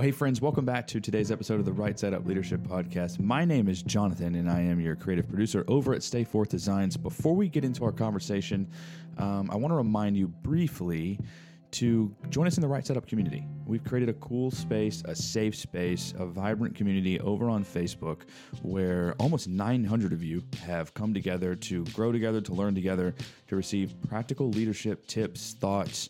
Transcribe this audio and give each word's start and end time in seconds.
Well, 0.00 0.06
hey, 0.06 0.12
friends, 0.12 0.40
welcome 0.40 0.64
back 0.64 0.86
to 0.86 0.98
today's 0.98 1.30
episode 1.30 1.60
of 1.60 1.66
the 1.66 1.74
Right 1.74 1.98
Side 1.98 2.14
Up 2.14 2.24
Leadership 2.24 2.62
Podcast. 2.62 3.20
My 3.20 3.44
name 3.44 3.68
is 3.68 3.82
Jonathan, 3.82 4.34
and 4.36 4.50
I 4.50 4.62
am 4.62 4.80
your 4.80 4.96
creative 4.96 5.28
producer 5.28 5.62
over 5.68 5.92
at 5.92 6.02
Stay 6.02 6.24
Forth 6.24 6.48
Designs. 6.48 6.96
Before 6.96 7.36
we 7.36 7.50
get 7.50 7.66
into 7.66 7.84
our 7.84 7.92
conversation, 7.92 8.66
um, 9.18 9.50
I 9.52 9.56
want 9.56 9.72
to 9.72 9.76
remind 9.76 10.16
you 10.16 10.28
briefly 10.28 11.20
to 11.72 12.16
join 12.30 12.46
us 12.46 12.56
in 12.56 12.62
the 12.62 12.66
Right 12.66 12.86
Side 12.86 12.96
Up 12.96 13.06
community. 13.06 13.44
We've 13.66 13.84
created 13.84 14.08
a 14.08 14.14
cool 14.14 14.50
space, 14.50 15.02
a 15.04 15.14
safe 15.14 15.54
space, 15.54 16.14
a 16.18 16.24
vibrant 16.24 16.74
community 16.74 17.20
over 17.20 17.50
on 17.50 17.62
Facebook 17.62 18.22
where 18.62 19.14
almost 19.18 19.48
900 19.48 20.14
of 20.14 20.24
you 20.24 20.42
have 20.64 20.94
come 20.94 21.12
together 21.12 21.54
to 21.56 21.84
grow 21.92 22.10
together, 22.10 22.40
to 22.40 22.54
learn 22.54 22.74
together, 22.74 23.14
to 23.48 23.54
receive 23.54 23.94
practical 24.08 24.48
leadership 24.48 25.06
tips, 25.06 25.52
thoughts, 25.60 26.08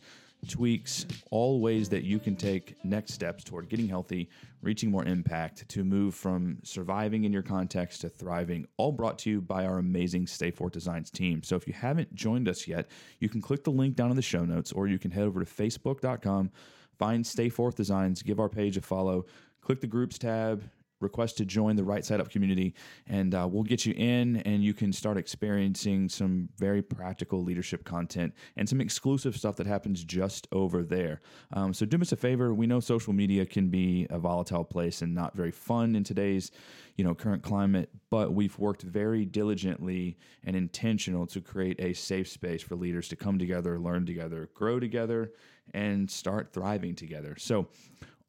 tweaks, 0.49 1.07
all 1.31 1.61
ways 1.61 1.89
that 1.89 2.05
you 2.05 2.19
can 2.19 2.37
take 2.37 2.83
next 2.85 3.13
steps 3.13 3.45
toward 3.45 3.69
getting 3.69 3.89
healthy, 3.89 4.29
reaching 4.63 4.91
more 4.91 5.05
impact, 5.05 5.69
to 5.69 5.85
move 5.85 6.15
from 6.15 6.59
surviving 6.63 7.25
in 7.25 7.33
your 7.33 7.43
context 7.43 8.01
to 8.03 8.09
thriving, 8.09 8.67
all 8.77 8.93
brought 8.93 9.19
to 9.19 9.31
you 9.31 9.41
by 9.41 9.65
our 9.65 9.79
amazing 9.79 10.27
Stay 10.27 10.51
Forth 10.51 10.73
Designs 10.73 11.11
team. 11.11 11.43
So 11.43 11.57
if 11.57 11.67
you 11.67 11.73
haven't 11.73 12.15
joined 12.15 12.49
us 12.49 12.67
yet, 12.67 12.89
you 13.19 13.29
can 13.29 13.41
click 13.41 13.65
the 13.65 13.71
link 13.71 13.97
down 13.97 14.11
in 14.11 14.17
the 14.17 14.23
show 14.23 14.45
notes 14.45 14.73
or 14.73 14.87
you 14.87 14.99
can 14.99 15.11
head 15.11 15.25
over 15.25 15.45
to 15.45 15.47
facebook.com, 15.47 16.51
find 16.99 17.27
Stay 17.27 17.49
Forth 17.49 17.77
Designs, 17.77 18.23
give 18.23 18.41
our 18.41 18.49
page 18.49 18.77
a 18.77 18.81
follow, 18.81 19.27
click 19.61 19.81
the 19.81 19.87
groups 19.87 20.19
tab, 20.19 20.63
request 21.01 21.37
to 21.39 21.45
join 21.45 21.77
the 21.77 21.85
Right 21.85 22.05
Side 22.05 22.21
Up 22.21 22.31
community, 22.31 22.75
and 23.07 23.35
uh, 23.35 23.49
we'll 23.51 23.63
get 23.63 23.87
you 23.87 23.95
in, 23.97 24.37
and 24.39 24.63
you 24.63 24.75
can 24.75 24.93
start 24.93 25.17
experiencing 25.17 26.09
some 26.09 26.49
very 26.59 26.83
practical 26.83 27.43
leadership 27.43 27.85
content 27.85 28.35
and 28.57 28.69
some 28.69 28.81
exclusive 28.81 29.37
stuff 29.37 29.57
that 29.57 29.67
happens 29.67 30.05
just 30.05 30.47
over 30.53 30.83
there. 30.83 31.21
Um, 31.53 31.73
so 31.73 31.87
do 31.87 32.01
us 32.01 32.13
a 32.13 32.17
favor. 32.17 32.55
We 32.55 32.67
know 32.67 32.81
social 32.81 33.13
media 33.13 33.47
can 33.47 33.69
be 33.69 34.07
a 34.11 34.19
volatile 34.19 34.65
place 34.65 35.03
and 35.03 35.15
not 35.15 35.37
very 35.37 35.51
fun 35.51 35.95
in 35.97 36.05
today's 36.05 36.51
you 36.97 37.05
know 37.05 37.15
current 37.15 37.43
climate 37.43 37.89
but 38.11 38.35
we've 38.35 38.59
worked 38.59 38.83
very 38.83 39.25
diligently 39.25 40.19
and 40.45 40.55
intentional 40.55 41.27
to 41.27 41.41
create 41.41 41.81
a 41.81 41.95
safe 41.95 42.29
space 42.29 42.63
for 42.63 42.75
leaders 42.75 43.09
to 43.09 43.17
come 43.17 43.39
together 43.39 43.79
learn 43.79 44.05
together 44.05 44.51
grow 44.53 44.79
together 44.79 45.33
and 45.73 46.11
start 46.11 46.53
thriving 46.53 46.95
together 46.95 47.37
so 47.39 47.69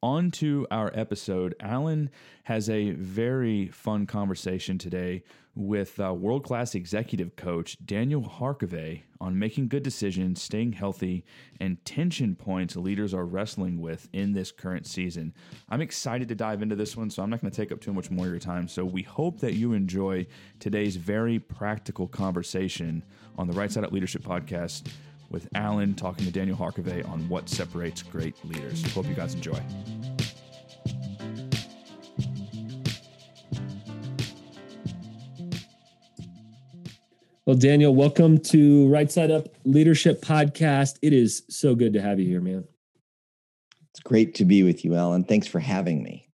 on 0.02 0.30
to 0.32 0.66
our 0.70 0.90
episode. 0.94 1.54
Alan 1.60 2.10
has 2.44 2.68
a 2.68 2.90
very 2.90 3.68
fun 3.68 4.06
conversation 4.06 4.78
today 4.78 5.22
with 5.54 6.00
uh, 6.00 6.12
world 6.12 6.42
class 6.42 6.74
executive 6.74 7.36
coach 7.36 7.76
Daniel 7.84 8.22
Harkavy 8.22 9.02
on 9.20 9.38
making 9.38 9.68
good 9.68 9.82
decisions, 9.82 10.42
staying 10.42 10.72
healthy, 10.72 11.24
and 11.60 11.84
tension 11.84 12.34
points 12.34 12.74
leaders 12.74 13.12
are 13.12 13.26
wrestling 13.26 13.80
with 13.80 14.08
in 14.12 14.32
this 14.32 14.50
current 14.50 14.86
season. 14.86 15.34
I'm 15.68 15.82
excited 15.82 16.28
to 16.28 16.34
dive 16.34 16.62
into 16.62 16.74
this 16.74 16.96
one, 16.96 17.10
so 17.10 17.22
I'm 17.22 17.30
not 17.30 17.40
going 17.40 17.50
to 17.50 17.56
take 17.56 17.70
up 17.70 17.80
too 17.80 17.92
much 17.92 18.10
more 18.10 18.24
of 18.24 18.32
your 18.32 18.40
time. 18.40 18.66
So 18.66 18.84
we 18.84 19.02
hope 19.02 19.40
that 19.40 19.54
you 19.54 19.74
enjoy 19.74 20.26
today's 20.58 20.96
very 20.96 21.38
practical 21.38 22.08
conversation 22.08 23.04
on 23.36 23.46
the 23.46 23.52
Right 23.52 23.70
Side 23.70 23.84
Up 23.84 23.92
Leadership 23.92 24.22
Podcast 24.22 24.90
with 25.32 25.48
Alan 25.54 25.94
talking 25.94 26.26
to 26.26 26.30
Daniel 26.30 26.56
Harkavy 26.56 27.08
on 27.08 27.26
what 27.28 27.48
separates 27.48 28.02
great 28.02 28.36
leaders. 28.44 28.84
Hope 28.92 29.06
you 29.06 29.14
guys 29.14 29.34
enjoy. 29.34 29.58
Well, 37.44 37.56
Daniel, 37.56 37.94
welcome 37.94 38.38
to 38.38 38.88
Right 38.88 39.10
Side 39.10 39.30
Up 39.32 39.48
Leadership 39.64 40.22
Podcast. 40.22 40.98
It 41.02 41.12
is 41.12 41.42
so 41.48 41.74
good 41.74 41.92
to 41.94 42.00
have 42.00 42.20
you 42.20 42.26
here, 42.26 42.40
man. 42.40 42.64
It's 43.90 44.00
great 44.00 44.34
to 44.36 44.44
be 44.44 44.62
with 44.62 44.84
you, 44.84 44.94
Alan. 44.94 45.24
Thanks 45.24 45.48
for 45.48 45.58
having 45.58 46.02
me. 46.02 46.28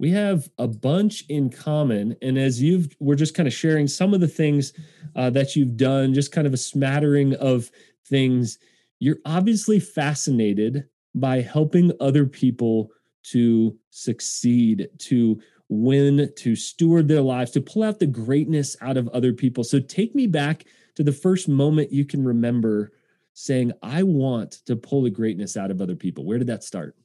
We 0.00 0.10
have 0.12 0.48
a 0.58 0.66
bunch 0.66 1.24
in 1.28 1.50
common, 1.50 2.16
and 2.22 2.38
as 2.38 2.60
you've, 2.60 2.96
we're 3.00 3.16
just 3.16 3.34
kind 3.34 3.46
of 3.46 3.52
sharing 3.52 3.86
some 3.86 4.14
of 4.14 4.20
the 4.20 4.28
things 4.28 4.72
uh, 5.14 5.28
that 5.30 5.54
you've 5.54 5.76
done, 5.76 6.14
just 6.14 6.32
kind 6.32 6.46
of 6.46 6.54
a 6.54 6.56
smattering 6.56 7.34
of 7.34 7.70
things, 8.10 8.58
you're 8.98 9.18
obviously 9.24 9.80
fascinated 9.80 10.84
by 11.14 11.40
helping 11.40 11.92
other 12.00 12.26
people 12.26 12.90
to 13.22 13.76
succeed, 13.90 14.88
to 14.98 15.40
win, 15.68 16.30
to 16.36 16.56
steward 16.56 17.08
their 17.08 17.22
lives, 17.22 17.52
to 17.52 17.60
pull 17.60 17.82
out 17.82 17.98
the 17.98 18.06
greatness 18.06 18.76
out 18.80 18.96
of 18.96 19.08
other 19.08 19.32
people. 19.32 19.64
So 19.64 19.80
take 19.80 20.14
me 20.14 20.26
back 20.26 20.64
to 20.96 21.02
the 21.02 21.12
first 21.12 21.48
moment 21.48 21.92
you 21.92 22.04
can 22.04 22.24
remember 22.24 22.92
saying, 23.32 23.72
I 23.82 24.02
want 24.02 24.52
to 24.66 24.76
pull 24.76 25.02
the 25.02 25.10
greatness 25.10 25.56
out 25.56 25.70
of 25.70 25.80
other 25.80 25.96
people. 25.96 26.24
Where 26.24 26.38
did 26.38 26.48
that 26.48 26.64
start? 26.64 26.96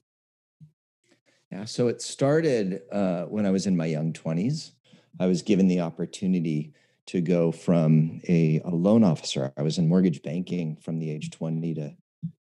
Yeah, 1.50 1.64
so 1.64 1.88
it 1.88 2.02
started 2.02 2.82
uh, 2.92 3.24
when 3.24 3.46
I 3.46 3.50
was 3.50 3.66
in 3.66 3.76
my 3.76 3.86
young 3.86 4.12
20s. 4.12 4.72
I 5.18 5.26
was 5.26 5.42
given 5.42 5.68
the 5.68 5.80
opportunity 5.80 6.74
to 7.06 7.20
go 7.20 7.52
from 7.52 8.20
a, 8.28 8.60
a 8.64 8.70
loan 8.70 9.04
officer. 9.04 9.52
I 9.56 9.62
was 9.62 9.78
in 9.78 9.88
mortgage 9.88 10.22
banking 10.22 10.76
from 10.76 10.98
the 10.98 11.10
age 11.10 11.30
20 11.30 11.74
to, 11.74 11.94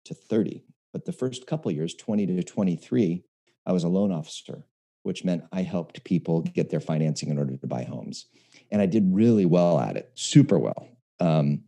to 0.05 0.13
30. 0.13 0.63
But 0.91 1.05
the 1.05 1.11
first 1.11 1.45
couple 1.45 1.71
years, 1.71 1.93
20 1.93 2.25
to 2.27 2.43
23, 2.43 3.23
I 3.65 3.71
was 3.71 3.83
a 3.83 3.89
loan 3.89 4.11
officer, 4.11 4.63
which 5.03 5.23
meant 5.23 5.43
I 5.51 5.61
helped 5.61 6.03
people 6.03 6.41
get 6.41 6.69
their 6.69 6.79
financing 6.79 7.29
in 7.29 7.37
order 7.37 7.57
to 7.57 7.67
buy 7.67 7.83
homes. 7.83 8.27
And 8.71 8.81
I 8.81 8.85
did 8.85 9.13
really 9.13 9.45
well 9.45 9.79
at 9.79 9.97
it, 9.97 10.11
super 10.15 10.57
well. 10.57 10.87
Um, 11.19 11.63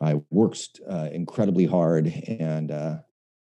I 0.00 0.20
worked 0.30 0.80
uh, 0.88 1.08
incredibly 1.12 1.66
hard 1.66 2.06
and 2.06 2.70
uh, 2.70 2.98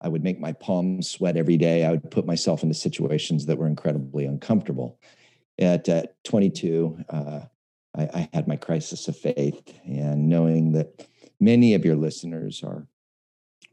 I 0.01 0.09
would 0.09 0.25
make 0.25 0.41
my 0.41 0.53
palms 0.53 1.11
sweat 1.11 1.37
every 1.37 1.57
day. 1.57 1.85
I 1.85 1.91
would 1.91 2.11
put 2.11 2.27
myself 2.27 2.63
into 2.63 2.75
situations 2.75 3.47
that 3.47 3.59
were 3.59 3.67
incredibly 3.67 4.25
uncomfortable. 4.25 4.99
At, 5.59 5.89
at 5.89 6.23
22, 6.25 7.05
uh, 7.09 7.41
I, 7.99 8.09
I 8.15 8.29
had 8.33 8.49
my 8.49 8.57
crisis 8.57 9.09
of 9.09 9.17
faith, 9.17 9.75
and 9.85 10.29
knowing 10.29 10.73
that 10.73 11.07
many 11.41 11.75
of 11.75 11.85
your 11.85 11.97
listeners 11.97 12.63
are 12.63 12.87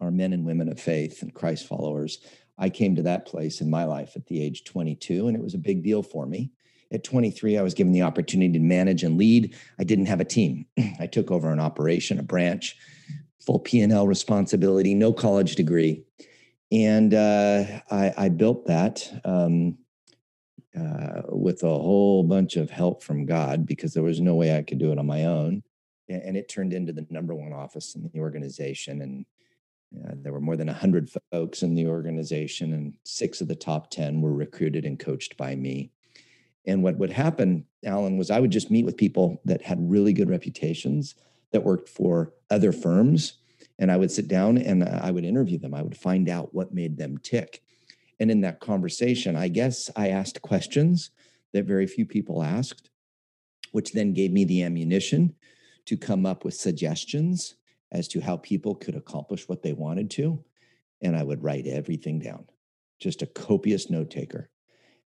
are 0.02 0.12
men 0.12 0.34
and 0.34 0.46
women 0.46 0.70
of 0.70 0.78
faith 0.78 1.22
and 1.22 1.34
Christ 1.34 1.68
followers, 1.68 2.20
I 2.58 2.70
came 2.70 2.96
to 2.96 3.02
that 3.04 3.26
place 3.26 3.62
in 3.62 3.70
my 3.70 3.86
life 3.86 4.16
at 4.16 4.26
the 4.26 4.44
age 4.44 4.66
22, 4.66 5.28
and 5.28 5.38
it 5.38 5.44
was 5.44 5.54
a 5.54 5.60
big 5.60 5.84
deal 5.84 6.04
for 6.04 6.26
me. 6.26 6.52
At 6.92 7.04
23, 7.04 7.58
I 7.58 7.62
was 7.62 7.74
given 7.74 7.94
the 7.94 8.02
opportunity 8.02 8.54
to 8.54 8.60
manage 8.60 9.04
and 9.04 9.18
lead. 9.18 9.56
I 9.80 9.84
didn't 9.84 10.06
have 10.06 10.20
a 10.20 10.26
team. 10.26 10.66
I 11.00 11.08
took 11.08 11.32
over 11.32 11.52
an 11.52 11.60
operation, 11.60 12.20
a 12.20 12.24
branch, 12.24 12.76
full 13.46 13.60
P&L 13.60 14.08
responsibility, 14.08 14.94
no 14.94 15.12
college 15.14 15.56
degree. 15.56 16.04
And 16.72 17.14
uh, 17.14 17.64
I, 17.92 18.14
I, 18.18 18.30
built 18.30 18.66
that. 18.68 19.22
Um, 19.24 19.78
uh, 20.78 21.22
with 21.30 21.64
a 21.64 21.68
whole 21.68 22.24
bunch 22.24 22.56
of 22.56 22.70
help 22.70 23.04
from 23.04 23.26
God 23.26 23.66
because 23.66 23.94
there 23.94 24.04
was 24.04 24.20
no 24.20 24.36
way 24.36 24.56
I 24.56 24.64
could 24.64 24.80
do 24.80 24.92
it 24.92 25.00
on 25.00 25.06
my 25.06 25.26
own. 25.26 25.64
And 26.08 26.38
it 26.38 26.50
turned 26.50 26.74
into 26.74 26.94
the 26.94 27.08
number 27.10 27.34
one 27.34 27.54
office 27.54 27.96
in 27.96 28.10
the 28.14 28.20
organization. 28.20 29.02
And 29.02 29.26
uh, 30.04 30.14
there 30.16 30.34
were 30.34 30.42
more 30.42 30.56
than 30.56 30.68
100 30.68 31.10
folks 31.32 31.64
in 31.64 31.76
the 31.76 31.88
organization, 31.88 32.74
and 32.74 32.96
six 33.04 33.42
of 33.42 33.48
the 33.48 33.56
top 33.56 33.90
10 33.90 34.22
were 34.22 34.34
recruited 34.34 34.86
and 34.86 35.00
coached 35.00 35.38
by 35.38 35.56
me. 35.56 35.92
And 36.68 36.84
what 36.84 36.98
would 36.98 37.12
happen, 37.12 37.66
Alan, 37.86 38.18
was 38.18 38.32
I 38.32 38.40
would 38.40 38.52
just 38.52 38.72
meet 38.72 38.86
with 38.86 38.98
people 38.98 39.42
that 39.46 39.62
had 39.62 39.78
really 39.80 40.14
good 40.14 40.30
reputations 40.30 41.16
that 41.52 41.64
worked 41.64 41.90
for 41.90 42.34
other 42.50 42.72
firms. 42.72 43.36
And 43.78 43.92
I 43.92 43.98
would 43.98 44.12
sit 44.12 44.28
down 44.28 44.58
and 44.58 44.84
I 44.84 45.12
would 45.12 45.26
interview 45.26 45.58
them. 45.58 45.74
I 45.74 45.82
would 45.82 45.98
find 45.98 46.28
out 46.30 46.54
what 46.54 46.74
made 46.74 46.98
them 46.98 47.18
tick. 47.18 47.62
And 48.20 48.32
in 48.32 48.42
that 48.42 48.60
conversation, 48.60 49.36
I 49.36 49.48
guess 49.48 49.90
I 49.96 50.10
asked 50.10 50.42
questions 50.42 51.12
that 51.54 51.66
very 51.66 51.88
few 51.88 52.06
people 52.06 52.44
asked, 52.44 52.90
which 53.72 53.94
then 53.94 54.14
gave 54.14 54.32
me 54.32 54.46
the 54.46 54.64
ammunition 54.64 55.36
to 55.86 55.98
come 55.98 56.26
up 56.26 56.46
with 56.46 56.54
suggestions 56.54 57.56
as 57.92 58.08
to 58.10 58.22
how 58.22 58.38
people 58.38 58.76
could 58.76 58.96
accomplish 58.96 59.48
what 59.48 59.62
they 59.62 59.74
wanted 59.74 60.10
to. 60.12 60.44
And 61.02 61.16
I 61.16 61.24
would 61.24 61.44
write 61.44 61.68
everything 61.68 62.20
down, 62.20 62.46
just 63.00 63.22
a 63.22 63.28
copious 63.28 63.90
note 63.90 64.10
taker. 64.10 64.50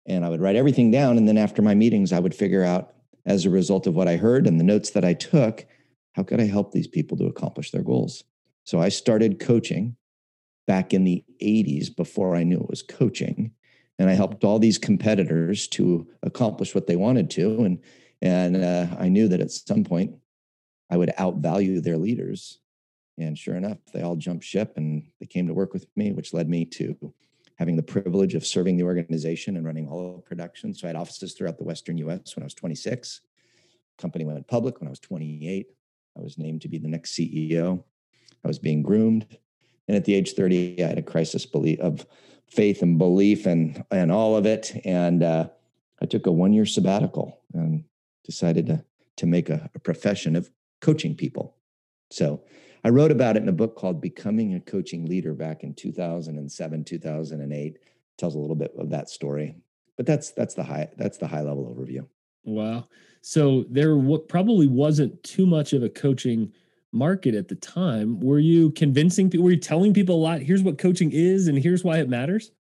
And 0.06 0.26
I 0.26 0.30
would 0.30 0.42
write 0.42 0.56
everything 0.56 0.92
down. 0.92 1.18
And 1.18 1.28
then 1.28 1.38
after 1.38 1.62
my 1.62 1.74
meetings, 1.74 2.12
I 2.12 2.20
would 2.20 2.36
figure 2.36 2.64
out, 2.64 2.94
as 3.26 3.46
a 3.46 3.50
result 3.50 3.88
of 3.88 3.96
what 3.96 4.08
I 4.08 4.18
heard 4.18 4.46
and 4.46 4.60
the 4.60 4.64
notes 4.64 4.92
that 4.92 5.06
I 5.06 5.14
took, 5.14 5.66
how 6.14 6.24
could 6.24 6.40
I 6.40 6.46
help 6.46 6.72
these 6.72 6.88
people 6.88 7.18
to 7.18 7.26
accomplish 7.26 7.72
their 7.72 7.82
goals? 7.82 8.24
So 8.66 8.80
I 8.80 8.90
started 8.90 9.40
coaching 9.40 9.96
back 10.68 10.94
in 10.94 11.04
the 11.04 11.24
80s 11.42 11.96
before 11.96 12.36
I 12.36 12.44
knew 12.44 12.58
it 12.58 12.70
was 12.70 12.82
coaching. 12.82 13.52
And 13.98 14.10
I 14.10 14.14
helped 14.14 14.44
all 14.44 14.60
these 14.60 14.78
competitors 14.78 15.68
to 15.70 16.08
accomplish 16.24 16.76
what 16.76 16.88
they 16.88 16.96
wanted 16.96 17.30
to. 17.32 17.64
And, 17.64 17.80
and 18.22 18.58
uh, 18.58 18.88
I 19.00 19.08
knew 19.08 19.28
that 19.30 19.42
at 19.42 19.52
some 19.52 19.84
point 19.84 20.16
I 20.90 20.98
would 20.98 21.14
outvalue 21.18 21.82
their 21.82 21.98
leaders. 21.98 22.60
And 23.18 23.38
sure 23.38 23.56
enough, 23.56 23.78
they 23.94 24.02
all 24.02 24.18
jumped 24.18 24.44
ship 24.44 24.74
and 24.76 25.04
they 25.20 25.26
came 25.26 25.48
to 25.48 25.54
work 25.54 25.74
with 25.74 25.88
me, 25.96 26.12
which 26.12 26.34
led 26.34 26.50
me 26.50 26.66
to 26.66 27.14
having 27.58 27.78
the 27.78 27.84
privilege 27.84 28.36
of 28.36 28.46
serving 28.46 28.76
the 28.76 28.84
organization 28.84 29.56
and 29.56 29.66
running 29.66 29.88
all 29.88 30.18
the 30.18 30.22
production. 30.22 30.74
So 30.74 30.88
I 30.88 30.90
had 30.90 30.98
offices 30.98 31.34
throughout 31.34 31.58
the 31.58 31.64
Western 31.64 31.98
US 32.00 32.36
when 32.36 32.44
I 32.44 32.46
was 32.46 32.54
26. 32.54 33.22
Company 33.98 34.26
went 34.26 34.46
public 34.48 34.80
when 34.80 34.88
I 34.88 34.90
was 34.90 35.00
28. 35.00 35.68
I 36.18 36.22
was 36.22 36.38
named 36.38 36.62
to 36.62 36.68
be 36.68 36.78
the 36.78 36.90
next 36.90 37.14
CEO. 37.14 37.84
I 38.44 38.48
was 38.48 38.60
being 38.60 38.84
groomed. 38.84 39.38
And 39.88 39.96
at 39.96 40.06
the 40.06 40.16
age 40.16 40.34
30, 40.34 40.84
I 40.84 40.88
had 40.88 40.98
a 40.98 41.04
crisis 41.04 41.46
belief 41.46 41.80
of 41.80 42.06
faith 42.48 42.82
and 42.82 42.98
belief 42.98 43.46
and 43.46 43.84
and 43.92 44.12
all 44.12 44.36
of 44.36 44.46
it. 44.46 44.72
And 44.86 45.24
uh, 45.24 45.50
I 46.02 46.06
took 46.06 46.26
a 46.26 46.32
one 46.32 46.54
year 46.54 46.66
sabbatical 46.66 47.40
and 47.54 47.84
decided 48.24 48.68
to 48.68 48.84
to 49.18 49.26
make 49.26 49.50
a, 49.50 49.70
a 49.74 49.80
profession 49.80 50.36
of 50.36 50.50
coaching 50.82 51.16
people. 51.16 51.56
So 52.12 52.44
I 52.84 52.90
wrote 52.90 53.12
about 53.12 53.36
it 53.38 53.44
in 53.44 53.50
a 53.50 53.54
book 53.54 53.76
called 53.76 54.02
Becoming 54.02 54.54
a 54.54 54.60
Coaching 54.60 55.06
Leader 55.06 55.34
back 55.34 55.64
in 55.64 55.74
2007, 55.74 56.84
2008. 56.84 57.78
Tells 58.18 58.36
a 58.36 58.40
little 58.40 58.56
bit 58.56 58.74
of 58.78 58.90
that 58.92 59.10
story. 59.10 59.56
But 59.98 60.06
that's 60.06 60.32
that's 60.32 60.54
the 60.54 60.64
high 60.64 60.90
that's 60.98 61.18
the 61.18 61.28
high 61.28 61.42
level 61.42 61.74
overview. 61.76 62.08
Wow. 62.44 62.88
So 63.22 63.66
there 63.70 63.96
w- 63.96 64.20
probably 64.20 64.68
wasn't 64.68 65.24
too 65.24 65.48
much 65.48 65.74
of 65.74 65.82
a 65.82 65.90
coaching 65.90 66.54
market 66.96 67.36
at 67.36 67.48
the 67.48 67.56
time. 67.56 68.20
Were 68.20 68.40
you 68.40 68.72
convincing 68.72 69.30
people? 69.30 69.44
Were 69.44 69.52
you 69.52 69.60
telling 69.60 69.94
people 69.94 70.16
a 70.16 70.24
lot? 70.24 70.42
Here's 70.42 70.64
what 70.64 70.78
coaching 70.78 71.12
is, 71.12 71.48
and 71.48 71.58
here's 71.58 71.84
why 71.84 72.00
it 72.00 72.10
matters. 72.10 72.52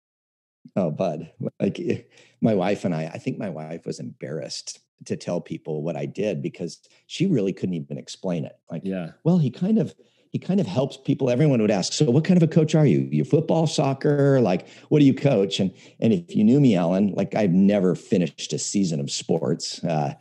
Oh, 0.76 0.92
bud, 0.92 1.32
like 1.60 1.80
eh, 1.80 2.02
my 2.42 2.54
wife 2.54 2.86
and 2.86 2.94
I. 2.94 3.06
I 3.06 3.18
think 3.18 3.38
my 3.38 3.50
wife 3.50 3.86
was 3.86 4.00
embarrassed 4.00 4.80
to 5.06 5.16
tell 5.16 5.42
people 5.42 5.84
what 5.84 5.96
I 5.96 6.06
did 6.06 6.42
because 6.42 6.80
she 7.08 7.28
really 7.28 7.54
couldn't 7.54 7.76
even 7.76 7.98
explain 7.98 8.46
it. 8.46 8.58
Like, 8.70 8.82
yeah, 8.84 9.12
well, 9.24 9.38
he 9.38 9.50
kind 9.50 9.78
of 9.78 9.96
he 10.32 10.40
kind 10.40 10.60
of 10.60 10.68
helps 10.68 10.98
people. 10.98 11.30
Everyone 11.30 11.62
would 11.62 11.72
ask, 11.72 11.94
so 11.94 12.12
what 12.12 12.26
kind 12.26 12.36
of 12.36 12.44
a 12.44 12.52
coach 12.52 12.76
are 12.76 12.86
you? 12.86 13.08
You 13.12 13.24
football, 13.24 13.68
soccer? 13.68 14.42
Like, 14.42 14.68
what 14.90 15.00
do 15.00 15.06
you 15.06 15.14
coach? 15.14 15.60
And 15.60 15.72
and 16.00 16.12
if 16.12 16.36
you 16.36 16.44
knew 16.44 16.60
me, 16.60 16.76
Alan, 16.76 17.14
like 17.14 17.36
I've 17.36 17.54
never 17.54 17.96
finished 17.96 18.52
a 18.52 18.60
season 18.60 19.00
of 19.00 19.10
sports. 19.10 19.84
Uh, 19.84 20.16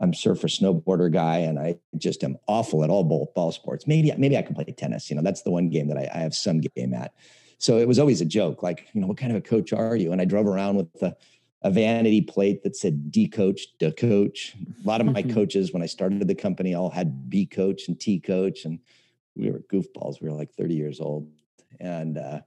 I'm 0.00 0.14
surfer 0.14 0.48
snowboarder 0.48 1.12
guy, 1.12 1.38
and 1.38 1.58
I 1.58 1.76
just 1.98 2.24
am 2.24 2.36
awful 2.46 2.82
at 2.84 2.90
all 2.90 3.04
ball, 3.04 3.32
ball 3.34 3.52
sports. 3.52 3.86
Maybe 3.86 4.12
maybe 4.16 4.36
I 4.36 4.42
can 4.42 4.54
play 4.54 4.64
tennis. 4.64 5.10
You 5.10 5.16
know, 5.16 5.22
that's 5.22 5.42
the 5.42 5.50
one 5.50 5.68
game 5.68 5.88
that 5.88 5.98
I, 5.98 6.08
I 6.14 6.18
have 6.18 6.34
some 6.34 6.60
game 6.60 6.94
at. 6.94 7.12
So 7.58 7.76
it 7.76 7.86
was 7.86 7.98
always 7.98 8.22
a 8.22 8.24
joke, 8.24 8.62
like, 8.62 8.88
you 8.94 9.02
know, 9.02 9.06
what 9.06 9.18
kind 9.18 9.30
of 9.30 9.36
a 9.36 9.42
coach 9.42 9.74
are 9.74 9.94
you? 9.94 10.12
And 10.12 10.20
I 10.20 10.24
drove 10.24 10.46
around 10.46 10.76
with 10.76 10.92
the 10.94 11.14
a 11.62 11.70
vanity 11.70 12.22
plate 12.22 12.62
that 12.62 12.74
said 12.74 13.10
D 13.10 13.28
coach, 13.28 13.66
D 13.78 13.92
coach. 13.92 14.56
A 14.82 14.88
lot 14.88 15.02
of 15.02 15.06
my 15.08 15.22
coaches, 15.34 15.72
when 15.72 15.82
I 15.82 15.86
started 15.86 16.26
the 16.26 16.34
company, 16.34 16.74
all 16.74 16.88
had 16.88 17.28
B 17.28 17.44
coach 17.44 17.88
and 17.88 18.00
T 18.00 18.18
coach. 18.18 18.64
And 18.64 18.78
we 19.36 19.50
were 19.50 19.60
goofballs. 19.70 20.22
We 20.22 20.30
were 20.30 20.36
like 20.36 20.52
30 20.52 20.74
years 20.74 21.00
old. 21.00 21.30
And 21.78 22.16
uh, 22.16 22.40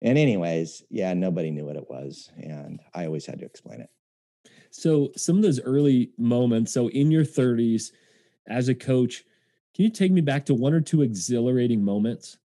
and 0.00 0.18
anyways, 0.18 0.82
yeah, 0.90 1.12
nobody 1.14 1.50
knew 1.50 1.66
what 1.66 1.76
it 1.76 1.88
was. 1.88 2.30
And 2.36 2.80
I 2.94 3.06
always 3.06 3.26
had 3.26 3.38
to 3.38 3.44
explain 3.44 3.80
it. 3.80 3.90
So 4.72 5.12
some 5.16 5.36
of 5.36 5.42
those 5.42 5.60
early 5.60 6.12
moments, 6.16 6.72
so 6.72 6.88
in 6.88 7.10
your 7.10 7.24
30s 7.24 7.92
as 8.48 8.68
a 8.68 8.74
coach, 8.74 9.22
can 9.74 9.84
you 9.84 9.90
take 9.90 10.10
me 10.10 10.22
back 10.22 10.46
to 10.46 10.54
one 10.54 10.72
or 10.72 10.80
two 10.80 11.02
exhilarating 11.02 11.84
moments? 11.84 12.38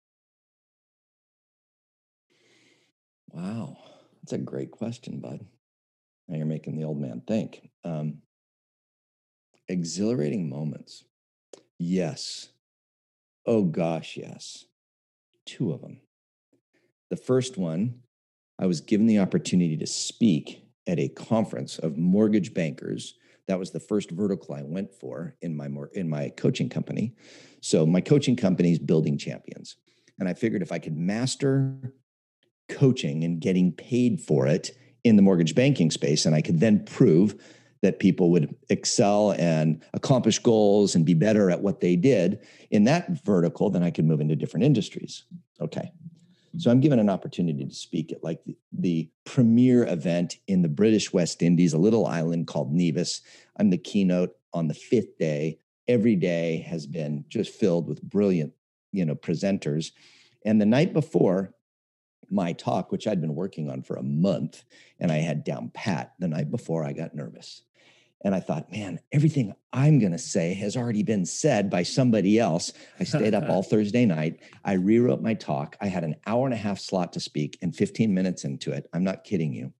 Wow. 3.31 3.76
That's 4.23 4.32
a 4.32 4.38
great 4.38 4.71
question, 4.71 5.21
bud. 5.21 5.44
Now 6.26 6.38
you're 6.38 6.47
making 6.47 6.76
the 6.76 6.85
old 6.85 6.99
man 6.99 7.23
think. 7.26 7.69
Um, 7.85 8.23
exhilarating 9.69 10.49
moments. 10.49 11.05
Yes. 11.79 12.49
Oh 13.47 13.65
gosh, 13.65 14.17
yes. 14.17 14.65
Two 15.44 15.73
of 15.73 15.82
them. 15.82 16.00
The 17.11 17.17
first 17.17 17.59
one, 17.59 18.00
I 18.59 18.65
was 18.65 18.81
given 18.81 19.06
the 19.06 19.19
opportunity 19.19 19.77
to 19.77 19.87
speak 19.87 20.64
at 20.87 20.99
a 20.99 21.09
conference 21.09 21.79
of 21.79 21.97
mortgage 21.97 22.55
bankers. 22.55 23.15
That 23.47 23.59
was 23.59 23.71
the 23.71 23.81
first 23.81 24.11
vertical 24.11 24.55
I 24.55 24.63
went 24.63 24.95
for 24.95 25.37
in 25.43 25.57
my 25.57 25.69
in 25.93 26.09
my 26.09 26.31
coaching 26.31 26.69
company. 26.69 27.15
So 27.61 27.87
my 27.87 28.01
coaching 28.01 28.37
company 28.37 28.73
is 28.73 28.79
building 28.79 29.19
champions. 29.19 29.77
And 30.19 30.29
I 30.29 30.35
figured 30.35 30.63
if 30.63 30.73
I 30.73 30.79
could 30.79 30.97
master 30.97 31.95
coaching 32.69 33.25
and 33.25 33.41
getting 33.41 33.73
paid 33.73 34.21
for 34.21 34.47
it 34.47 34.71
in 35.03 35.17
the 35.17 35.23
mortgage 35.23 35.55
banking 35.55 35.91
space, 35.91 36.25
and 36.25 36.35
I 36.35 36.41
could 36.41 36.61
then 36.61 36.85
prove 36.85 37.35
that 37.83 37.99
people 37.99 38.31
would 38.31 38.55
excel 38.71 39.33
and 39.33 39.83
accomplish 39.93 40.39
goals 40.39 40.95
and 40.95 41.05
be 41.05 41.13
better 41.13 41.51
at 41.51 41.61
what 41.61 41.81
they 41.81 41.97
did 41.97 42.41
in 42.71 42.85
that 42.85 43.23
vertical, 43.25 43.69
then 43.69 43.83
I 43.83 43.91
could 43.91 44.07
move 44.07 44.23
into 44.23 44.35
different 44.35 44.65
industries. 44.65 45.25
Okay. 45.61 45.93
So 46.56 46.71
I'm 46.71 46.81
given 46.81 46.99
an 46.99 47.11
opportunity 47.11 47.65
to 47.65 47.75
speak 47.75 48.12
at 48.12 48.23
like 48.23 48.45
the, 48.45 48.56
the, 48.73 49.11
premier 49.25 49.87
event 49.87 50.37
in 50.47 50.61
the 50.61 50.69
British 50.69 51.12
West 51.12 51.43
Indies, 51.43 51.73
a 51.73 51.79
little 51.79 52.06
island 52.06 52.47
called 52.47 52.73
Nevis. 52.73 53.23
I'm 53.59 53.71
the 53.71 53.79
keynote 53.79 54.37
on 54.53 54.69
the 54.69 54.75
fifth 54.75 55.19
day. 55.19 55.59
Every 55.89 56.15
day 56.15 56.59
has 56.69 56.87
been 56.87 57.25
just 57.29 57.55
filled 57.55 57.89
with 57.89 58.03
brilliant, 58.03 58.53
you 58.93 59.05
know, 59.05 59.15
presenters. 59.15 59.93
And 60.45 60.61
the 60.61 60.67
night 60.67 60.93
before, 60.93 61.55
my 62.31 62.53
talk, 62.53 62.93
which 62.93 63.06
I'd 63.06 63.21
been 63.21 63.35
working 63.35 63.71
on 63.71 63.83
for 63.83 63.97
a 63.97 64.03
month 64.03 64.65
and 65.01 65.11
I 65.11 65.17
had 65.17 65.43
down 65.43 65.71
pat 65.73 66.12
the 66.19 66.29
night 66.29 66.51
before, 66.51 66.85
I 66.85 66.93
got 66.93 67.15
nervous. 67.15 67.62
And 68.25 68.35
I 68.35 68.41
thought, 68.41 68.73
man, 68.73 69.00
everything 69.12 69.55
I'm 69.73 69.99
going 69.99 70.12
to 70.12 70.19
say 70.19 70.55
has 70.55 70.76
already 70.76 71.03
been 71.03 71.26
said 71.26 71.69
by 71.69 71.82
somebody 71.82 72.38
else. 72.38 72.73
I 72.99 73.05
stayed 73.05 73.35
up 73.35 73.50
all 73.50 73.62
Thursday 73.62 74.06
night. 74.06 74.41
I 74.65 74.73
rewrote 74.73 75.21
my 75.21 75.35
talk. 75.35 75.76
I 75.81 75.88
had 75.88 76.05
an 76.05 76.17
hour 76.26 76.47
and 76.47 76.55
a 76.55 76.59
half 76.59 76.79
slot 76.79 77.12
to 77.12 77.21
speak, 77.21 77.59
and 77.61 77.76
15 77.76 78.12
minutes 78.15 78.44
into 78.44 78.73
it, 78.73 78.88
I'm 78.94 79.05
not 79.05 79.25
kidding 79.25 79.53
you, 79.53 79.75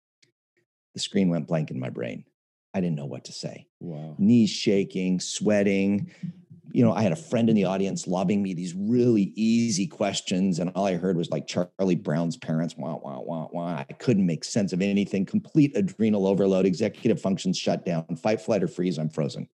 the 0.93 1.01
screen 1.01 1.31
went 1.31 1.49
blank 1.49 1.71
in 1.71 1.81
my 1.81 1.89
brain. 1.89 2.25
I 2.75 2.81
didn't 2.81 2.97
know 2.97 3.07
what 3.07 3.25
to 3.27 3.33
say. 3.33 3.69
Wow. 3.81 4.17
Knees 4.19 4.51
shaking, 4.51 5.21
sweating, 5.21 6.11
you 6.73 6.85
know, 6.85 6.93
I 6.93 7.03
had 7.03 7.13
a 7.13 7.17
friend 7.17 7.49
in 7.49 7.57
the 7.57 7.65
audience 7.65 8.07
lobbing 8.07 8.43
me 8.43 8.55
these 8.55 8.75
really 8.75 9.33
easy 9.37 9.87
questions, 9.87 10.59
and 10.59 10.71
all 10.75 10.87
I 10.87 10.97
heard 10.97 11.17
was 11.17 11.31
like 11.31 11.47
Charlie 11.47 11.95
Brown's 11.95 12.37
parents, 12.37 12.75
wah, 12.77 12.97
wah, 12.97 13.21
wah, 13.21 13.49
wah. 13.53 13.85
I 13.89 13.93
couldn't 13.95 14.27
make 14.27 14.45
sense 14.45 14.73
of 14.73 14.83
anything. 14.83 15.27
Complete 15.27 15.77
adrenal 15.77 16.27
overload, 16.27 16.67
executive 16.67 17.21
functions 17.21 17.59
shut 17.59 17.85
down, 17.85 18.17
fight, 18.17 18.41
flight, 18.41 18.63
or 18.63 18.69
freeze. 18.69 18.99
I'm 18.99 19.11
frozen. 19.11 19.49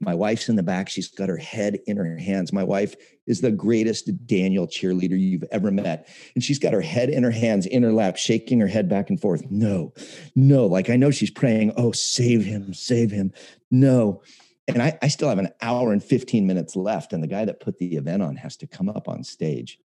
My 0.00 0.14
wife's 0.14 0.48
in 0.48 0.56
the 0.56 0.62
back. 0.62 0.88
She's 0.88 1.08
got 1.08 1.28
her 1.28 1.36
head 1.36 1.78
in 1.86 1.96
her 1.96 2.16
hands. 2.16 2.52
My 2.52 2.64
wife 2.64 2.94
is 3.26 3.40
the 3.40 3.50
greatest 3.50 4.26
Daniel 4.26 4.66
cheerleader 4.66 5.18
you've 5.18 5.44
ever 5.52 5.70
met. 5.70 6.08
And 6.34 6.42
she's 6.42 6.58
got 6.58 6.72
her 6.72 6.80
head 6.80 7.10
in 7.10 7.22
her 7.22 7.30
hands, 7.30 7.66
in 7.66 7.82
her 7.82 7.92
lap, 7.92 8.16
shaking 8.16 8.60
her 8.60 8.66
head 8.66 8.88
back 8.88 9.10
and 9.10 9.20
forth. 9.20 9.44
No, 9.50 9.92
no. 10.34 10.66
Like 10.66 10.88
I 10.88 10.96
know 10.96 11.10
she's 11.10 11.30
praying, 11.30 11.72
oh, 11.76 11.92
save 11.92 12.44
him, 12.44 12.72
save 12.72 13.10
him. 13.10 13.32
No 13.70 14.22
and 14.68 14.82
I, 14.82 14.98
I 15.02 15.08
still 15.08 15.28
have 15.28 15.38
an 15.38 15.50
hour 15.60 15.92
and 15.92 16.02
15 16.02 16.46
minutes 16.46 16.76
left. 16.76 17.12
And 17.12 17.22
the 17.22 17.28
guy 17.28 17.44
that 17.44 17.60
put 17.60 17.78
the 17.78 17.96
event 17.96 18.22
on 18.22 18.36
has 18.36 18.56
to 18.58 18.66
come 18.66 18.88
up 18.88 19.08
on 19.08 19.22
stage 19.24 19.78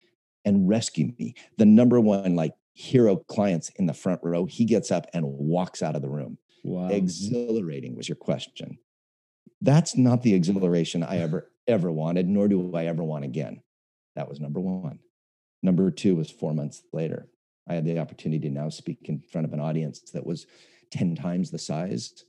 and 0.44 0.68
rescue 0.68 1.12
me. 1.18 1.34
The 1.56 1.66
number 1.66 2.00
one 2.00 2.36
like 2.36 2.54
hero 2.74 3.16
clients 3.16 3.70
in 3.70 3.86
the 3.86 3.94
front 3.94 4.20
row, 4.22 4.44
he 4.44 4.64
gets 4.64 4.90
up 4.90 5.06
and 5.12 5.24
walks 5.26 5.82
out 5.82 5.96
of 5.96 6.02
the 6.02 6.08
room. 6.08 6.38
Wow. 6.62 6.88
Exhilarating 6.88 7.96
was 7.96 8.08
your 8.08 8.16
question. 8.16 8.78
That's 9.60 9.96
not 9.96 10.22
the 10.22 10.34
exhilaration 10.34 11.02
I 11.02 11.18
ever, 11.18 11.50
ever 11.66 11.90
wanted, 11.90 12.28
nor 12.28 12.46
do 12.46 12.74
I 12.74 12.86
ever 12.86 13.02
want 13.02 13.24
again. 13.24 13.62
That 14.14 14.28
was 14.28 14.40
number 14.40 14.60
one. 14.60 15.00
Number 15.62 15.90
two 15.90 16.14
was 16.14 16.30
four 16.30 16.54
months 16.54 16.82
later. 16.92 17.28
I 17.68 17.74
had 17.74 17.84
the 17.84 17.98
opportunity 17.98 18.48
to 18.48 18.54
now 18.54 18.68
speak 18.68 19.08
in 19.08 19.20
front 19.20 19.46
of 19.46 19.52
an 19.52 19.60
audience 19.60 20.00
that 20.12 20.24
was 20.24 20.46
10 20.92 21.16
times 21.16 21.50
the 21.50 21.58
size. 21.58 22.24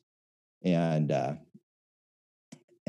And 0.64 1.12
uh, 1.12 1.34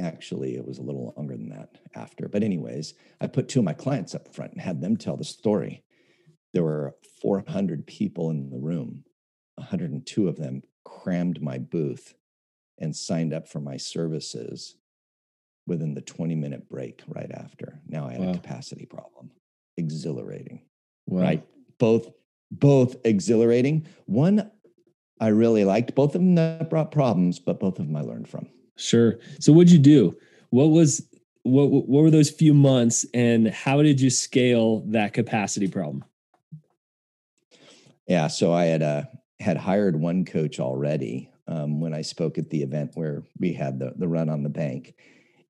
actually 0.01 0.57
it 0.57 0.67
was 0.67 0.79
a 0.79 0.83
little 0.83 1.15
longer 1.17 1.37
than 1.37 1.51
that 1.51 1.79
after. 1.95 2.29
But 2.29 2.43
anyways 2.43 2.95
i 3.21 3.27
put 3.27 3.49
two 3.49 3.61
of 3.61 3.65
my 3.65 3.75
clients 3.75 4.15
up 4.15 4.35
front 4.35 4.53
and 4.53 4.61
had 4.61 4.81
them 4.81 4.97
tell 4.97 5.17
the 5.17 5.25
story. 5.25 5.85
There 6.53 6.65
were 6.65 6.97
400 7.23 7.87
people 7.87 8.31
in 8.31 8.51
the 8.51 8.59
room. 8.59 9.05
102 9.57 10.29
of 10.29 10.37
them 10.37 10.63
crammed 10.85 11.41
my 11.43 11.59
booth 11.59 12.15
and 12.79 12.97
signed 12.97 13.33
up 13.33 13.47
for 13.47 13.61
my 13.61 13.77
services 13.77 14.77
within 15.67 15.95
the 15.95 16.01
20 16.01 16.35
minute 16.35 16.69
break 16.69 17.03
right 17.07 17.31
after. 17.33 17.81
Now 17.87 18.09
i 18.09 18.13
had 18.13 18.21
wow. 18.21 18.31
a 18.31 18.35
capacity 18.35 18.87
problem. 18.87 19.31
Exhilarating 19.77 20.63
wow. 21.07 21.23
right? 21.23 21.47
Both 21.79 22.09
both 22.51 22.97
exhilarating. 23.05 23.87
One 24.07 24.51
i 25.21 25.29
really 25.29 25.65
liked. 25.65 25.95
Both 25.95 26.15
of 26.15 26.21
them 26.21 26.35
that 26.37 26.71
brought 26.71 26.91
problems 26.91 27.39
but 27.39 27.61
both 27.61 27.79
of 27.79 27.87
them 27.87 27.97
i 27.97 28.01
learned 28.01 28.29
from 28.29 28.49
Sure. 28.81 29.19
So 29.39 29.53
what'd 29.53 29.71
you 29.71 29.79
do? 29.79 30.17
What 30.51 30.67
was 30.67 31.07
what 31.43 31.71
what 31.71 32.03
were 32.03 32.11
those 32.11 32.31
few 32.31 32.55
months 32.55 33.07
and 33.15 33.49
how 33.49 33.83
did 33.83 34.01
you 34.01 34.11
scale 34.11 34.81
that 34.89 35.13
capacity 35.13 35.69
problem? 35.69 36.05
Yeah, 38.07 38.27
so 38.27 38.53
I 38.53 38.65
had 38.65 38.83
uh, 38.83 39.03
had 39.39 39.57
hired 39.57 39.97
one 39.97 40.25
coach 40.25 40.59
already 40.59 41.31
um, 41.47 41.81
when 41.81 41.95
I 41.95 42.03
spoke 42.03 42.39
at 42.39 42.51
the 42.51 42.63
event 42.63 42.93
where 42.95 43.23
we 43.39 43.53
had 43.53 43.79
the 43.79 43.93
the 43.97 44.09
run 44.09 44.29
on 44.29 44.43
the 44.43 44.49
bank. 44.49 44.95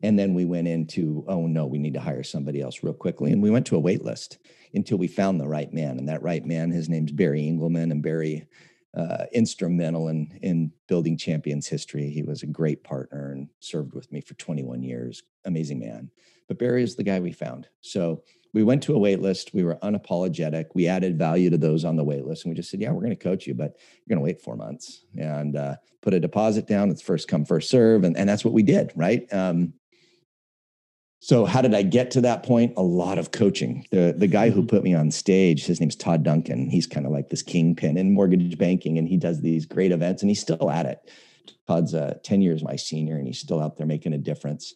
And 0.02 0.18
then 0.18 0.32
we 0.32 0.46
went 0.46 0.66
into, 0.66 1.24
oh 1.28 1.46
no, 1.46 1.66
we 1.66 1.78
need 1.78 1.92
to 1.92 2.00
hire 2.00 2.22
somebody 2.22 2.62
else 2.62 2.82
real 2.82 2.94
quickly. 2.94 3.32
And 3.32 3.42
we 3.42 3.50
went 3.50 3.66
to 3.66 3.76
a 3.76 3.80
wait 3.80 4.02
list 4.02 4.38
until 4.72 4.96
we 4.96 5.06
found 5.06 5.38
the 5.38 5.46
right 5.46 5.70
man. 5.74 5.98
And 5.98 6.08
that 6.08 6.22
right 6.22 6.44
man, 6.44 6.70
his 6.70 6.88
name's 6.88 7.12
Barry 7.12 7.46
Engelman. 7.46 7.92
And 7.92 8.02
Barry 8.02 8.48
uh, 8.96 9.24
instrumental 9.32 10.08
in 10.08 10.38
in 10.42 10.72
building 10.88 11.16
champions 11.16 11.66
history. 11.66 12.10
He 12.10 12.22
was 12.22 12.42
a 12.42 12.46
great 12.46 12.82
partner 12.82 13.32
and 13.32 13.48
served 13.60 13.94
with 13.94 14.10
me 14.10 14.20
for 14.20 14.34
21 14.34 14.82
years. 14.82 15.22
Amazing 15.44 15.78
man. 15.78 16.10
But 16.48 16.58
Barry 16.58 16.82
is 16.82 16.96
the 16.96 17.04
guy 17.04 17.20
we 17.20 17.32
found. 17.32 17.68
So 17.80 18.24
we 18.52 18.64
went 18.64 18.82
to 18.82 18.94
a 18.94 18.98
wait 18.98 19.20
list. 19.20 19.54
We 19.54 19.62
were 19.62 19.76
unapologetic. 19.76 20.66
We 20.74 20.88
added 20.88 21.16
value 21.16 21.50
to 21.50 21.58
those 21.58 21.84
on 21.84 21.96
the 21.96 22.04
wait 22.04 22.26
list. 22.26 22.44
And 22.44 22.50
we 22.50 22.56
just 22.56 22.70
said, 22.70 22.80
yeah, 22.80 22.90
we're 22.90 23.02
going 23.02 23.10
to 23.10 23.16
coach 23.16 23.46
you, 23.46 23.54
but 23.54 23.76
you're 23.78 24.16
going 24.16 24.18
to 24.18 24.24
wait 24.24 24.42
four 24.42 24.56
months 24.56 25.04
and 25.16 25.56
uh, 25.56 25.76
put 26.00 26.14
a 26.14 26.20
deposit 26.20 26.66
down. 26.66 26.90
It's 26.90 27.02
first 27.02 27.28
come, 27.28 27.44
first 27.44 27.70
serve. 27.70 28.02
And, 28.02 28.16
and 28.16 28.28
that's 28.28 28.44
what 28.44 28.54
we 28.54 28.64
did. 28.64 28.92
Right. 28.96 29.32
Um, 29.32 29.74
so 31.20 31.44
how 31.44 31.60
did 31.60 31.74
I 31.74 31.82
get 31.82 32.10
to 32.12 32.22
that 32.22 32.42
point? 32.42 32.72
A 32.78 32.82
lot 32.82 33.18
of 33.18 33.30
coaching. 33.30 33.86
The 33.90 34.14
the 34.16 34.26
guy 34.26 34.48
who 34.48 34.60
mm-hmm. 34.60 34.68
put 34.68 34.82
me 34.82 34.94
on 34.94 35.10
stage, 35.10 35.66
his 35.66 35.78
name's 35.78 35.96
Todd 35.96 36.24
Duncan. 36.24 36.70
He's 36.70 36.86
kind 36.86 37.04
of 37.04 37.12
like 37.12 37.28
this 37.28 37.42
kingpin 37.42 37.98
in 37.98 38.14
mortgage 38.14 38.56
banking, 38.56 38.98
and 38.98 39.06
he 39.06 39.18
does 39.18 39.42
these 39.42 39.66
great 39.66 39.92
events, 39.92 40.22
and 40.22 40.30
he's 40.30 40.40
still 40.40 40.70
at 40.70 40.86
it. 40.86 41.10
Todd's 41.66 41.94
uh, 41.94 42.18
10 42.24 42.42
years 42.42 42.64
my 42.64 42.76
senior, 42.76 43.16
and 43.16 43.26
he's 43.26 43.38
still 43.38 43.60
out 43.60 43.76
there 43.76 43.86
making 43.86 44.14
a 44.14 44.18
difference. 44.18 44.74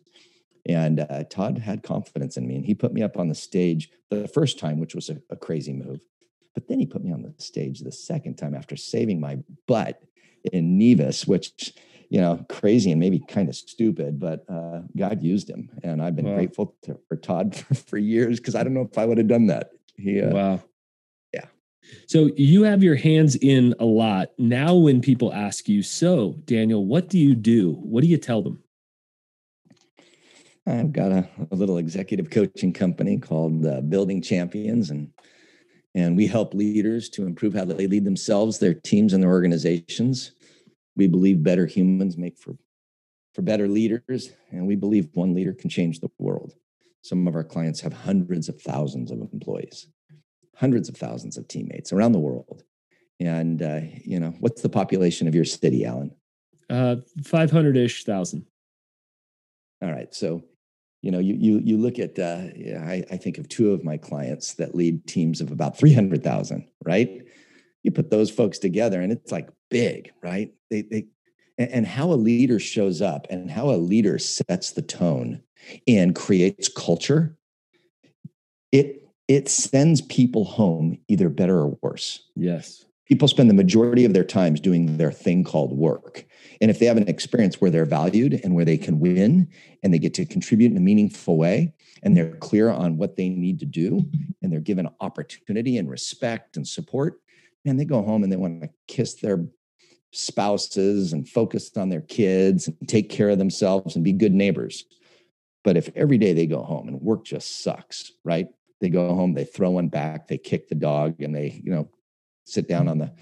And 0.67 1.01
uh, 1.01 1.25
Todd 1.25 1.59
had 1.59 1.83
confidence 1.83 2.37
in 2.37 2.47
me, 2.47 2.57
and 2.57 2.65
he 2.65 2.75
put 2.75 2.93
me 2.93 3.03
up 3.03 3.17
on 3.17 3.29
the 3.29 3.35
stage 3.35 3.91
the 4.11 4.29
first 4.29 4.59
time, 4.59 4.79
which 4.79 4.95
was 4.95 5.09
a, 5.09 5.21
a 5.31 5.37
crazy 5.37 5.73
move. 5.73 6.01
But 6.55 6.69
then 6.69 6.79
he 6.79 6.87
put 6.87 7.03
me 7.03 7.13
on 7.13 7.23
the 7.23 7.35
stage 7.39 7.81
the 7.81 7.91
second 7.91 8.37
time 8.37 8.55
after 8.55 8.77
saving 8.77 9.19
my 9.19 9.39
butt 9.67 10.03
in 10.53 10.79
Nevis, 10.79 11.27
which 11.27 11.75
you 12.15 12.21
know, 12.21 12.47
crazy 12.49 12.93
and 12.93 13.01
maybe 13.01 13.19
kind 13.19 13.49
of 13.49 13.57
stupid, 13.57 14.21
but 14.21 14.45
uh, 14.49 14.83
God 14.97 15.21
used 15.21 15.51
him, 15.51 15.69
and 15.83 16.01
I've 16.01 16.15
been 16.15 16.29
wow. 16.29 16.37
grateful 16.37 16.77
to, 16.83 16.97
for 17.09 17.17
Todd 17.17 17.57
for, 17.69 17.75
for 17.75 17.99
years 17.99 18.39
because 18.39 18.55
I 18.55 18.63
don't 18.63 18.73
know 18.73 18.89
if 18.89 18.97
I 18.97 19.05
would 19.05 19.19
have 19.19 19.27
done 19.27 19.49
that. 19.49 19.71
He, 19.97 20.23
uh, 20.23 20.31
wow, 20.31 20.63
yeah. 21.33 21.47
So 22.07 22.31
you 22.37 22.63
have 22.63 22.85
your 22.85 22.95
hands 22.95 23.35
in 23.35 23.75
a 23.81 23.85
lot 23.85 24.29
now. 24.39 24.77
When 24.77 25.01
people 25.01 25.35
ask 25.35 25.69
you, 25.69 25.83
"So, 25.83 26.37
Daniel, 26.45 26.87
what 26.87 27.09
do 27.09 27.19
you 27.19 27.35
do?" 27.35 27.73
What 27.73 28.03
do 28.03 28.07
you 28.07 28.17
tell 28.17 28.43
them? 28.43 28.63
I've 30.69 30.93
got 30.93 31.11
a, 31.11 31.29
a 31.51 31.57
little 31.57 31.79
executive 31.79 32.31
coaching 32.31 32.73
company 32.73 33.19
called 33.19 33.67
uh, 33.67 33.81
Building 33.81 34.23
Champions, 34.23 34.91
and 34.91 35.11
and 35.97 36.17
we 36.17 36.29
help 36.29 36.55
leaders 36.55 37.09
to 37.09 37.27
improve 37.27 37.55
how 37.55 37.65
they 37.65 37.89
lead 37.89 38.05
themselves, 38.05 38.61
their 38.61 38.75
teams, 38.75 39.15
and 39.15 39.21
their 39.21 39.31
organizations. 39.31 40.31
We 40.97 41.07
believe 41.07 41.43
better 41.43 41.67
humans 41.67 42.17
make 42.17 42.39
for 42.39 42.57
for 43.35 43.43
better 43.43 43.67
leaders, 43.67 44.31
and 44.53 44.67
we 44.67 44.77
believe 44.77 45.09
one 45.15 45.35
leader 45.35 45.53
can 45.53 45.69
change 45.69 45.99
the 45.99 46.11
world. 46.19 46.55
Some 47.03 47.27
of 47.27 47.35
our 47.35 47.43
clients 47.43 47.81
have 47.81 47.93
hundreds 47.93 48.49
of 48.49 48.61
thousands 48.61 49.11
of 49.11 49.19
employees, 49.33 49.89
hundreds 50.57 50.89
of 50.89 50.97
thousands 50.97 51.37
of 51.37 51.49
teammates 51.49 51.93
around 51.93 52.13
the 52.13 52.21
world. 52.21 52.63
And 53.21 53.61
uh, 53.61 53.81
you 54.05 54.21
know, 54.21 54.35
what's 54.41 54.63
the 54.63 54.69
population 54.69 55.29
of 55.29 55.35
your 55.35 55.45
city, 55.45 55.85
Alan? 55.85 56.13
Uh, 56.71 56.97
five 57.25 57.51
hundred 57.51 57.77
ish 57.77 58.05
thousand. 58.05 58.47
All 59.83 59.93
right, 59.93 60.15
so 60.15 60.45
you 61.03 61.11
know, 61.11 61.19
you 61.19 61.35
you 61.35 61.61
you 61.63 61.77
look 61.77 61.99
at 61.99 62.19
uh, 62.19 62.47
I, 62.87 63.05
I 63.11 63.17
think 63.17 63.37
of 63.39 63.49
two 63.49 63.73
of 63.73 63.85
my 63.85 63.99
clients 63.99 64.55
that 64.55 64.75
lead 64.75 65.07
teams 65.07 65.41
of 65.41 65.51
about 65.51 65.77
three 65.77 65.93
hundred 65.93 66.25
thousand, 66.25 66.67
right? 66.85 67.23
You 67.85 67.93
put 67.93 68.11
those 68.11 68.31
folks 68.31 68.59
together, 68.59 69.01
and 69.01 69.13
it's 69.13 69.31
like 69.31 69.49
big, 69.71 70.11
right? 70.23 70.53
They 70.71 70.83
they 70.83 71.07
and 71.57 71.87
how 71.87 72.13
a 72.13 72.15
leader 72.15 72.59
shows 72.59 73.01
up 73.01 73.29
and 73.31 73.49
how 73.49 73.71
a 73.71 73.79
leader 73.79 74.19
sets 74.19 74.73
the 74.73 74.83
tone 74.83 75.41
and 75.87 76.17
creates 76.17 76.69
culture 76.69 77.37
it 78.75 79.09
it 79.29 79.49
sends 79.49 80.03
people 80.03 80.45
home 80.45 80.99
either 81.09 81.31
better 81.31 81.59
or 81.61 81.79
worse. 81.81 82.29
Yes. 82.35 82.85
People 83.07 83.29
spend 83.29 83.49
the 83.49 83.55
majority 83.55 84.05
of 84.05 84.13
their 84.13 84.25
times 84.25 84.61
doing 84.61 84.97
their 84.97 85.13
thing 85.13 85.45
called 85.45 85.73
work. 85.73 86.27
And 86.61 86.71
if 86.71 86.79
they 86.79 86.87
have 86.87 86.97
an 86.97 87.09
experience 87.09 87.61
where 87.61 87.71
they're 87.71 87.85
valued 87.85 88.41
and 88.43 88.55
where 88.55 88.65
they 88.65 88.77
can 88.77 88.99
win 88.99 89.49
and 89.83 89.95
they 89.95 89.99
get 89.99 90.15
to 90.15 90.27
contribute 90.27 90.73
in 90.73 90.77
a 90.77 90.81
meaningful 90.81 91.39
way 91.39 91.73
and 92.03 92.17
they're 92.17 92.37
clear 92.37 92.71
on 92.71 92.97
what 92.97 93.17
they 93.17 93.29
need 93.29 93.61
to 93.61 93.67
do 93.67 94.05
and 94.43 94.53
they're 94.53 94.61
given 94.61 94.89
opportunity 95.01 95.79
and 95.79 95.89
respect 95.89 96.57
and 96.57 96.67
support 96.67 97.21
and 97.65 97.79
they 97.79 97.85
go 97.85 98.03
home 98.03 98.23
and 98.23 98.33
they 98.33 98.37
want 98.37 98.63
to 98.63 98.71
kiss 98.89 99.15
their 99.15 99.45
spouses 100.13 101.13
and 101.13 101.29
focus 101.29 101.71
on 101.77 101.89
their 101.89 102.01
kids 102.03 102.69
and 102.69 102.89
take 102.89 103.11
care 103.11 103.31
of 103.31 103.39
themselves 103.39 103.97
and 103.97 104.05
be 104.05 104.13
good 104.13 104.33
neighbors. 104.33 104.85
But 105.65 105.77
if 105.77 105.89
every 105.97 106.19
day 106.19 106.33
they 106.35 106.47
go 106.47 106.63
home 106.63 106.89
and 106.89 107.01
work 107.01 107.25
just 107.25 107.63
sucks, 107.63 108.13
right? 108.25 108.49
They 108.81 108.91
go 108.91 109.15
home, 109.15 109.35
they 109.35 109.45
throw 109.45 109.71
one 109.71 109.89
back, 109.89 110.29
they 110.29 110.39
kick 110.39 110.69
the 110.69 110.75
dog, 110.75 111.21
and 111.21 111.35
they, 111.35 111.61
you 111.65 111.73
know, 111.73 111.89
sit 112.45 112.69
down 112.69 112.89
on 112.89 112.99
the 112.99 113.13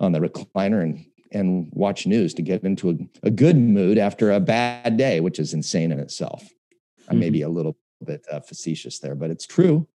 on 0.00 0.12
the 0.12 0.20
recliner 0.20 0.82
and 0.82 1.04
and 1.30 1.68
watch 1.72 2.06
news 2.06 2.32
to 2.34 2.42
get 2.42 2.62
into 2.62 2.90
a, 2.90 3.26
a 3.26 3.30
good 3.30 3.56
mood 3.56 3.98
after 3.98 4.30
a 4.30 4.40
bad 4.40 4.96
day, 4.96 5.20
which 5.20 5.38
is 5.38 5.52
insane 5.52 5.92
in 5.92 5.98
itself. 5.98 6.42
Mm-hmm. 6.42 7.12
I 7.12 7.14
may 7.16 7.30
be 7.30 7.40
mm-hmm. 7.40 7.50
a 7.50 7.52
little 7.52 7.76
bit 8.04 8.24
uh, 8.30 8.40
facetious 8.40 8.98
there, 9.00 9.14
but 9.14 9.30
it's 9.30 9.46
true. 9.46 9.86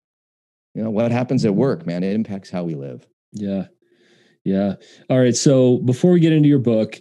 You 0.74 0.82
know, 0.82 0.90
what 0.90 1.10
happens 1.10 1.44
at 1.44 1.54
work, 1.54 1.86
man, 1.86 2.02
it 2.02 2.12
impacts 2.12 2.50
how 2.50 2.64
we 2.64 2.74
live. 2.74 3.06
Yeah. 3.32 3.66
Yeah. 4.48 4.76
All 5.10 5.20
right. 5.20 5.36
So 5.36 5.76
before 5.78 6.12
we 6.12 6.20
get 6.20 6.32
into 6.32 6.48
your 6.48 6.58
book, 6.58 6.98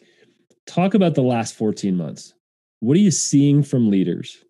talk 0.66 0.96
about 0.96 1.16
the 1.16 1.22
last 1.22 1.56
14 1.56 1.96
months. 1.96 2.34
What 2.82 2.98
are 2.98 3.00
you 3.00 3.10
seeing 3.10 3.64
from 3.64 3.90
leaders? 3.90 4.44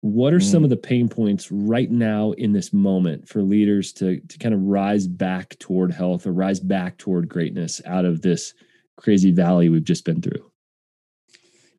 What 0.00 0.32
are 0.32 0.38
mm. 0.38 0.50
some 0.50 0.64
of 0.64 0.70
the 0.70 0.76
pain 0.78 1.10
points 1.10 1.52
right 1.52 1.90
now 1.90 2.32
in 2.32 2.52
this 2.52 2.72
moment 2.72 3.28
for 3.28 3.42
leaders 3.42 3.92
to, 3.94 4.20
to 4.20 4.38
kind 4.38 4.54
of 4.54 4.62
rise 4.62 5.06
back 5.06 5.58
toward 5.58 5.92
health 5.92 6.26
or 6.26 6.32
rise 6.32 6.58
back 6.58 6.96
toward 6.96 7.28
greatness 7.28 7.82
out 7.84 8.06
of 8.06 8.22
this 8.22 8.54
crazy 8.96 9.30
valley 9.30 9.68
we've 9.68 9.84
just 9.84 10.06
been 10.06 10.22
through? 10.22 10.50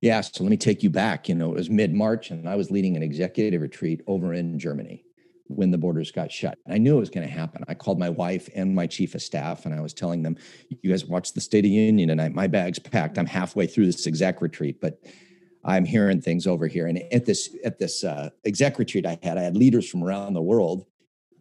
Yeah. 0.01 0.21
So 0.21 0.43
let 0.43 0.51
me 0.51 0.57
take 0.57 0.83
you 0.83 0.91
back. 0.91 1.27
You 1.27 1.33
know, 1.33 1.49
it 1.49 1.55
was 1.55 1.69
mid 1.71 1.95
March 1.95 2.29
and 2.29 2.47
I 2.47 2.55
was 2.55 2.69
leading 2.69 2.95
an 2.95 3.01
executive 3.01 3.61
retreat 3.61 4.01
over 4.05 4.35
in 4.35 4.59
Germany 4.59 5.03
when 5.49 5.71
the 5.71 5.77
borders 5.77 6.11
got 6.11 6.31
shut. 6.31 6.59
I 6.69 6.77
knew 6.77 6.95
it 6.95 6.99
was 6.99 7.09
going 7.09 7.27
to 7.27 7.33
happen. 7.33 7.63
I 7.67 7.73
called 7.73 7.99
my 7.99 8.09
wife 8.09 8.47
and 8.55 8.75
my 8.75 8.85
chief 8.85 9.15
of 9.15 9.21
staff 9.21 9.65
and 9.65 9.73
I 9.73 9.81
was 9.81 9.93
telling 9.93 10.21
them, 10.21 10.37
you 10.69 10.91
guys 10.91 11.05
watch 11.05 11.33
the 11.33 11.41
State 11.41 11.65
of 11.65 11.71
Union 11.71 12.09
tonight. 12.09 12.33
My 12.33 12.45
bag's 12.47 12.77
packed. 12.77 13.17
I'm 13.17 13.25
halfway 13.25 13.65
through 13.65 13.87
this 13.87 14.05
exec 14.05 14.41
retreat, 14.41 14.79
but 14.79 15.01
I'm 15.65 15.85
hearing 15.85 16.21
things 16.21 16.45
over 16.45 16.67
here. 16.67 16.85
And 16.85 17.01
at 17.11 17.25
this 17.25 17.49
at 17.65 17.79
this 17.79 18.03
uh, 18.03 18.29
exec 18.45 18.77
retreat 18.77 19.05
I 19.07 19.17
had, 19.23 19.37
I 19.37 19.41
had 19.41 19.57
leaders 19.57 19.89
from 19.89 20.03
around 20.03 20.33
the 20.33 20.41
world 20.41 20.85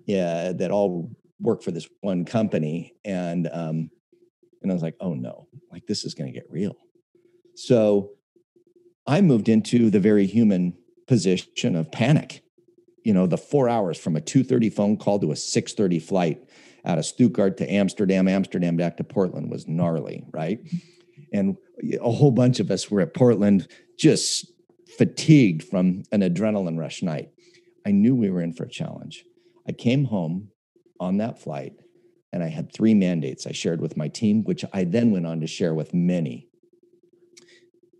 uh, 0.09 0.55
that 0.55 0.71
all 0.71 1.11
work 1.38 1.62
for 1.62 1.71
this 1.71 1.87
one 2.00 2.25
company. 2.25 2.95
And 3.05 3.47
um, 3.53 3.91
and 4.62 4.73
I 4.73 4.75
was 4.75 4.83
like, 4.83 4.97
oh 5.00 5.12
no, 5.12 5.49
like 5.71 5.87
this 5.87 6.05
is 6.05 6.15
going 6.15 6.33
to 6.33 6.37
get 6.37 6.50
real. 6.50 6.77
So 7.55 8.12
I 9.07 9.21
moved 9.21 9.49
into 9.49 9.91
the 9.91 10.00
very 10.00 10.27
human 10.27 10.77
position 11.07 11.77
of 11.77 11.93
panic 11.93 12.43
you 13.05 13.12
know, 13.12 13.26
the 13.26 13.38
four 13.38 13.69
hours 13.69 13.99
from 13.99 14.17
a 14.17 14.21
2.30 14.21 14.73
phone 14.73 14.97
call 14.97 15.19
to 15.21 15.31
a 15.31 15.35
6.30 15.35 16.02
flight 16.02 16.49
out 16.85 16.99
of 16.99 17.05
Stuttgart 17.05 17.57
to 17.59 17.71
Amsterdam, 17.71 18.28
Amsterdam 18.28 18.76
back 18.76 18.97
to 18.97 19.05
Portland 19.05 19.50
was 19.50 19.67
gnarly, 19.67 20.25
right? 20.33 20.61
And 21.33 21.57
a 22.00 22.11
whole 22.11 22.31
bunch 22.31 22.61
of 22.61 22.71
us 22.71 22.90
were 22.90 23.00
at 23.00 23.14
Portland 23.14 23.69
just 23.99 24.50
fatigued 24.97 25.62
from 25.62 26.02
an 26.12 26.21
adrenaline 26.21 26.78
rush 26.78 27.02
night. 27.02 27.31
I 27.87 27.90
knew 27.90 28.14
we 28.14 28.31
were 28.31 28.43
in 28.43 28.52
for 28.52 28.64
a 28.64 28.71
challenge. 28.71 29.25
I 29.69 29.73
came 29.73 30.05
home 30.05 30.49
on 30.99 31.19
that 31.19 31.38
flight 31.40 31.75
and 32.33 32.43
I 32.43 32.49
had 32.49 32.73
three 32.73 32.95
mandates 32.95 33.47
I 33.47 33.52
shared 33.52 33.81
with 33.81 33.97
my 33.97 34.09
team, 34.09 34.45
which 34.45 34.64
I 34.73 34.85
then 34.85 35.11
went 35.11 35.26
on 35.26 35.40
to 35.40 35.47
share 35.47 35.75
with 35.75 35.95
many. 35.95 36.49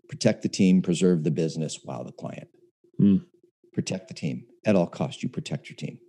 Protect 0.07 0.41
the 0.41 0.49
team, 0.49 0.81
preserve 0.81 1.23
the 1.23 1.31
business, 1.31 1.79
wow 1.83 2.03
the 2.03 2.11
client. 2.11 2.47
Mm. 2.99 3.25
Protect 3.73 4.07
the 4.07 4.13
team 4.13 4.45
at 4.65 4.75
all 4.75 4.87
costs, 4.87 5.23
you 5.23 5.29
protect 5.29 5.69
your 5.69 5.75
team. 5.75 5.99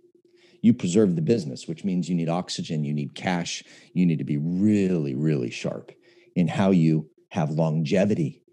You 0.61 0.73
preserve 0.73 1.15
the 1.15 1.21
business, 1.21 1.67
which 1.67 1.83
means 1.83 2.07
you 2.07 2.15
need 2.15 2.29
oxygen, 2.29 2.83
you 2.83 2.93
need 2.93 3.15
cash, 3.15 3.63
you 3.93 4.05
need 4.05 4.19
to 4.19 4.23
be 4.23 4.37
really, 4.37 5.15
really 5.15 5.49
sharp 5.49 5.91
in 6.35 6.47
how 6.47 6.71
you 6.71 7.09
have 7.29 7.49
longevity 7.49 8.43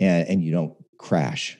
and, 0.00 0.28
and 0.28 0.44
you 0.44 0.52
don't 0.52 0.74
crash. 0.98 1.58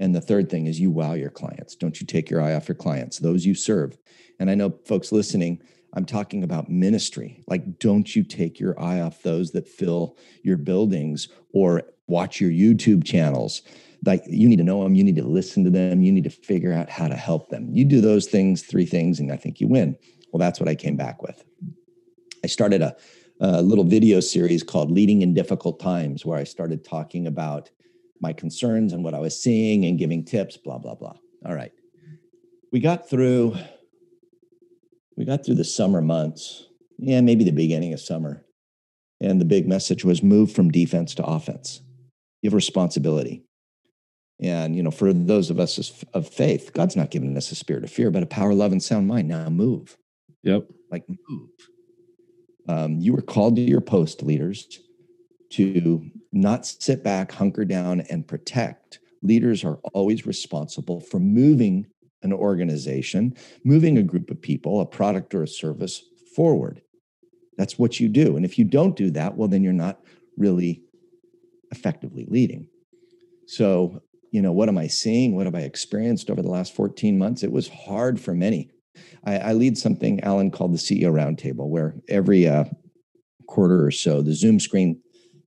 And 0.00 0.14
the 0.14 0.20
third 0.20 0.50
thing 0.50 0.66
is 0.66 0.80
you 0.80 0.90
wow 0.90 1.14
your 1.14 1.30
clients. 1.30 1.74
Don't 1.76 2.00
you 2.00 2.06
take 2.06 2.30
your 2.30 2.40
eye 2.40 2.54
off 2.54 2.68
your 2.68 2.74
clients, 2.74 3.18
those 3.18 3.44
you 3.44 3.54
serve. 3.54 3.96
And 4.40 4.50
I 4.50 4.54
know 4.54 4.78
folks 4.86 5.12
listening, 5.12 5.60
I'm 5.94 6.04
talking 6.04 6.44
about 6.44 6.68
ministry. 6.68 7.42
Like, 7.46 7.78
don't 7.78 8.14
you 8.14 8.22
take 8.22 8.60
your 8.60 8.78
eye 8.80 9.00
off 9.00 9.22
those 9.22 9.52
that 9.52 9.66
fill 9.66 10.16
your 10.42 10.56
buildings 10.56 11.28
or 11.52 11.82
watch 12.06 12.40
your 12.40 12.50
YouTube 12.50 13.04
channels 13.04 13.62
like 14.04 14.22
you 14.26 14.48
need 14.48 14.56
to 14.56 14.64
know 14.64 14.82
them 14.82 14.94
you 14.94 15.04
need 15.04 15.16
to 15.16 15.24
listen 15.24 15.64
to 15.64 15.70
them 15.70 16.02
you 16.02 16.12
need 16.12 16.24
to 16.24 16.30
figure 16.30 16.72
out 16.72 16.88
how 16.88 17.08
to 17.08 17.16
help 17.16 17.48
them. 17.48 17.68
You 17.72 17.84
do 17.84 18.00
those 18.00 18.26
things 18.26 18.62
three 18.62 18.86
things 18.86 19.20
and 19.20 19.32
i 19.32 19.36
think 19.36 19.60
you 19.60 19.68
win. 19.68 19.96
Well 20.32 20.38
that's 20.38 20.60
what 20.60 20.68
i 20.68 20.74
came 20.74 20.96
back 20.96 21.22
with. 21.22 21.44
I 22.44 22.46
started 22.46 22.82
a, 22.82 22.96
a 23.40 23.62
little 23.62 23.84
video 23.84 24.20
series 24.20 24.62
called 24.62 24.90
leading 24.90 25.22
in 25.22 25.34
difficult 25.34 25.80
times 25.80 26.24
where 26.24 26.38
i 26.38 26.44
started 26.44 26.84
talking 26.84 27.26
about 27.26 27.70
my 28.20 28.32
concerns 28.32 28.92
and 28.92 29.02
what 29.04 29.14
i 29.14 29.18
was 29.18 29.40
seeing 29.40 29.84
and 29.84 29.98
giving 29.98 30.24
tips 30.24 30.56
blah 30.56 30.78
blah 30.78 30.94
blah. 30.94 31.16
All 31.46 31.54
right. 31.54 31.72
We 32.72 32.80
got 32.80 33.08
through 33.08 33.56
we 35.16 35.24
got 35.24 35.44
through 35.44 35.56
the 35.56 35.64
summer 35.64 36.00
months. 36.00 36.66
Yeah 36.98 37.20
maybe 37.20 37.44
the 37.44 37.50
beginning 37.50 37.92
of 37.92 38.00
summer. 38.00 38.44
And 39.20 39.40
the 39.40 39.44
big 39.44 39.66
message 39.66 40.04
was 40.04 40.22
move 40.22 40.52
from 40.52 40.70
defense 40.70 41.12
to 41.16 41.24
offense. 41.24 41.80
You 42.40 42.50
have 42.50 42.54
responsibility 42.54 43.47
And 44.40 44.76
you 44.76 44.82
know, 44.82 44.90
for 44.90 45.12
those 45.12 45.50
of 45.50 45.58
us 45.58 46.04
of 46.14 46.28
faith, 46.28 46.72
God's 46.72 46.96
not 46.96 47.10
giving 47.10 47.36
us 47.36 47.50
a 47.50 47.54
spirit 47.54 47.84
of 47.84 47.90
fear, 47.90 48.10
but 48.10 48.22
a 48.22 48.26
power, 48.26 48.54
love, 48.54 48.72
and 48.72 48.82
sound 48.82 49.08
mind. 49.08 49.28
Now 49.28 49.48
move. 49.48 49.96
Yep. 50.42 50.68
Like 50.90 51.04
move. 51.08 51.50
Um, 52.68 52.98
you 53.00 53.12
were 53.12 53.22
called 53.22 53.56
to 53.56 53.62
your 53.62 53.80
post, 53.80 54.22
leaders, 54.22 54.80
to 55.50 56.08
not 56.32 56.66
sit 56.66 57.02
back, 57.02 57.32
hunker 57.32 57.64
down, 57.64 58.02
and 58.02 58.26
protect. 58.26 59.00
Leaders 59.22 59.64
are 59.64 59.78
always 59.94 60.26
responsible 60.26 61.00
for 61.00 61.18
moving 61.18 61.86
an 62.22 62.32
organization, 62.32 63.34
moving 63.64 63.96
a 63.96 64.02
group 64.02 64.30
of 64.30 64.40
people, 64.40 64.80
a 64.80 64.86
product 64.86 65.34
or 65.34 65.42
a 65.42 65.48
service 65.48 66.02
forward. 66.34 66.82
That's 67.56 67.78
what 67.78 67.98
you 67.98 68.08
do. 68.08 68.36
And 68.36 68.44
if 68.44 68.58
you 68.58 68.64
don't 68.64 68.96
do 68.96 69.10
that, 69.12 69.36
well, 69.36 69.48
then 69.48 69.62
you're 69.62 69.72
not 69.72 70.00
really 70.36 70.82
effectively 71.70 72.26
leading. 72.28 72.68
So, 73.46 74.02
you 74.30 74.42
know, 74.42 74.52
what 74.52 74.68
am 74.68 74.78
I 74.78 74.86
seeing? 74.86 75.34
What 75.34 75.46
have 75.46 75.54
I 75.54 75.60
experienced 75.60 76.30
over 76.30 76.42
the 76.42 76.50
last 76.50 76.74
14 76.74 77.18
months? 77.18 77.42
It 77.42 77.52
was 77.52 77.68
hard 77.68 78.20
for 78.20 78.34
many. 78.34 78.70
I, 79.24 79.38
I 79.38 79.52
lead 79.52 79.78
something, 79.78 80.20
Alan, 80.20 80.50
called 80.50 80.74
the 80.74 80.78
CEO 80.78 81.12
Roundtable, 81.12 81.68
where 81.68 81.94
every 82.08 82.46
uh, 82.46 82.64
quarter 83.46 83.84
or 83.84 83.90
so, 83.90 84.22
the 84.22 84.34
Zoom 84.34 84.60
screen 84.60 85.00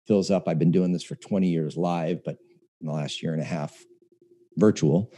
fills 0.07 0.31
up. 0.31 0.47
I've 0.47 0.59
been 0.59 0.71
doing 0.71 0.91
this 0.91 1.03
for 1.03 1.15
20 1.15 1.47
years 1.47 1.77
live, 1.77 2.23
but 2.23 2.37
in 2.79 2.87
the 2.87 2.93
last 2.93 3.21
year 3.21 3.33
and 3.33 3.41
a 3.41 3.45
half, 3.45 3.85
virtual 4.57 5.11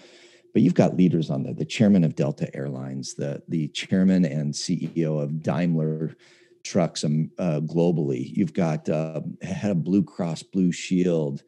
but 0.53 0.61
you've 0.61 0.75
got 0.75 0.95
leaders 0.95 1.29
on 1.29 1.43
there 1.43 1.53
the 1.53 1.65
chairman 1.65 2.03
of 2.03 2.15
delta 2.15 2.53
airlines 2.55 3.15
the 3.15 3.41
the 3.49 3.67
chairman 3.69 4.23
and 4.25 4.53
ceo 4.53 5.21
of 5.21 5.41
daimler 5.41 6.15
trucks 6.63 7.03
um, 7.03 7.29
uh, 7.39 7.59
globally 7.61 8.31
you've 8.35 8.53
got 8.53 8.87
uh, 8.87 9.21
head 9.41 9.71
of 9.71 9.83
blue 9.83 10.03
cross 10.03 10.43
blue 10.43 10.71
shield 10.71 11.43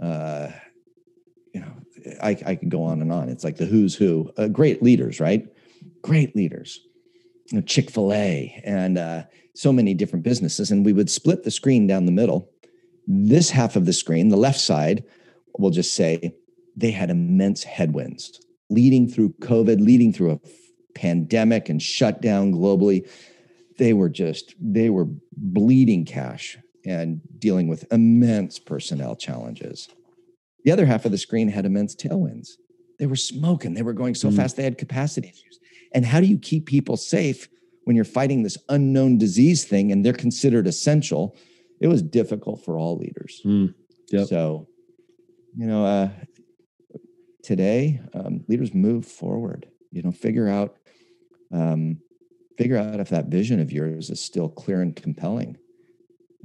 uh, 0.00 0.48
you 1.56 1.62
know 1.62 1.72
I, 2.22 2.36
I 2.46 2.54
could 2.54 2.68
go 2.68 2.82
on 2.82 3.00
and 3.00 3.10
on. 3.10 3.30
It's 3.30 3.42
like 3.42 3.56
the 3.56 3.64
who's 3.64 3.94
who 3.94 4.30
uh, 4.36 4.48
great 4.48 4.82
leaders 4.82 5.20
right? 5.20 5.48
Great 6.02 6.36
leaders. 6.36 6.80
You 7.50 7.58
know, 7.58 7.62
chick-fil-a 7.62 8.60
and 8.64 8.98
uh, 8.98 9.22
so 9.54 9.72
many 9.72 9.94
different 9.94 10.24
businesses. 10.24 10.70
And 10.70 10.84
we 10.84 10.92
would 10.92 11.08
split 11.08 11.44
the 11.44 11.50
screen 11.50 11.86
down 11.86 12.04
the 12.04 12.12
middle. 12.12 12.50
This 13.06 13.50
half 13.50 13.74
of 13.76 13.86
the 13.86 13.92
screen 13.92 14.28
the 14.28 14.36
left 14.36 14.60
side 14.60 15.04
will 15.58 15.70
just 15.70 15.94
say 15.94 16.34
they 16.76 16.90
had 16.90 17.08
immense 17.08 17.62
headwinds 17.64 18.40
leading 18.68 19.08
through 19.08 19.30
COVID, 19.40 19.80
leading 19.80 20.12
through 20.12 20.32
a 20.32 20.40
pandemic 20.94 21.68
and 21.68 21.80
shutdown 21.80 22.52
globally. 22.52 23.08
They 23.78 23.94
were 23.94 24.08
just, 24.10 24.54
they 24.60 24.90
were 24.90 25.06
bleeding 25.36 26.04
cash 26.04 26.58
and 26.84 27.20
dealing 27.38 27.68
with 27.68 27.90
immense 27.92 28.58
personnel 28.58 29.16
challenges. 29.16 29.88
The 30.66 30.72
other 30.72 30.84
half 30.84 31.06
of 31.06 31.12
the 31.12 31.18
screen 31.18 31.48
had 31.48 31.64
immense 31.64 31.96
tailwinds. 31.96 32.56
They 32.98 33.06
were 33.06 33.16
smoking, 33.16 33.72
they 33.72 33.82
were 33.82 33.94
going 33.94 34.14
so 34.14 34.28
mm. 34.28 34.36
fast, 34.36 34.56
they 34.56 34.64
had 34.64 34.76
capacity 34.76 35.28
issues. 35.28 35.58
And 35.94 36.04
how 36.04 36.20
do 36.20 36.26
you 36.26 36.38
keep 36.38 36.66
people 36.66 36.98
safe 36.98 37.48
when 37.84 37.96
you're 37.96 38.04
fighting 38.04 38.42
this 38.42 38.58
unknown 38.68 39.16
disease 39.16 39.64
thing 39.64 39.90
and 39.90 40.04
they're 40.04 40.12
considered 40.12 40.66
essential? 40.66 41.34
It 41.80 41.88
was 41.88 42.02
difficult 42.02 42.62
for 42.64 42.76
all 42.76 42.98
leaders. 42.98 43.40
Mm. 43.46 43.74
Yep. 44.10 44.28
So, 44.28 44.68
you 45.56 45.66
know, 45.66 45.86
uh, 45.86 46.08
today 47.46 48.00
um, 48.12 48.44
leaders 48.48 48.74
move 48.74 49.06
forward 49.06 49.68
you 49.92 50.02
know 50.02 50.10
figure 50.10 50.48
out 50.48 50.78
um, 51.52 51.98
figure 52.58 52.76
out 52.76 52.98
if 52.98 53.08
that 53.08 53.26
vision 53.26 53.60
of 53.60 53.70
yours 53.70 54.10
is 54.10 54.20
still 54.20 54.48
clear 54.48 54.82
and 54.82 54.96
compelling 54.96 55.56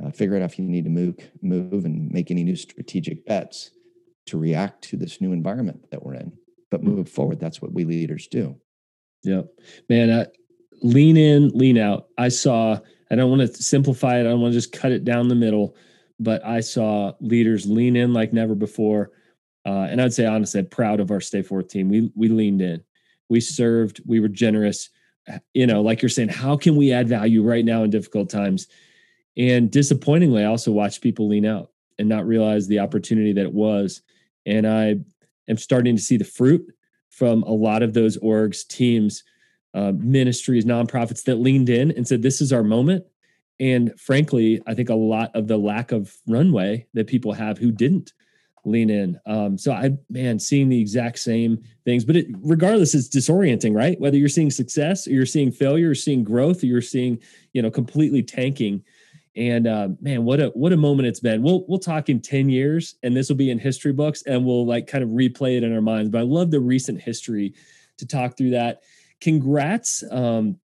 uh, 0.03 0.11
figure 0.11 0.35
out 0.35 0.43
if 0.43 0.59
you 0.59 0.65
need 0.65 0.83
to 0.83 0.91
move 0.91 1.15
move 1.41 1.85
and 1.85 2.11
make 2.11 2.29
any 2.29 2.43
new 2.43 2.55
strategic 2.55 3.25
bets 3.25 3.71
to 4.27 4.37
react 4.37 4.83
to 4.83 4.97
this 4.97 5.21
new 5.21 5.31
environment 5.31 5.89
that 5.91 6.03
we're 6.05 6.15
in 6.15 6.31
but 6.69 6.83
move 6.83 7.09
forward 7.09 7.39
that's 7.39 7.61
what 7.61 7.73
we 7.73 7.83
leaders 7.83 8.27
do 8.27 8.55
yeah 9.23 9.41
man 9.89 10.11
I, 10.11 10.27
lean 10.81 11.17
in 11.17 11.49
lean 11.49 11.77
out 11.77 12.07
i 12.17 12.29
saw 12.29 12.77
i 13.09 13.15
don't 13.15 13.29
want 13.29 13.41
to 13.41 13.61
simplify 13.61 14.17
it 14.17 14.21
i 14.21 14.23
don't 14.23 14.41
want 14.41 14.53
to 14.53 14.57
just 14.57 14.71
cut 14.71 14.91
it 14.91 15.03
down 15.03 15.27
the 15.27 15.35
middle 15.35 15.75
but 16.19 16.45
i 16.45 16.59
saw 16.59 17.13
leaders 17.19 17.65
lean 17.65 17.95
in 17.95 18.13
like 18.13 18.33
never 18.33 18.55
before 18.55 19.11
uh, 19.65 19.87
and 19.89 20.01
I'd 20.01 20.13
say 20.13 20.25
honestly, 20.25 20.59
I'm 20.59 20.67
proud 20.67 20.99
of 20.99 21.11
our 21.11 21.21
Stay 21.21 21.41
Forth 21.41 21.67
team. 21.67 21.89
We 21.89 22.11
we 22.15 22.29
leaned 22.29 22.61
in, 22.61 22.83
we 23.29 23.39
served, 23.39 24.01
we 24.05 24.19
were 24.19 24.27
generous. 24.27 24.89
You 25.53 25.67
know, 25.67 25.81
like 25.81 26.01
you're 26.01 26.09
saying, 26.09 26.29
how 26.29 26.57
can 26.57 26.75
we 26.75 26.91
add 26.91 27.07
value 27.07 27.43
right 27.43 27.63
now 27.63 27.83
in 27.83 27.91
difficult 27.91 28.29
times? 28.29 28.67
And 29.37 29.69
disappointingly, 29.69 30.43
I 30.43 30.47
also 30.47 30.71
watched 30.71 31.01
people 31.01 31.27
lean 31.27 31.45
out 31.45 31.71
and 31.99 32.09
not 32.09 32.25
realize 32.25 32.67
the 32.67 32.79
opportunity 32.79 33.33
that 33.33 33.45
it 33.45 33.53
was. 33.53 34.01
And 34.45 34.67
I 34.67 34.95
am 35.47 35.57
starting 35.57 35.95
to 35.95 36.01
see 36.01 36.17
the 36.17 36.23
fruit 36.23 36.65
from 37.09 37.43
a 37.43 37.51
lot 37.51 37.83
of 37.83 37.93
those 37.93 38.17
orgs, 38.19 38.67
teams, 38.67 39.23
uh, 39.73 39.91
ministries, 39.95 40.65
nonprofits 40.65 41.23
that 41.23 41.35
leaned 41.35 41.69
in 41.69 41.91
and 41.91 42.07
said, 42.07 42.21
"This 42.21 42.41
is 42.41 42.51
our 42.51 42.63
moment." 42.63 43.05
And 43.59 43.93
frankly, 43.99 44.61
I 44.65 44.73
think 44.73 44.89
a 44.89 44.95
lot 44.95 45.29
of 45.35 45.47
the 45.47 45.57
lack 45.57 45.91
of 45.91 46.15
runway 46.27 46.87
that 46.93 47.07
people 47.07 47.33
have 47.33 47.59
who 47.59 47.71
didn't 47.71 48.13
lean 48.65 48.89
in. 48.89 49.19
Um, 49.25 49.57
so 49.57 49.71
I, 49.71 49.91
man, 50.09 50.39
seeing 50.39 50.69
the 50.69 50.79
exact 50.79 51.19
same 51.19 51.61
things, 51.83 52.05
but 52.05 52.15
it, 52.15 52.27
regardless, 52.41 52.93
it's 52.93 53.09
disorienting, 53.09 53.75
right? 53.75 53.99
Whether 53.99 54.17
you're 54.17 54.29
seeing 54.29 54.51
success 54.51 55.07
or 55.07 55.11
you're 55.11 55.25
seeing 55.25 55.51
failure, 55.51 55.89
or 55.91 55.95
seeing 55.95 56.23
growth, 56.23 56.63
or 56.63 56.67
you're 56.67 56.81
seeing, 56.81 57.19
you 57.53 57.61
know, 57.61 57.71
completely 57.71 58.23
tanking. 58.23 58.83
And 59.35 59.65
uh, 59.65 59.89
man, 60.01 60.25
what 60.25 60.41
a 60.41 60.47
what 60.47 60.73
a 60.73 60.77
moment 60.77 61.07
it's 61.07 61.21
been. 61.21 61.41
We'll 61.41 61.65
we'll 61.67 61.79
talk 61.79 62.09
in 62.09 62.21
ten 62.21 62.49
years, 62.49 62.95
and 63.01 63.15
this 63.15 63.29
will 63.29 63.37
be 63.37 63.49
in 63.49 63.59
history 63.59 63.93
books, 63.93 64.23
and 64.23 64.45
we'll 64.45 64.65
like 64.65 64.87
kind 64.87 65.03
of 65.03 65.11
replay 65.11 65.57
it 65.57 65.63
in 65.63 65.73
our 65.73 65.81
minds. 65.81 66.09
But 66.09 66.19
I 66.19 66.23
love 66.23 66.51
the 66.51 66.59
recent 66.59 67.01
history 67.01 67.53
to 67.97 68.05
talk 68.05 68.37
through 68.37 68.49
that. 68.51 68.81
Congrats 69.21 70.03
um, 70.11 70.59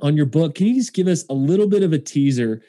on 0.00 0.16
your 0.16 0.26
book. 0.26 0.54
Can 0.54 0.66
you 0.68 0.74
just 0.74 0.94
give 0.94 1.08
us 1.08 1.24
a 1.28 1.34
little 1.34 1.66
bit 1.66 1.82
of 1.82 1.92
a 1.92 1.98
teaser? 1.98 2.62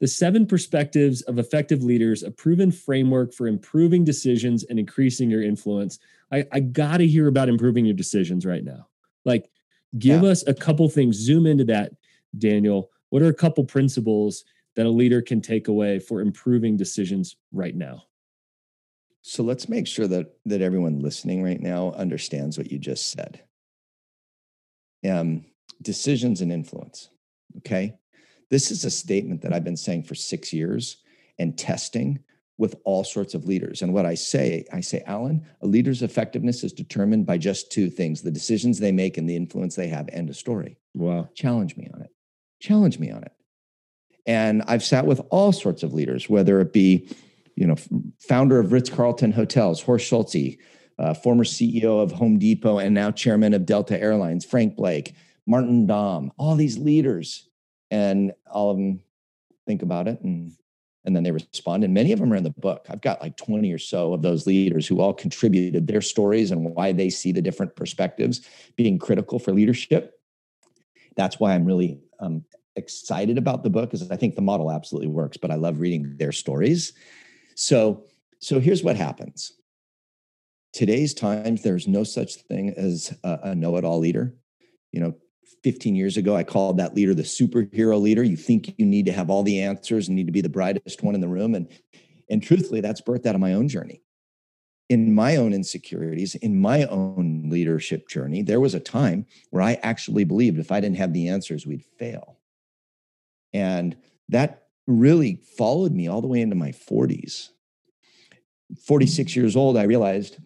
The 0.00 0.06
Seven 0.06 0.46
Perspectives 0.46 1.22
of 1.22 1.40
Effective 1.40 1.82
Leaders, 1.82 2.22
a 2.22 2.30
proven 2.30 2.70
framework 2.70 3.34
for 3.34 3.48
improving 3.48 4.04
decisions 4.04 4.62
and 4.62 4.78
increasing 4.78 5.28
your 5.28 5.42
influence. 5.42 5.98
I, 6.30 6.46
I 6.52 6.60
got 6.60 6.98
to 6.98 7.06
hear 7.06 7.26
about 7.26 7.48
improving 7.48 7.84
your 7.84 7.96
decisions 7.96 8.46
right 8.46 8.62
now. 8.62 8.86
Like, 9.24 9.50
give 9.98 10.22
yeah. 10.22 10.28
us 10.28 10.46
a 10.46 10.54
couple 10.54 10.88
things, 10.88 11.16
zoom 11.16 11.46
into 11.46 11.64
that, 11.64 11.92
Daniel. 12.36 12.90
What 13.10 13.22
are 13.22 13.28
a 13.28 13.34
couple 13.34 13.64
principles 13.64 14.44
that 14.78 14.86
a 14.86 14.90
leader 14.90 15.20
can 15.20 15.40
take 15.40 15.66
away 15.66 15.98
for 15.98 16.20
improving 16.20 16.76
decisions 16.76 17.34
right 17.50 17.74
now? 17.74 18.04
So 19.22 19.42
let's 19.42 19.68
make 19.68 19.88
sure 19.88 20.06
that 20.06 20.36
that 20.46 20.62
everyone 20.62 21.00
listening 21.00 21.42
right 21.42 21.60
now 21.60 21.90
understands 21.96 22.56
what 22.56 22.70
you 22.70 22.78
just 22.78 23.10
said. 23.10 23.42
Um, 25.04 25.44
decisions 25.82 26.42
and 26.42 26.52
influence. 26.52 27.08
Okay. 27.56 27.98
This 28.50 28.70
is 28.70 28.84
a 28.84 28.90
statement 28.90 29.42
that 29.42 29.52
I've 29.52 29.64
been 29.64 29.76
saying 29.76 30.04
for 30.04 30.14
six 30.14 30.52
years 30.52 30.98
and 31.40 31.58
testing 31.58 32.20
with 32.56 32.76
all 32.84 33.02
sorts 33.02 33.34
of 33.34 33.46
leaders. 33.46 33.82
And 33.82 33.92
what 33.92 34.06
I 34.06 34.14
say, 34.14 34.64
I 34.72 34.80
say, 34.80 35.02
Alan, 35.06 35.44
a 35.60 35.66
leader's 35.66 36.02
effectiveness 36.02 36.62
is 36.62 36.72
determined 36.72 37.26
by 37.26 37.36
just 37.36 37.72
two 37.72 37.90
things 37.90 38.22
the 38.22 38.30
decisions 38.30 38.78
they 38.78 38.92
make 38.92 39.18
and 39.18 39.28
the 39.28 39.34
influence 39.34 39.74
they 39.74 39.88
have. 39.88 40.08
End 40.12 40.30
of 40.30 40.36
story. 40.36 40.78
Wow. 40.94 41.30
Challenge 41.34 41.76
me 41.76 41.90
on 41.92 42.02
it. 42.02 42.12
Challenge 42.60 43.00
me 43.00 43.10
on 43.10 43.24
it. 43.24 43.32
And 44.28 44.62
I've 44.68 44.84
sat 44.84 45.06
with 45.06 45.22
all 45.30 45.52
sorts 45.52 45.82
of 45.82 45.94
leaders, 45.94 46.28
whether 46.28 46.60
it 46.60 46.72
be, 46.72 47.08
you 47.56 47.66
know, 47.66 47.76
founder 48.20 48.60
of 48.60 48.72
Ritz 48.72 48.90
Carlton 48.90 49.32
Hotels, 49.32 49.82
Horst 49.82 50.06
Schulze, 50.06 50.58
uh, 50.98 51.14
former 51.14 51.44
CEO 51.44 52.02
of 52.02 52.12
Home 52.12 52.38
Depot, 52.38 52.78
and 52.78 52.94
now 52.94 53.10
chairman 53.10 53.54
of 53.54 53.64
Delta 53.64 53.98
Airlines, 53.98 54.44
Frank 54.44 54.76
Blake, 54.76 55.14
Martin 55.46 55.86
Daum, 55.86 56.30
all 56.36 56.56
these 56.56 56.76
leaders. 56.76 57.48
And 57.90 58.32
all 58.52 58.70
of 58.70 58.76
them 58.76 59.00
think 59.66 59.82
about 59.82 60.06
it 60.08 60.20
and 60.20 60.52
and 61.04 61.16
then 61.16 61.22
they 61.22 61.30
respond. 61.30 61.84
And 61.84 61.94
many 61.94 62.12
of 62.12 62.18
them 62.18 62.30
are 62.30 62.36
in 62.36 62.42
the 62.42 62.50
book. 62.50 62.84
I've 62.90 63.00
got 63.00 63.22
like 63.22 63.38
20 63.38 63.72
or 63.72 63.78
so 63.78 64.12
of 64.12 64.20
those 64.20 64.46
leaders 64.46 64.86
who 64.86 65.00
all 65.00 65.14
contributed 65.14 65.86
their 65.86 66.02
stories 66.02 66.50
and 66.50 66.62
why 66.74 66.92
they 66.92 67.08
see 67.08 67.32
the 67.32 67.40
different 67.40 67.76
perspectives 67.76 68.42
being 68.76 68.98
critical 68.98 69.38
for 69.38 69.54
leadership. 69.54 70.20
That's 71.16 71.40
why 71.40 71.54
i'm 71.54 71.64
really 71.64 71.98
um, 72.20 72.44
excited 72.78 73.36
about 73.36 73.62
the 73.62 73.70
book 73.70 73.90
because 73.90 74.10
i 74.10 74.16
think 74.16 74.34
the 74.34 74.40
model 74.40 74.70
absolutely 74.70 75.08
works 75.08 75.36
but 75.36 75.50
i 75.50 75.54
love 75.54 75.80
reading 75.80 76.16
their 76.16 76.32
stories 76.32 76.92
so 77.54 78.04
so 78.40 78.60
here's 78.60 78.82
what 78.82 78.96
happens 78.96 79.52
today's 80.72 81.12
times 81.12 81.62
there's 81.62 81.86
no 81.86 82.04
such 82.04 82.36
thing 82.36 82.72
as 82.76 83.16
a, 83.24 83.38
a 83.44 83.54
know-it-all 83.54 83.98
leader 83.98 84.34
you 84.92 85.00
know 85.00 85.14
15 85.64 85.96
years 85.96 86.16
ago, 86.16 86.36
I 86.36 86.44
called 86.44 86.78
that 86.78 86.94
leader 86.94 87.14
the 87.14 87.22
superhero 87.22 88.00
leader. 88.00 88.22
You 88.22 88.36
think 88.36 88.74
you 88.78 88.86
need 88.86 89.06
to 89.06 89.12
have 89.12 89.30
all 89.30 89.42
the 89.42 89.60
answers 89.60 90.08
and 90.08 90.16
need 90.16 90.26
to 90.26 90.32
be 90.32 90.40
the 90.40 90.48
brightest 90.48 91.02
one 91.02 91.14
in 91.14 91.20
the 91.20 91.28
room. 91.28 91.54
And, 91.54 91.68
and 92.30 92.42
truthfully, 92.42 92.80
that's 92.80 93.00
birthed 93.00 93.26
out 93.26 93.34
of 93.34 93.40
my 93.40 93.54
own 93.54 93.68
journey. 93.68 94.02
In 94.88 95.14
my 95.14 95.36
own 95.36 95.52
insecurities, 95.52 96.34
in 96.36 96.58
my 96.58 96.84
own 96.84 97.50
leadership 97.50 98.08
journey, 98.08 98.42
there 98.42 98.60
was 98.60 98.74
a 98.74 98.80
time 98.80 99.26
where 99.50 99.62
I 99.62 99.74
actually 99.82 100.24
believed 100.24 100.58
if 100.58 100.72
I 100.72 100.80
didn't 100.80 100.96
have 100.96 101.12
the 101.12 101.28
answers, 101.28 101.66
we'd 101.66 101.84
fail. 101.98 102.37
And 103.52 103.96
that 104.28 104.68
really 104.86 105.36
followed 105.56 105.92
me 105.92 106.08
all 106.08 106.20
the 106.20 106.28
way 106.28 106.40
into 106.40 106.56
my 106.56 106.72
40s. 106.72 107.48
46 108.84 109.34
years 109.36 109.56
old, 109.56 109.76
I 109.76 109.84
realized 109.84 110.38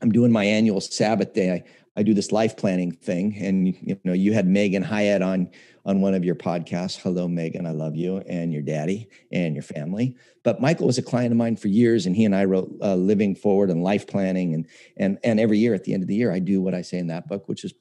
I'm 0.00 0.12
doing 0.12 0.32
my 0.32 0.44
annual 0.44 0.80
Sabbath 0.80 1.32
day. 1.32 1.52
I, 1.52 1.64
I 1.96 2.02
do 2.02 2.14
this 2.14 2.32
life 2.32 2.56
planning 2.56 2.92
thing. 2.92 3.36
And 3.38 3.68
you 3.68 3.98
know, 4.04 4.12
you 4.12 4.32
had 4.32 4.46
Megan 4.46 4.82
Hyatt 4.82 5.22
on 5.22 5.50
on 5.86 6.00
one 6.00 6.14
of 6.14 6.24
your 6.24 6.34
podcasts. 6.34 7.00
Hello, 7.00 7.28
Megan. 7.28 7.66
I 7.66 7.70
love 7.70 7.94
you 7.94 8.18
and 8.26 8.52
your 8.52 8.62
daddy 8.62 9.08
and 9.30 9.54
your 9.54 9.62
family. 9.62 10.16
But 10.42 10.60
Michael 10.60 10.86
was 10.86 10.98
a 10.98 11.02
client 11.02 11.32
of 11.32 11.36
mine 11.36 11.56
for 11.56 11.68
years, 11.68 12.06
and 12.06 12.16
he 12.16 12.24
and 12.24 12.34
I 12.34 12.44
wrote 12.44 12.70
uh, 12.82 12.94
Living 12.94 13.34
Forward 13.34 13.70
and 13.70 13.82
Life 13.82 14.06
Planning. 14.06 14.54
And 14.54 14.66
and 14.96 15.18
and 15.22 15.38
every 15.38 15.58
year 15.58 15.74
at 15.74 15.84
the 15.84 15.94
end 15.94 16.02
of 16.02 16.08
the 16.08 16.16
year, 16.16 16.32
I 16.32 16.38
do 16.38 16.60
what 16.60 16.74
I 16.74 16.82
say 16.82 16.98
in 16.98 17.08
that 17.08 17.28
book, 17.28 17.48
which 17.48 17.64
is 17.64 17.74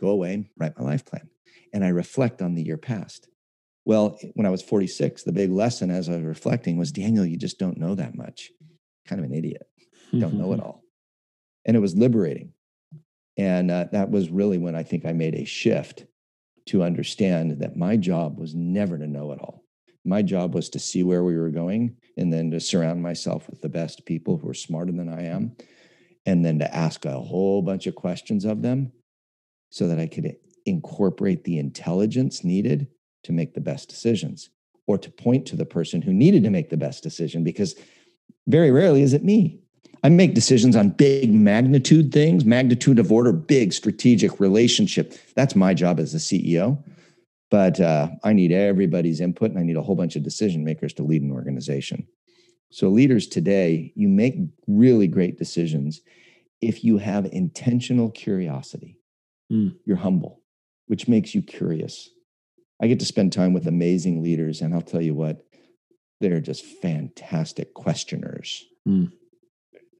go 0.00 0.08
away, 0.08 0.34
and 0.34 0.46
write 0.56 0.78
my 0.78 0.84
life 0.84 1.04
plan, 1.04 1.28
and 1.72 1.84
I 1.84 1.88
reflect 1.88 2.42
on 2.42 2.54
the 2.54 2.62
year 2.62 2.78
past. 2.78 3.28
Well, 3.84 4.18
when 4.34 4.46
I 4.46 4.50
was 4.50 4.62
46, 4.62 5.24
the 5.24 5.32
big 5.32 5.50
lesson 5.50 5.90
as 5.90 6.08
I 6.08 6.16
was 6.16 6.22
reflecting 6.22 6.78
was 6.78 6.92
Daniel, 6.92 7.26
you 7.26 7.36
just 7.36 7.58
don't 7.58 7.78
know 7.78 7.94
that 7.94 8.14
much. 8.14 8.50
Kind 9.06 9.20
of 9.20 9.26
an 9.26 9.34
idiot. 9.34 9.66
Don't 10.18 10.34
know 10.34 10.52
it 10.52 10.60
all. 10.62 10.82
And 11.66 11.76
it 11.76 11.80
was 11.80 11.96
liberating. 11.96 12.52
And 13.36 13.70
uh, 13.70 13.86
that 13.92 14.10
was 14.10 14.30
really 14.30 14.58
when 14.58 14.74
I 14.74 14.82
think 14.82 15.04
I 15.04 15.12
made 15.12 15.34
a 15.34 15.44
shift 15.44 16.06
to 16.66 16.82
understand 16.82 17.60
that 17.60 17.76
my 17.76 17.96
job 17.96 18.38
was 18.38 18.54
never 18.54 18.96
to 18.96 19.06
know 19.06 19.32
it 19.32 19.40
all. 19.40 19.64
My 20.04 20.22
job 20.22 20.54
was 20.54 20.68
to 20.70 20.78
see 20.78 21.02
where 21.02 21.24
we 21.24 21.36
were 21.36 21.50
going 21.50 21.96
and 22.16 22.32
then 22.32 22.50
to 22.50 22.60
surround 22.60 23.02
myself 23.02 23.48
with 23.48 23.60
the 23.60 23.68
best 23.68 24.06
people 24.06 24.38
who 24.38 24.48
are 24.48 24.54
smarter 24.54 24.92
than 24.92 25.08
I 25.08 25.24
am. 25.24 25.56
And 26.26 26.44
then 26.44 26.58
to 26.60 26.74
ask 26.74 27.04
a 27.04 27.20
whole 27.20 27.60
bunch 27.60 27.86
of 27.86 27.94
questions 27.94 28.44
of 28.44 28.62
them 28.62 28.92
so 29.70 29.88
that 29.88 29.98
I 29.98 30.06
could 30.06 30.36
incorporate 30.64 31.44
the 31.44 31.58
intelligence 31.58 32.44
needed 32.44 32.88
to 33.24 33.32
make 33.32 33.54
the 33.54 33.60
best 33.60 33.88
decisions 33.88 34.50
or 34.86 34.98
to 34.98 35.10
point 35.10 35.46
to 35.46 35.56
the 35.56 35.64
person 35.64 36.02
who 36.02 36.12
needed 36.12 36.42
to 36.44 36.50
make 36.50 36.70
the 36.70 36.76
best 36.76 37.02
decision 37.02 37.42
because 37.42 37.74
very 38.46 38.70
rarely 38.70 39.02
is 39.02 39.14
it 39.14 39.24
me. 39.24 39.58
I 40.02 40.10
make 40.10 40.34
decisions 40.34 40.76
on 40.76 40.90
big 40.90 41.32
magnitude 41.32 42.12
things, 42.12 42.44
magnitude 42.44 42.98
of 42.98 43.10
order, 43.10 43.32
big 43.32 43.72
strategic 43.72 44.38
relationship. 44.38 45.14
That's 45.34 45.56
my 45.56 45.72
job 45.72 45.98
as 45.98 46.14
a 46.14 46.18
CEO. 46.18 46.82
But 47.50 47.80
uh, 47.80 48.08
I 48.22 48.34
need 48.34 48.52
everybody's 48.52 49.20
input 49.20 49.50
and 49.50 49.58
I 49.58 49.62
need 49.62 49.76
a 49.76 49.82
whole 49.82 49.96
bunch 49.96 50.16
of 50.16 50.22
decision 50.22 50.64
makers 50.64 50.92
to 50.94 51.02
lead 51.02 51.22
an 51.22 51.30
organization. 51.30 52.06
So, 52.70 52.88
leaders 52.88 53.28
today, 53.28 53.92
you 53.94 54.08
make 54.08 54.36
really 54.66 55.06
great 55.06 55.38
decisions 55.38 56.00
if 56.60 56.82
you 56.82 56.98
have 56.98 57.26
intentional 57.26 58.10
curiosity. 58.10 58.98
Mm. 59.52 59.76
You're 59.84 59.96
humble, 59.96 60.40
which 60.86 61.06
makes 61.06 61.34
you 61.34 61.42
curious. 61.42 62.10
I 62.82 62.86
get 62.86 63.00
to 63.00 63.06
spend 63.06 63.32
time 63.32 63.52
with 63.52 63.66
amazing 63.66 64.22
leaders, 64.22 64.60
and 64.60 64.74
I'll 64.74 64.82
tell 64.82 65.02
you 65.02 65.14
what, 65.14 65.44
they're 66.20 66.40
just 66.40 66.64
fantastic 66.64 67.74
questioners. 67.74 68.64
Mm 68.86 69.12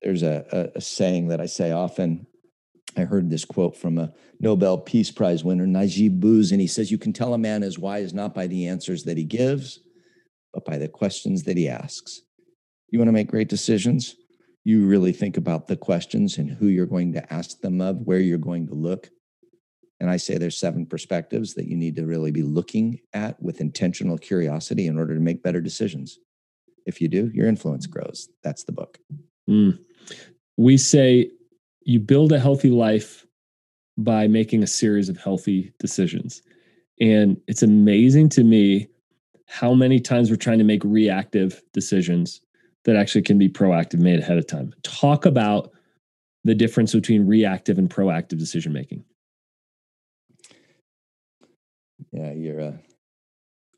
there's 0.05 0.23
a, 0.23 0.45
a, 0.53 0.79
a 0.79 0.81
saying 0.81 1.29
that 1.29 1.41
I 1.41 1.47
say 1.47 1.73
often. 1.73 2.27
I 2.97 3.01
heard 3.01 3.31
this 3.31 3.45
quote 3.45 3.77
from 3.77 3.99
a 3.99 4.13
Nobel 4.39 4.79
Peace 4.79 5.11
Prize 5.11 5.43
winner, 5.43 5.67
Naguib 5.67 6.21
Mahfouz, 6.21 6.53
and 6.53 6.61
he 6.61 6.69
says, 6.69 6.93
You 6.93 6.99
can 6.99 7.13
tell 7.13 7.35
a 7.35 7.39
man 7.39 7.65
is 7.65 7.79
wise 7.79 8.15
not 8.15 8.35
by 8.35 8.47
the 8.47 8.69
answers 8.69 9.03
that 9.05 9.17
he 9.17 9.25
gives, 9.25 9.81
but 10.53 10.65
by 10.65 10.77
the 10.79 10.87
questions 10.87 11.43
that 11.45 11.57
he 11.57 11.69
asks. 11.69 12.21
You 12.91 13.01
want 13.01 13.09
to 13.09 13.13
make 13.13 13.31
great 13.31 13.49
decisions? 13.49 14.15
You 14.63 14.87
really 14.87 15.13
think 15.13 15.37
about 15.37 15.67
the 15.67 15.77
questions 15.77 16.39
and 16.39 16.49
who 16.49 16.69
you're 16.69 16.87
going 16.87 17.15
to 17.15 17.33
ask 17.33 17.61
them 17.61 17.81
of, 17.81 18.03
where 18.03 18.21
you're 18.21 18.39
going 18.39 18.69
to 18.69 18.75
look. 18.75 19.11
And 20.01 20.11
I 20.11 20.17
say 20.17 20.37
there's 20.37 20.59
seven 20.59 20.87
perspectives 20.87 21.55
that 21.55 21.67
you 21.67 21.77
need 21.77 21.97
to 21.97 22.07
really 22.07 22.31
be 22.31 22.43
looking 22.43 23.01
at 23.13 23.41
with 23.43 23.61
intentional 23.61 24.19
curiosity 24.19 24.87
in 24.87 24.99
order 24.99 25.15
to 25.15 25.21
make 25.21 25.43
better 25.43 25.61
decisions. 25.61 26.19
If 26.85 27.01
you 27.01 27.09
do, 27.09 27.31
your 27.33 27.47
influence 27.47 27.87
grows. 27.87 28.29
That's 28.43 28.65
the 28.65 28.73
book. 28.73 28.99
Mm 29.49 29.79
we 30.57 30.77
say 30.77 31.31
you 31.83 32.01
build 32.01 32.33
a 32.33 32.39
healthy 32.39 32.71
life 32.71 33.27
by 33.97 34.27
making 34.27 34.63
a 34.63 34.67
series 34.67 35.09
of 35.09 35.17
healthy 35.17 35.73
decisions. 35.79 36.43
And 37.01 37.41
it's 37.47 37.63
amazing 37.63 38.29
to 38.31 38.45
me 38.45 38.89
how 39.47 39.75
many 39.75 40.01
times 40.01 40.31
we're 40.31 40.37
trying 40.37 40.59
to 40.59 40.65
make 40.65 40.83
reactive 40.85 41.63
decisions 41.73 42.41
that 42.85 42.97
actually 42.97 43.23
can 43.23 43.39
be 43.39 43.49
proactive 43.49 43.99
made 44.01 44.21
ahead 44.21 44.39
of 44.39 44.47
time. 44.47 44.73
Talk 44.83 45.27
about 45.27 45.71
the 46.45 46.55
difference 46.55 46.93
between 46.93 47.27
reactive 47.27 47.79
and 47.79 47.89
proactive 47.89 48.39
decision 48.39 48.73
making. 48.73 49.05
Yeah, 52.13 52.33
you're 52.33 52.61
uh 52.61 52.77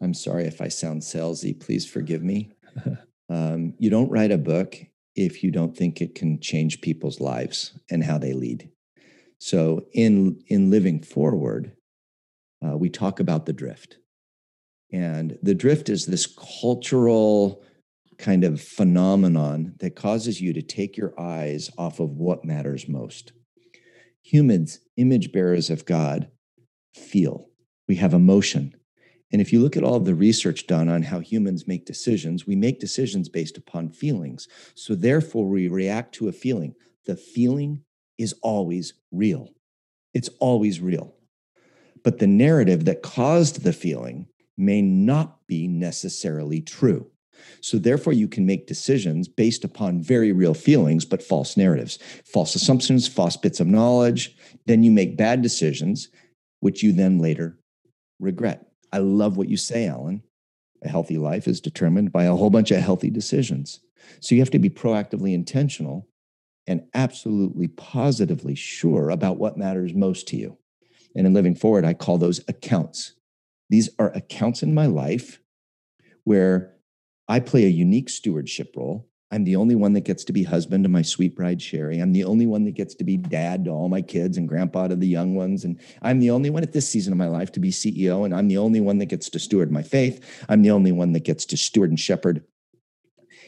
I'm 0.03 0.15
sorry 0.15 0.45
if 0.45 0.61
I 0.61 0.69
sound 0.69 1.03
salesy. 1.03 1.59
Please 1.59 1.89
forgive 1.89 2.23
me. 2.23 2.53
um, 3.31 3.75
you 3.79 3.89
don't 3.91 4.11
write 4.11 4.31
a 4.31 4.39
book 4.39 4.77
if 5.15 5.43
you 5.43 5.51
don't 5.51 5.77
think 5.77 6.01
it 6.01 6.15
can 6.15 6.41
change 6.41 6.83
people's 6.83 7.21
lives 7.21 7.79
and 7.91 8.05
how 8.05 8.19
they 8.19 8.35
lead. 8.35 8.71
So 9.39 9.87
in 9.93 10.43
in 10.49 10.71
living 10.71 11.03
forward, 11.03 11.73
uh, 12.65 12.77
we 12.77 12.89
talk 12.89 13.21
about 13.21 13.47
the 13.47 13.53
drift, 13.53 13.99
and 14.93 15.39
the 15.43 15.55
drift 15.55 15.89
is 15.89 16.07
this 16.07 16.27
cultural 16.27 17.63
kind 18.19 18.45
of 18.45 18.61
phenomenon 18.61 19.75
that 19.81 19.95
causes 19.95 20.41
you 20.41 20.53
to 20.55 20.63
take 20.63 20.97
your 20.97 21.19
eyes 21.21 21.71
off 21.77 22.01
of 22.01 22.11
what 22.17 22.45
matters 22.47 22.89
most. 22.89 23.33
Humans, 24.23 24.81
image 24.97 25.33
bearers 25.33 25.69
of 25.69 25.85
God, 25.85 26.29
feel. 26.95 27.51
We 27.89 27.97
have 27.97 28.15
emotion. 28.15 28.75
And 29.33 29.43
if 29.43 29.53
you 29.53 29.61
look 29.61 29.77
at 29.77 29.83
all 29.83 29.99
the 30.01 30.15
research 30.15 30.67
done 30.67 30.89
on 30.89 31.03
how 31.03 31.21
humans 31.21 31.67
make 31.67 31.85
decisions, 31.85 32.47
we 32.47 32.55
make 32.55 32.79
decisions 32.79 33.29
based 33.29 33.57
upon 33.57 33.91
feelings. 33.91 34.47
So 34.75 34.95
therefore, 34.95 35.47
we 35.49 35.69
react 35.69 36.15
to 36.17 36.29
a 36.29 36.33
feeling. 36.33 36.75
The 37.07 37.17
feeling 37.17 37.83
is 38.19 38.35
always 38.43 38.95
real, 39.11 39.51
it's 40.15 40.31
always 40.41 40.81
real. 40.81 41.15
But 42.05 42.19
the 42.19 42.27
narrative 42.27 42.85
that 42.85 43.03
caused 43.03 43.63
the 43.63 43.73
feeling 43.73 44.29
may 44.57 44.81
not 44.81 45.47
be 45.47 45.67
necessarily 45.67 46.61
true. 46.61 47.11
So, 47.61 47.79
therefore, 47.79 48.15
you 48.15 48.29
can 48.29 48.47
make 48.47 48.67
decisions 48.67 49.29
based 49.29 49.63
upon 49.63 50.03
very 50.03 50.33
real 50.33 50.55
feelings, 50.55 51.05
but 51.05 51.23
false 51.23 51.57
narratives, 51.57 51.99
false 52.25 52.55
assumptions, 52.55 53.07
false 53.07 53.37
bits 53.37 53.61
of 53.61 53.67
knowledge. 53.67 54.35
Then 54.65 54.83
you 54.83 54.91
make 54.91 55.19
bad 55.19 55.43
decisions, 55.43 56.09
which 56.61 56.83
you 56.83 56.93
then 56.93 57.19
later 57.19 57.59
regret. 58.19 58.67
I 58.93 58.99
love 58.99 59.37
what 59.37 59.49
you 59.49 59.57
say, 59.57 59.87
Alan. 59.87 60.23
A 60.83 60.89
healthy 60.89 61.19
life 61.19 61.49
is 61.49 61.61
determined 61.61 62.13
by 62.13 62.25
a 62.25 62.35
whole 62.35 62.51
bunch 62.51 62.71
of 62.71 62.81
healthy 62.81 63.11
decisions. 63.11 63.81
So 64.21 64.35
you 64.35 64.41
have 64.41 64.51
to 64.51 64.59
be 64.59 64.71
proactively 64.71 65.35
intentional 65.35 66.09
and 66.67 66.85
absolutely 66.95 67.69
positively 67.69 68.55
sure 68.55 69.11
about 69.11 69.39
what 69.39 69.57
matters 69.57 69.95
most 69.95 70.29
to 70.29 70.37
you. 70.37 70.59
And 71.15 71.27
in 71.27 71.35
living 71.35 71.55
forward, 71.55 71.85
I 71.85 71.95
call 71.95 72.19
those 72.19 72.41
accounts. 72.49 73.15
These 73.71 73.89
are 73.99 74.11
accounts 74.13 74.63
in 74.63 74.75
my 74.75 74.87
life 74.87 75.41
where 76.25 76.75
I 77.29 77.41
play 77.41 77.65
a 77.65 77.69
unique 77.69 78.09
stewardship 78.11 78.75
role 78.77 79.09
I'm 79.33 79.43
the 79.43 79.57
only 79.57 79.75
one 79.75 79.93
that 79.95 80.05
gets 80.05 80.23
to 80.25 80.33
be 80.33 80.45
husband 80.45 80.85
to 80.85 80.89
my 80.89 81.03
sweet 81.03 81.35
bride 81.35 81.61
Sherry. 81.61 81.99
I'm 81.99 82.13
the 82.13 82.25
only 82.25 82.47
one 82.47 82.65
that 82.65 82.75
gets 82.75 82.95
to 82.95 83.05
be 83.05 83.17
dad 83.17 83.65
to 83.65 83.71
all 83.71 83.89
my 83.89 84.01
kids 84.01 84.37
and 84.37 84.49
grandpa 84.49 84.87
to 84.87 84.97
the 84.97 85.09
young 85.09 85.35
ones. 85.35 85.65
And 85.65 85.81
I'm 86.01 86.21
the 86.21 86.31
only 86.31 86.49
one 86.49 86.63
at 86.63 86.73
this 86.73 86.89
season 86.89 87.13
of 87.13 87.19
my 87.19 87.27
life 87.27 87.51
to 87.53 87.61
be 87.61 87.71
CEO. 87.71 88.25
And 88.25 88.33
I'm 88.33 88.47
the 88.47 88.59
only 88.59 88.81
one 88.81 88.99
that 88.99 89.07
gets 89.07 89.29
to 89.31 89.41
steward 89.41 89.73
my 89.73 89.83
faith. 89.83 90.25
I'm 90.49 90.63
the 90.63 90.71
only 90.71 90.93
one 90.93 91.13
that 91.13 91.25
gets 91.25 91.45
to 91.47 91.57
steward 91.57 91.91
and 91.91 91.99
shepherd 91.99 92.45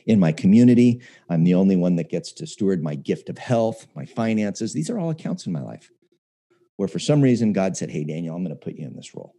in 0.04 0.18
my 0.18 0.32
community. 0.32 1.00
I'm 1.30 1.44
the 1.44 1.54
only 1.54 1.76
one 1.76 1.94
that 1.96 2.10
gets 2.10 2.32
to 2.32 2.46
steward 2.46 2.82
my 2.82 2.96
gift 2.96 3.28
of 3.28 3.38
health, 3.38 3.86
my 3.94 4.04
finances. 4.04 4.72
These 4.72 4.90
are 4.90 4.98
all 4.98 5.10
accounts 5.10 5.46
in 5.46 5.52
my 5.52 5.62
life 5.62 5.90
where 6.76 6.88
for 6.88 6.98
some 6.98 7.20
reason 7.20 7.52
God 7.52 7.76
said, 7.76 7.90
Hey, 7.90 8.04
Daniel, 8.04 8.34
I'm 8.34 8.42
going 8.42 8.56
to 8.56 8.60
put 8.60 8.74
you 8.74 8.86
in 8.86 8.96
this 8.96 9.14
role. 9.14 9.34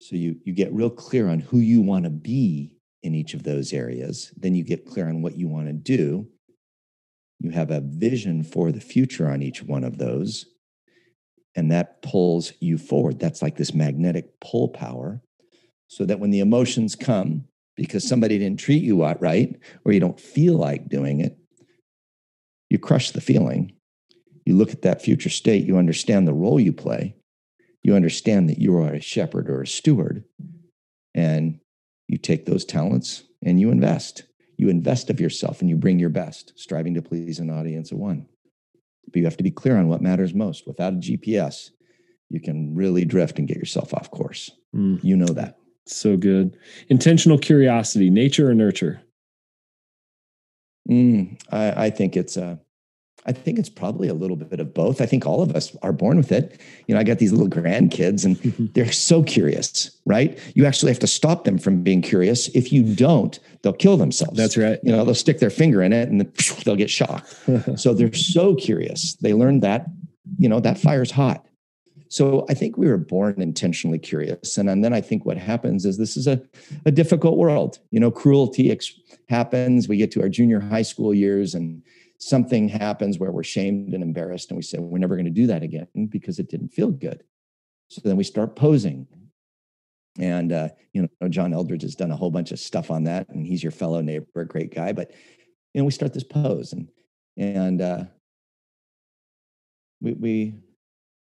So 0.00 0.16
you, 0.16 0.40
you 0.44 0.52
get 0.52 0.72
real 0.72 0.90
clear 0.90 1.28
on 1.28 1.40
who 1.40 1.58
you 1.58 1.82
want 1.82 2.04
to 2.04 2.10
be 2.10 2.73
in 3.04 3.14
each 3.14 3.34
of 3.34 3.42
those 3.42 3.72
areas. 3.72 4.32
Then 4.36 4.54
you 4.54 4.64
get 4.64 4.86
clear 4.86 5.08
on 5.08 5.22
what 5.22 5.36
you 5.36 5.46
want 5.46 5.66
to 5.66 5.72
do. 5.72 6.26
You 7.38 7.50
have 7.50 7.70
a 7.70 7.82
vision 7.82 8.42
for 8.42 8.72
the 8.72 8.80
future 8.80 9.28
on 9.28 9.42
each 9.42 9.62
one 9.62 9.84
of 9.84 9.98
those. 9.98 10.46
And 11.54 11.70
that 11.70 12.02
pulls 12.02 12.54
you 12.60 12.78
forward. 12.78 13.20
That's 13.20 13.42
like 13.42 13.56
this 13.56 13.74
magnetic 13.74 14.40
pull 14.40 14.68
power. 14.68 15.20
So 15.86 16.06
that 16.06 16.18
when 16.18 16.30
the 16.30 16.40
emotions 16.40 16.96
come, 16.96 17.44
because 17.76 18.08
somebody 18.08 18.38
didn't 18.38 18.58
treat 18.58 18.82
you 18.82 19.04
right, 19.04 19.54
or 19.84 19.92
you 19.92 20.00
don't 20.00 20.18
feel 20.18 20.54
like 20.54 20.88
doing 20.88 21.20
it, 21.20 21.36
you 22.70 22.78
crush 22.78 23.10
the 23.10 23.20
feeling. 23.20 23.74
You 24.46 24.56
look 24.56 24.72
at 24.72 24.82
that 24.82 25.02
future 25.02 25.28
state, 25.28 25.64
you 25.64 25.76
understand 25.76 26.26
the 26.26 26.32
role 26.32 26.58
you 26.58 26.72
play, 26.72 27.16
you 27.82 27.94
understand 27.94 28.48
that 28.48 28.58
you 28.58 28.76
are 28.78 28.94
a 28.94 29.00
shepherd 29.00 29.50
or 29.50 29.62
a 29.62 29.66
steward, 29.66 30.24
and 31.14 31.60
you 32.14 32.18
take 32.18 32.46
those 32.46 32.64
talents 32.64 33.24
and 33.42 33.58
you 33.58 33.72
invest. 33.72 34.22
You 34.56 34.68
invest 34.68 35.10
of 35.10 35.18
yourself 35.18 35.60
and 35.60 35.68
you 35.68 35.74
bring 35.74 35.98
your 35.98 36.10
best, 36.10 36.52
striving 36.54 36.94
to 36.94 37.02
please 37.02 37.40
an 37.40 37.50
audience 37.50 37.90
of 37.90 37.98
one. 37.98 38.28
But 39.06 39.16
you 39.16 39.24
have 39.24 39.36
to 39.38 39.42
be 39.42 39.50
clear 39.50 39.76
on 39.76 39.88
what 39.88 40.00
matters 40.00 40.32
most. 40.32 40.64
Without 40.64 40.92
a 40.92 40.96
GPS, 40.96 41.70
you 42.30 42.40
can 42.40 42.72
really 42.72 43.04
drift 43.04 43.40
and 43.40 43.48
get 43.48 43.56
yourself 43.56 43.92
off 43.92 44.12
course. 44.12 44.48
Mm. 44.72 45.02
You 45.02 45.16
know 45.16 45.26
that. 45.26 45.58
So 45.86 46.16
good. 46.16 46.56
Intentional 46.88 47.36
curiosity, 47.36 48.10
nature 48.10 48.48
or 48.48 48.54
nurture? 48.54 49.02
Mm, 50.88 51.36
I, 51.50 51.86
I, 51.86 51.90
think 51.90 52.16
it's 52.16 52.36
a, 52.36 52.60
I 53.26 53.32
think 53.32 53.58
it's 53.58 53.70
probably 53.70 54.08
a 54.08 54.14
little 54.14 54.36
bit 54.36 54.60
of 54.60 54.74
both. 54.74 55.00
I 55.00 55.06
think 55.06 55.26
all 55.26 55.42
of 55.42 55.56
us 55.56 55.74
are 55.82 55.92
born 55.92 56.18
with 56.18 56.30
it. 56.30 56.60
You 56.86 56.94
know, 56.94 57.00
I 57.00 57.04
got 57.04 57.18
these 57.18 57.32
little 57.32 57.48
grandkids 57.48 58.24
and 58.24 58.36
they're 58.74 58.92
so 58.92 59.22
curious, 59.22 59.90
right? 60.04 60.38
You 60.54 60.66
actually 60.66 60.92
have 60.92 60.98
to 61.00 61.06
stop 61.06 61.44
them 61.44 61.56
from 61.58 61.82
being 61.82 62.02
curious. 62.02 62.48
If 62.48 62.72
you 62.72 62.82
don't, 62.94 63.38
they'll 63.62 63.72
kill 63.72 63.96
themselves. 63.96 64.36
That's 64.36 64.56
right. 64.56 64.78
You 64.82 64.92
know, 64.92 65.04
they'll 65.04 65.14
stick 65.14 65.38
their 65.38 65.50
finger 65.50 65.82
in 65.82 65.92
it 65.92 66.10
and 66.10 66.20
they'll 66.64 66.76
get 66.76 66.90
shocked. 66.90 67.34
so 67.76 67.94
they're 67.94 68.12
so 68.12 68.54
curious. 68.54 69.14
They 69.22 69.32
learn 69.32 69.60
that, 69.60 69.86
you 70.38 70.48
know, 70.48 70.60
that 70.60 70.78
fire's 70.78 71.10
hot. 71.10 71.46
So 72.08 72.44
I 72.48 72.54
think 72.54 72.76
we 72.76 72.86
were 72.86 72.98
born 72.98 73.40
intentionally 73.40 73.98
curious. 73.98 74.56
And, 74.58 74.68
and 74.68 74.84
then 74.84 74.92
I 74.92 75.00
think 75.00 75.24
what 75.24 75.36
happens 75.38 75.84
is 75.84 75.96
this 75.96 76.16
is 76.16 76.26
a, 76.26 76.40
a 76.84 76.92
difficult 76.92 77.38
world. 77.38 77.78
You 77.90 77.98
know, 77.98 78.10
cruelty 78.10 78.70
ex- 78.70 78.94
happens. 79.28 79.88
We 79.88 79.96
get 79.96 80.12
to 80.12 80.22
our 80.22 80.28
junior 80.28 80.60
high 80.60 80.82
school 80.82 81.12
years 81.12 81.54
and 81.54 81.82
something 82.18 82.68
happens 82.68 83.18
where 83.18 83.32
we're 83.32 83.42
shamed 83.42 83.94
and 83.94 84.02
embarrassed. 84.02 84.50
And 84.50 84.56
we 84.56 84.62
say, 84.62 84.78
we're 84.78 84.98
never 84.98 85.16
going 85.16 85.26
to 85.26 85.30
do 85.30 85.46
that 85.48 85.62
again 85.62 85.88
because 86.08 86.38
it 86.38 86.48
didn't 86.48 86.68
feel 86.68 86.90
good. 86.90 87.22
So 87.88 88.00
then 88.04 88.16
we 88.16 88.24
start 88.24 88.56
posing. 88.56 89.06
And, 90.18 90.52
uh, 90.52 90.68
you 90.92 91.02
know, 91.02 91.28
John 91.28 91.52
Eldredge 91.52 91.82
has 91.82 91.96
done 91.96 92.12
a 92.12 92.16
whole 92.16 92.30
bunch 92.30 92.52
of 92.52 92.60
stuff 92.60 92.90
on 92.90 93.04
that. 93.04 93.28
And 93.28 93.46
he's 93.46 93.62
your 93.62 93.72
fellow 93.72 94.00
neighbor, 94.00 94.44
great 94.44 94.74
guy. 94.74 94.92
But, 94.92 95.10
you 95.72 95.80
know, 95.80 95.84
we 95.84 95.90
start 95.90 96.14
this 96.14 96.24
pose 96.24 96.72
and, 96.72 96.88
and, 97.36 97.80
uh, 97.82 98.04
we, 100.00 100.12
we 100.12 100.54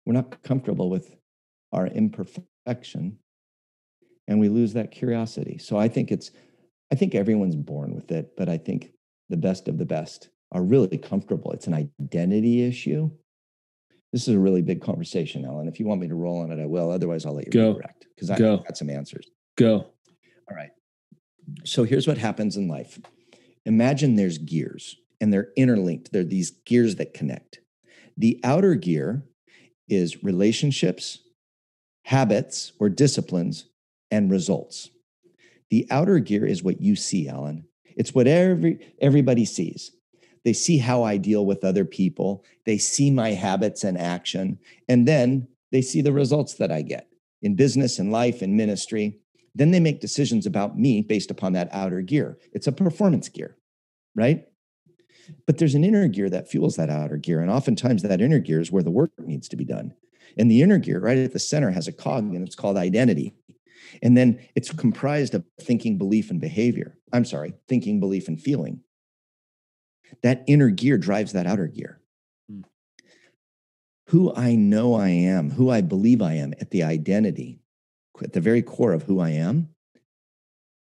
we're 0.06 0.14
not 0.14 0.44
comfortable 0.44 0.90
with 0.90 1.16
our 1.72 1.88
imperfection 1.88 3.18
and 4.28 4.40
we 4.40 4.50
lose 4.50 4.74
that 4.74 4.92
curiosity. 4.92 5.58
So 5.58 5.78
I 5.78 5.88
think 5.88 6.12
it's, 6.12 6.32
I 6.92 6.96
think 6.96 7.16
everyone's 7.16 7.56
born 7.56 7.96
with 7.96 8.12
it, 8.12 8.36
but 8.38 8.50
I 8.50 8.58
think 8.58 8.92
the 9.30 9.38
best 9.38 9.68
of 9.68 9.78
the 9.78 9.86
best 9.86 10.30
are 10.54 10.64
really 10.64 10.98
comfortable. 10.98 11.52
It's 11.52 11.68
an 11.68 11.74
identity 12.02 12.64
issue. 12.64 13.10
This 14.12 14.28
is 14.28 14.36
a 14.36 14.40
really 14.40 14.62
big 14.62 14.82
conversation, 14.82 15.44
Alan. 15.44 15.68
If 15.68 15.80
you 15.80 15.88
want 15.88 16.00
me 16.00 16.08
to 16.08 16.16
roll 16.16 16.42
on 16.42 16.52
it, 16.52 16.62
I 16.62 16.68
will. 16.68 16.92
Otherwise, 16.92 17.26
I'll 17.26 17.34
let 17.34 17.46
you 17.48 17.52
Go. 17.52 17.70
redirect 17.72 18.06
because 18.16 18.30
I 18.30 18.38
Go. 18.38 18.58
got 18.58 18.78
some 18.78 18.90
answers. 18.90 19.28
Go. 19.58 19.76
All 20.50 20.56
right. 20.56 20.70
So 21.66 21.84
here's 21.84 22.08
what 22.08 22.18
happens 22.20 22.56
in 22.56 22.68
life. 22.68 23.00
Imagine 23.66 24.16
there's 24.16 24.38
gears 24.38 24.96
and 25.20 25.34
they're 25.34 25.50
interlinked. 25.58 26.12
They're 26.12 26.24
these 26.24 26.52
gears 26.66 26.96
that 26.98 27.14
connect. 27.14 27.60
The 28.18 28.40
outer 28.44 28.76
gear 28.76 29.24
is 29.90 30.24
relationships, 30.24 31.20
habits 32.06 32.74
or 32.80 32.90
disciplines, 32.90 33.66
and 34.12 34.30
results. 34.30 34.90
The 35.72 35.88
outer 35.90 36.20
gear 36.20 36.46
is 36.46 36.62
what 36.62 36.82
you 36.82 36.96
see, 36.96 37.28
Alan. 37.28 37.66
It's 37.96 38.14
what 38.14 38.28
every, 38.28 38.94
everybody 39.02 39.46
sees. 39.46 39.92
They 40.44 40.54
see 40.54 40.78
how 40.78 41.04
I 41.04 41.18
deal 41.18 41.46
with 41.46 41.64
other 41.64 41.86
people. 41.86 42.44
They 42.66 42.78
see 42.78 43.10
my 43.12 43.32
habits 43.32 43.84
and 43.84 43.98
action. 43.98 44.60
And 44.90 45.08
then 45.08 45.48
they 45.72 45.82
see 45.82 46.02
the 46.02 46.12
results 46.12 46.56
that 46.56 46.72
I 46.72 46.82
get 46.82 47.08
in 47.42 47.56
business 47.56 48.00
and 48.00 48.12
life 48.12 48.42
and 48.42 48.56
ministry. 48.56 49.20
Then 49.56 49.72
they 49.72 49.80
make 49.80 50.02
decisions 50.02 50.46
about 50.46 50.78
me 50.78 51.02
based 51.02 51.32
upon 51.32 51.54
that 51.54 51.70
outer 51.72 52.02
gear. 52.02 52.38
It's 52.52 52.68
a 52.68 52.72
performance 52.72 53.30
gear, 53.30 53.58
right? 54.16 54.46
But 55.46 55.58
there's 55.58 55.76
an 55.76 55.84
inner 55.84 56.08
gear 56.08 56.30
that 56.30 56.50
fuels 56.50 56.76
that 56.76 56.90
outer 56.90 57.18
gear. 57.18 57.40
And 57.42 57.50
oftentimes 57.50 58.02
that 58.04 58.22
inner 58.22 58.40
gear 58.40 58.60
is 58.60 58.72
where 58.72 58.84
the 58.84 58.92
work 58.92 59.12
needs 59.20 59.48
to 59.50 59.56
be 59.56 59.66
done. 59.66 59.94
And 60.38 60.50
the 60.50 60.62
inner 60.62 60.80
gear, 60.80 61.00
right 61.00 61.18
at 61.18 61.34
the 61.34 61.40
center, 61.40 61.72
has 61.72 61.88
a 61.88 61.94
cog 61.94 62.24
and 62.34 62.46
it's 62.46 62.56
called 62.56 62.78
identity. 62.78 63.34
And 64.02 64.18
then 64.18 64.40
it's 64.56 64.72
comprised 64.72 65.36
of 65.36 65.46
thinking, 65.62 65.98
belief, 65.98 66.32
and 66.32 66.42
behavior. 66.42 66.98
I'm 67.12 67.26
sorry, 67.26 67.54
thinking, 67.68 68.00
belief, 68.00 68.28
and 68.28 68.42
feeling. 68.42 68.82
That 70.22 70.44
inner 70.48 70.70
gear 70.70 70.98
drives 70.98 71.34
that 71.34 71.48
outer 71.48 71.68
gear. 71.68 72.00
Hmm. 72.50 72.62
Who 74.08 74.34
I 74.36 74.56
know 74.56 74.94
I 74.96 75.10
am, 75.10 75.52
who 75.52 75.70
I 75.70 75.82
believe 75.82 76.22
I 76.22 76.34
am 76.34 76.54
at 76.60 76.72
the 76.72 76.84
identity, 76.84 77.60
at 78.22 78.34
the 78.34 78.42
very 78.42 78.62
core 78.62 78.94
of 78.94 79.04
who 79.04 79.20
I 79.20 79.32
am, 79.32 79.70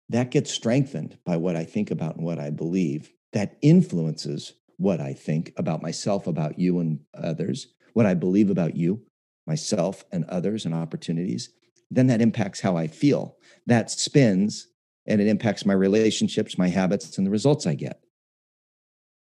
that 0.10 0.32
gets 0.32 0.52
strengthened 0.52 1.18
by 1.24 1.38
what 1.38 1.56
I 1.56 1.64
think 1.64 1.92
about 1.92 2.16
and 2.16 2.26
what 2.26 2.40
I 2.40 2.50
believe. 2.50 3.12
That 3.34 3.58
influences 3.62 4.54
what 4.78 5.00
I 5.00 5.14
think 5.14 5.54
about 5.58 5.84
myself, 5.84 6.26
about 6.26 6.58
you, 6.58 6.80
and 6.80 7.00
others, 7.14 7.68
what 7.94 8.08
I 8.08 8.16
believe 8.16 8.50
about 8.50 8.76
you, 8.76 9.02
myself, 9.46 10.04
and 10.12 10.26
others, 10.26 10.66
and 10.66 10.74
opportunities. 10.74 11.50
Then 11.92 12.08
that 12.08 12.22
impacts 12.22 12.60
how 12.60 12.76
I 12.76 12.88
feel. 12.88 13.38
That 13.68 13.92
spins 13.92 14.68
and 15.06 15.20
it 15.20 15.28
impacts 15.28 15.66
my 15.66 15.74
relationships, 15.74 16.58
my 16.58 16.68
habits, 16.68 17.18
and 17.18 17.26
the 17.26 17.32
results 17.32 17.66
I 17.66 17.74
get. 17.74 18.02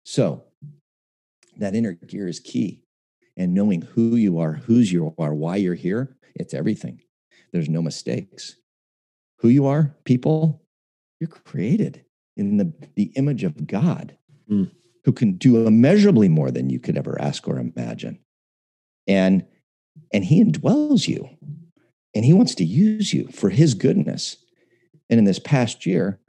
So 0.03 0.43
that 1.57 1.75
inner 1.75 1.93
gear 1.93 2.27
is 2.27 2.39
key. 2.39 2.81
And 3.37 3.53
knowing 3.53 3.81
who 3.81 4.15
you 4.15 4.39
are, 4.39 4.53
whose 4.53 4.91
you 4.91 5.13
are, 5.17 5.33
why 5.33 5.55
you're 5.55 5.75
here, 5.75 6.15
it's 6.35 6.53
everything. 6.53 7.01
There's 7.51 7.69
no 7.69 7.81
mistakes. 7.81 8.55
Who 9.39 9.49
you 9.49 9.65
are, 9.65 9.95
people, 10.05 10.61
you're 11.19 11.27
created 11.29 12.03
in 12.37 12.57
the, 12.57 12.73
the 12.95 13.11
image 13.15 13.43
of 13.43 13.67
God 13.67 14.17
Mm. 14.49 14.69
who 15.05 15.13
can 15.13 15.37
do 15.37 15.65
immeasurably 15.65 16.27
more 16.27 16.51
than 16.51 16.69
you 16.69 16.79
could 16.79 16.97
ever 16.97 17.19
ask 17.21 17.47
or 17.47 17.57
imagine. 17.57 18.19
And 19.07 19.45
and 20.13 20.25
he 20.25 20.43
indwells 20.43 21.07
you 21.07 21.29
and 22.13 22.25
he 22.25 22.33
wants 22.33 22.55
to 22.55 22.65
use 22.65 23.13
you 23.13 23.27
for 23.29 23.49
his 23.49 23.73
goodness. 23.73 24.37
And 25.09 25.19
in 25.19 25.25
this 25.25 25.39
past 25.39 25.85
year, 25.85 26.19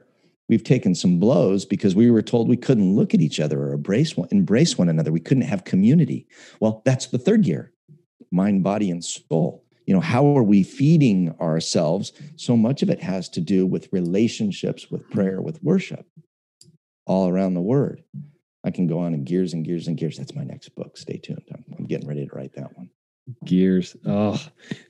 we've 0.49 0.63
taken 0.63 0.95
some 0.95 1.19
blows 1.19 1.65
because 1.65 1.95
we 1.95 2.11
were 2.11 2.21
told 2.21 2.47
we 2.47 2.57
couldn't 2.57 2.95
look 2.95 3.13
at 3.13 3.21
each 3.21 3.39
other 3.39 3.61
or 3.61 3.73
embrace 3.73 4.17
one, 4.17 4.27
embrace 4.31 4.77
one 4.77 4.89
another. 4.89 5.11
We 5.11 5.19
couldn't 5.19 5.43
have 5.43 5.63
community. 5.63 6.27
Well, 6.59 6.81
that's 6.85 7.07
the 7.07 7.17
third 7.17 7.43
gear 7.43 7.73
mind, 8.31 8.63
body, 8.63 8.89
and 8.89 9.03
soul. 9.03 9.63
You 9.85 9.93
know, 9.93 9.99
how 9.99 10.37
are 10.37 10.43
we 10.43 10.63
feeding 10.63 11.35
ourselves? 11.39 12.13
So 12.35 12.57
much 12.57 12.81
of 12.81 12.89
it 12.89 13.01
has 13.01 13.29
to 13.29 13.41
do 13.41 13.65
with 13.65 13.89
relationships, 13.91 14.89
with 14.89 15.09
prayer, 15.09 15.41
with 15.41 15.61
worship, 15.61 16.07
all 17.05 17.29
around 17.29 17.53
the 17.53 17.61
word. 17.61 18.03
I 18.63 18.71
can 18.71 18.87
go 18.87 18.99
on 18.99 19.13
in 19.13 19.23
gears 19.23 19.53
and 19.53 19.63
gears 19.63 19.87
and 19.87 19.97
gears. 19.97 20.17
That's 20.17 20.33
my 20.33 20.43
next 20.43 20.69
book. 20.69 20.97
Stay 20.97 21.17
tuned. 21.17 21.43
I'm, 21.53 21.65
I'm 21.77 21.85
getting 21.85 22.07
ready 22.07 22.25
to 22.25 22.35
write 22.35 22.53
that 22.55 22.75
one. 22.77 22.89
Gears. 23.45 23.95
Oh, 24.05 24.41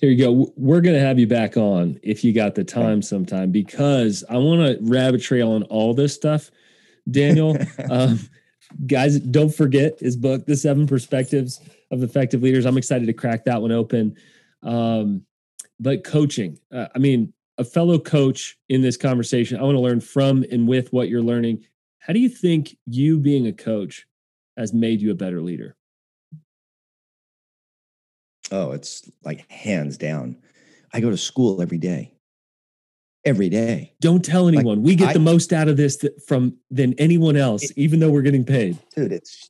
there 0.02 0.10
you 0.10 0.18
go. 0.18 0.52
We're 0.56 0.82
going 0.82 0.96
to 0.96 1.02
have 1.02 1.20
you 1.20 1.28
back 1.28 1.56
on 1.56 2.00
if 2.02 2.24
you 2.24 2.34
got 2.34 2.56
the 2.56 2.64
time 2.64 3.02
sometime 3.02 3.52
because 3.52 4.24
I 4.30 4.38
want 4.38 4.62
to 4.62 4.78
rabbit 4.82 5.22
trail 5.22 5.52
on 5.52 5.64
all 5.64 5.94
this 5.94 6.14
stuff. 6.14 6.50
Daniel, 7.10 7.58
um, 7.92 8.20
guys, 8.88 9.20
don't 9.20 9.54
forget 9.54 10.00
his 10.00 10.16
book, 10.16 10.46
The 10.46 10.56
Seven 10.56 10.88
Perspectives 10.88 11.62
of 11.92 12.02
Effective 12.02 12.42
Leaders. 12.42 12.66
I'm 12.66 12.78
excited 12.78 13.06
to 13.06 13.14
crack 13.14 13.46
that 13.46 13.62
one 13.62 13.72
open. 13.72 14.16
Um, 14.64 15.26
but 15.80 16.04
coaching, 16.04 16.60
uh, 16.72 16.88
I 16.96 17.00
mean, 17.00 17.34
a 17.58 17.64
fellow 17.64 18.00
coach 18.00 18.58
in 18.70 18.82
this 18.82 18.98
conversation, 18.98 19.60
I 19.60 19.64
want 19.64 19.76
to 19.76 19.82
learn 19.82 20.02
from 20.02 20.44
and 20.52 20.68
with 20.68 20.92
what 20.92 21.10
you're 21.10 21.22
learning. 21.22 21.66
How 22.00 22.14
do 22.14 22.20
you 22.20 22.30
think 22.30 22.78
you 22.86 23.20
being 23.20 23.48
a 23.48 23.54
coach 23.54 24.08
has 24.58 24.74
made 24.74 25.02
you 25.02 25.12
a 25.12 25.16
better 25.16 25.42
leader? 25.42 25.76
Oh, 28.52 28.72
it's 28.72 29.10
like 29.24 29.50
hands 29.52 29.98
down. 29.98 30.38
I 30.94 31.00
go 31.00 31.10
to 31.10 31.18
school 31.18 31.62
every 31.62 31.78
day. 31.78 32.14
Every 33.26 33.50
day. 33.50 33.94
Don't 34.02 34.24
tell 34.24 34.48
anyone. 34.48 34.84
we 34.84 34.96
get 34.96 35.10
I- 35.10 35.14
the 35.14 35.20
most 35.20 35.54
out 35.54 35.68
of 35.70 35.78
this 35.78 35.98
th- 35.98 36.14
from 36.28 36.58
than 36.70 36.94
anyone 36.96 37.38
else, 37.38 37.64
It- 37.64 37.78
even 37.78 38.00
though 38.00 38.12
we're 38.12 38.22
getting 38.22 38.44
paid. 38.44 38.78
Dude, 38.96 39.14
it's 39.14 39.50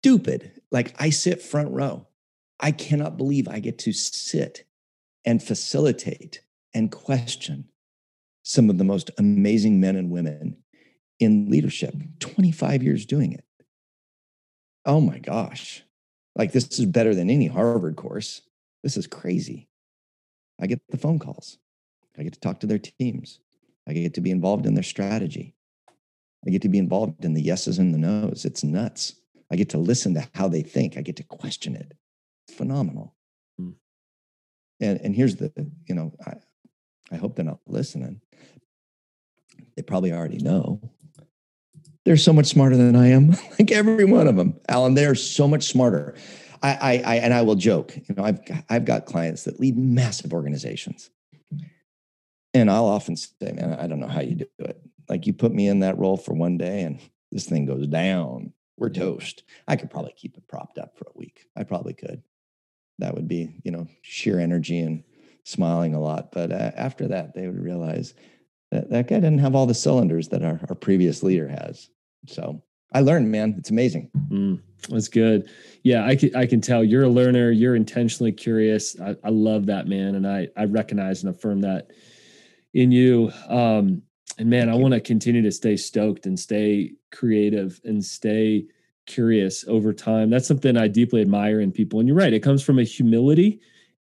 stupid. 0.00 0.52
Like 0.70 0.94
I 1.00 1.10
sit 1.10 1.42
front 1.42 1.70
row. 1.72 2.06
I 2.60 2.70
cannot 2.72 3.16
believe 3.16 3.48
I 3.48 3.58
get 3.60 3.78
to 3.80 3.92
sit 3.92 4.64
and 5.24 5.42
facilitate 5.42 6.42
and 6.74 6.90
question 6.92 7.68
some 8.44 8.70
of 8.70 8.78
the 8.78 8.84
most 8.84 9.10
amazing 9.18 9.80
men 9.80 9.96
and 9.96 10.10
women 10.10 10.56
in 11.20 11.50
leadership. 11.50 11.94
25 12.20 12.82
years 12.82 13.04
doing 13.04 13.32
it. 13.32 13.44
Oh 14.86 15.00
my 15.00 15.18
gosh. 15.18 15.82
Like 16.36 16.52
this 16.52 16.78
is 16.78 16.86
better 16.86 17.14
than 17.14 17.30
any 17.30 17.46
Harvard 17.46 17.96
course. 17.96 18.42
This 18.82 18.96
is 18.96 19.06
crazy. 19.06 19.68
I 20.60 20.66
get 20.66 20.80
the 20.88 20.98
phone 20.98 21.18
calls. 21.18 21.58
I 22.18 22.22
get 22.22 22.32
to 22.34 22.40
talk 22.40 22.60
to 22.60 22.66
their 22.66 22.78
teams. 22.78 23.40
I 23.88 23.92
get 23.92 24.14
to 24.14 24.20
be 24.20 24.30
involved 24.30 24.66
in 24.66 24.74
their 24.74 24.82
strategy. 24.82 25.54
I 26.46 26.50
get 26.50 26.62
to 26.62 26.68
be 26.68 26.78
involved 26.78 27.24
in 27.24 27.34
the 27.34 27.42
yeses 27.42 27.78
and 27.78 27.92
the 27.92 27.98
nos. 27.98 28.44
It's 28.44 28.62
nuts. 28.62 29.14
I 29.50 29.56
get 29.56 29.70
to 29.70 29.78
listen 29.78 30.14
to 30.14 30.28
how 30.34 30.48
they 30.48 30.62
think. 30.62 30.96
I 30.96 31.02
get 31.02 31.16
to 31.16 31.22
question 31.22 31.74
it. 31.74 31.92
It's 32.46 32.56
phenomenal. 32.56 33.14
Hmm. 33.58 33.70
And 34.80 35.00
and 35.00 35.14
here's 35.14 35.36
the, 35.36 35.52
you 35.86 35.94
know, 35.94 36.12
I, 36.26 36.34
I 37.10 37.16
hope 37.16 37.36
they're 37.36 37.44
not 37.44 37.60
listening. 37.66 38.20
They 39.76 39.82
probably 39.82 40.12
already 40.12 40.38
know. 40.38 40.80
They're 42.08 42.16
so 42.16 42.32
much 42.32 42.46
smarter 42.46 42.74
than 42.74 42.96
I 42.96 43.08
am. 43.08 43.32
like 43.58 43.70
every 43.70 44.06
one 44.06 44.28
of 44.28 44.36
them. 44.36 44.58
Alan, 44.66 44.94
they 44.94 45.04
are 45.04 45.14
so 45.14 45.46
much 45.46 45.64
smarter. 45.64 46.14
I, 46.62 46.72
I, 46.72 47.02
I 47.04 47.14
and 47.16 47.34
I 47.34 47.42
will 47.42 47.54
joke, 47.54 47.94
you 47.94 48.14
know, 48.14 48.24
I've 48.24 48.40
I've 48.70 48.86
got 48.86 49.04
clients 49.04 49.44
that 49.44 49.60
lead 49.60 49.76
massive 49.76 50.32
organizations. 50.32 51.10
And 52.54 52.70
I'll 52.70 52.86
often 52.86 53.14
say, 53.14 53.52
man, 53.52 53.76
I 53.78 53.86
don't 53.86 54.00
know 54.00 54.08
how 54.08 54.22
you 54.22 54.36
do 54.36 54.46
it. 54.60 54.80
Like 55.10 55.26
you 55.26 55.34
put 55.34 55.52
me 55.52 55.68
in 55.68 55.80
that 55.80 55.98
role 55.98 56.16
for 56.16 56.32
one 56.32 56.56
day 56.56 56.80
and 56.80 56.98
this 57.30 57.44
thing 57.44 57.66
goes 57.66 57.86
down. 57.86 58.54
we're 58.78 58.88
toast. 58.88 59.42
I 59.66 59.76
could 59.76 59.90
probably 59.90 60.14
keep 60.16 60.38
it 60.38 60.48
propped 60.48 60.78
up 60.78 60.96
for 60.96 61.08
a 61.14 61.18
week. 61.18 61.44
I 61.58 61.64
probably 61.64 61.92
could. 61.92 62.22
That 63.00 63.16
would 63.16 63.28
be, 63.28 63.60
you 63.64 63.70
know, 63.70 63.86
sheer 64.00 64.40
energy 64.40 64.78
and 64.78 65.04
smiling 65.44 65.92
a 65.92 66.00
lot. 66.00 66.32
But 66.32 66.52
uh, 66.52 66.70
after 66.74 67.08
that, 67.08 67.34
they 67.34 67.46
would 67.46 67.62
realize 67.62 68.14
that 68.70 68.88
that 68.88 69.08
guy 69.08 69.16
didn't 69.16 69.40
have 69.40 69.54
all 69.54 69.66
the 69.66 69.74
cylinders 69.74 70.28
that 70.28 70.42
our, 70.42 70.58
our 70.70 70.74
previous 70.74 71.22
leader 71.22 71.48
has. 71.48 71.90
So 72.28 72.62
I 72.92 73.00
learned, 73.00 73.30
man. 73.30 73.54
It's 73.58 73.70
amazing. 73.70 74.10
Mm, 74.28 74.60
that's 74.88 75.08
good. 75.08 75.50
Yeah, 75.82 76.06
I 76.06 76.16
can 76.16 76.34
I 76.34 76.46
can 76.46 76.60
tell 76.60 76.84
you're 76.84 77.04
a 77.04 77.08
learner. 77.08 77.50
You're 77.50 77.76
intentionally 77.76 78.32
curious. 78.32 78.98
I, 79.00 79.16
I 79.24 79.30
love 79.30 79.66
that, 79.66 79.86
man, 79.86 80.14
and 80.14 80.26
I 80.26 80.48
I 80.56 80.64
recognize 80.64 81.22
and 81.22 81.34
affirm 81.34 81.60
that 81.62 81.90
in 82.74 82.92
you. 82.92 83.32
Um, 83.48 84.02
and 84.38 84.48
man, 84.48 84.68
I 84.68 84.74
want 84.74 84.94
to 84.94 85.00
continue 85.00 85.42
to 85.42 85.50
stay 85.50 85.76
stoked 85.76 86.26
and 86.26 86.38
stay 86.38 86.92
creative 87.10 87.80
and 87.84 88.04
stay 88.04 88.66
curious 89.06 89.64
over 89.66 89.92
time. 89.92 90.30
That's 90.30 90.46
something 90.46 90.76
I 90.76 90.86
deeply 90.86 91.22
admire 91.22 91.60
in 91.60 91.72
people. 91.72 91.98
And 91.98 92.08
you're 92.08 92.16
right; 92.16 92.32
it 92.32 92.42
comes 92.42 92.62
from 92.62 92.78
a 92.78 92.84
humility 92.84 93.60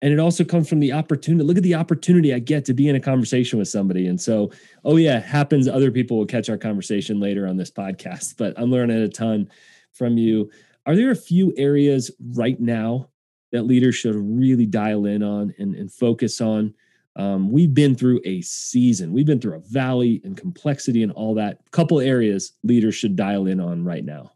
and 0.02 0.12
it 0.12 0.18
also 0.18 0.44
comes 0.44 0.68
from 0.68 0.80
the 0.80 0.92
opportunity 0.92 1.44
look 1.44 1.56
at 1.56 1.62
the 1.62 1.74
opportunity 1.74 2.32
i 2.34 2.38
get 2.38 2.64
to 2.64 2.74
be 2.74 2.88
in 2.88 2.96
a 2.96 3.00
conversation 3.00 3.58
with 3.58 3.68
somebody. 3.68 4.06
And 4.06 4.20
so 4.20 4.50
oh 4.84 4.96
yeah 4.96 5.20
happens 5.20 5.68
other 5.68 5.90
people 5.90 6.18
will 6.18 6.26
catch 6.26 6.48
our 6.48 6.58
conversation 6.58 7.20
later 7.20 7.46
on 7.46 7.56
this 7.56 7.70
podcast 7.70 8.36
but 8.36 8.54
i'm 8.58 8.70
learning 8.70 9.02
a 9.02 9.08
ton 9.08 9.48
from 9.92 10.16
you. 10.16 10.50
Are 10.86 10.96
there 10.96 11.10
a 11.10 11.16
few 11.16 11.52
areas 11.56 12.10
right 12.32 12.58
now 12.58 13.10
that 13.52 13.64
leaders 13.64 13.96
should 13.96 14.14
really 14.14 14.66
dial 14.66 15.06
in 15.06 15.22
on 15.22 15.54
and, 15.58 15.74
and 15.74 15.92
focus 15.92 16.40
on? 16.40 16.74
Um, 17.16 17.50
we've 17.50 17.74
been 17.74 17.96
through 17.96 18.20
a 18.24 18.40
season 18.40 19.12
we've 19.12 19.26
been 19.26 19.40
through 19.40 19.56
a 19.56 19.60
valley 19.60 20.20
and 20.24 20.36
complexity 20.36 21.02
and 21.02 21.12
all 21.12 21.34
that. 21.34 21.58
Couple 21.72 22.00
areas 22.00 22.52
leaders 22.62 22.94
should 22.94 23.16
dial 23.16 23.46
in 23.46 23.60
on 23.60 23.84
right 23.84 24.04
now 24.04 24.32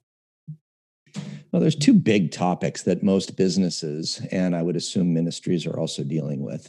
well, 1.55 1.61
there's 1.61 1.77
two 1.77 1.95
big 1.95 2.33
topics 2.33 2.83
that 2.83 3.05
most 3.05 3.37
businesses 3.37 4.21
and 4.33 4.57
I 4.57 4.63
would 4.63 4.75
assume 4.75 5.15
ministries 5.15 5.67
are 5.67 5.79
also 5.79 6.03
dealing 6.03 6.43
with. 6.43 6.69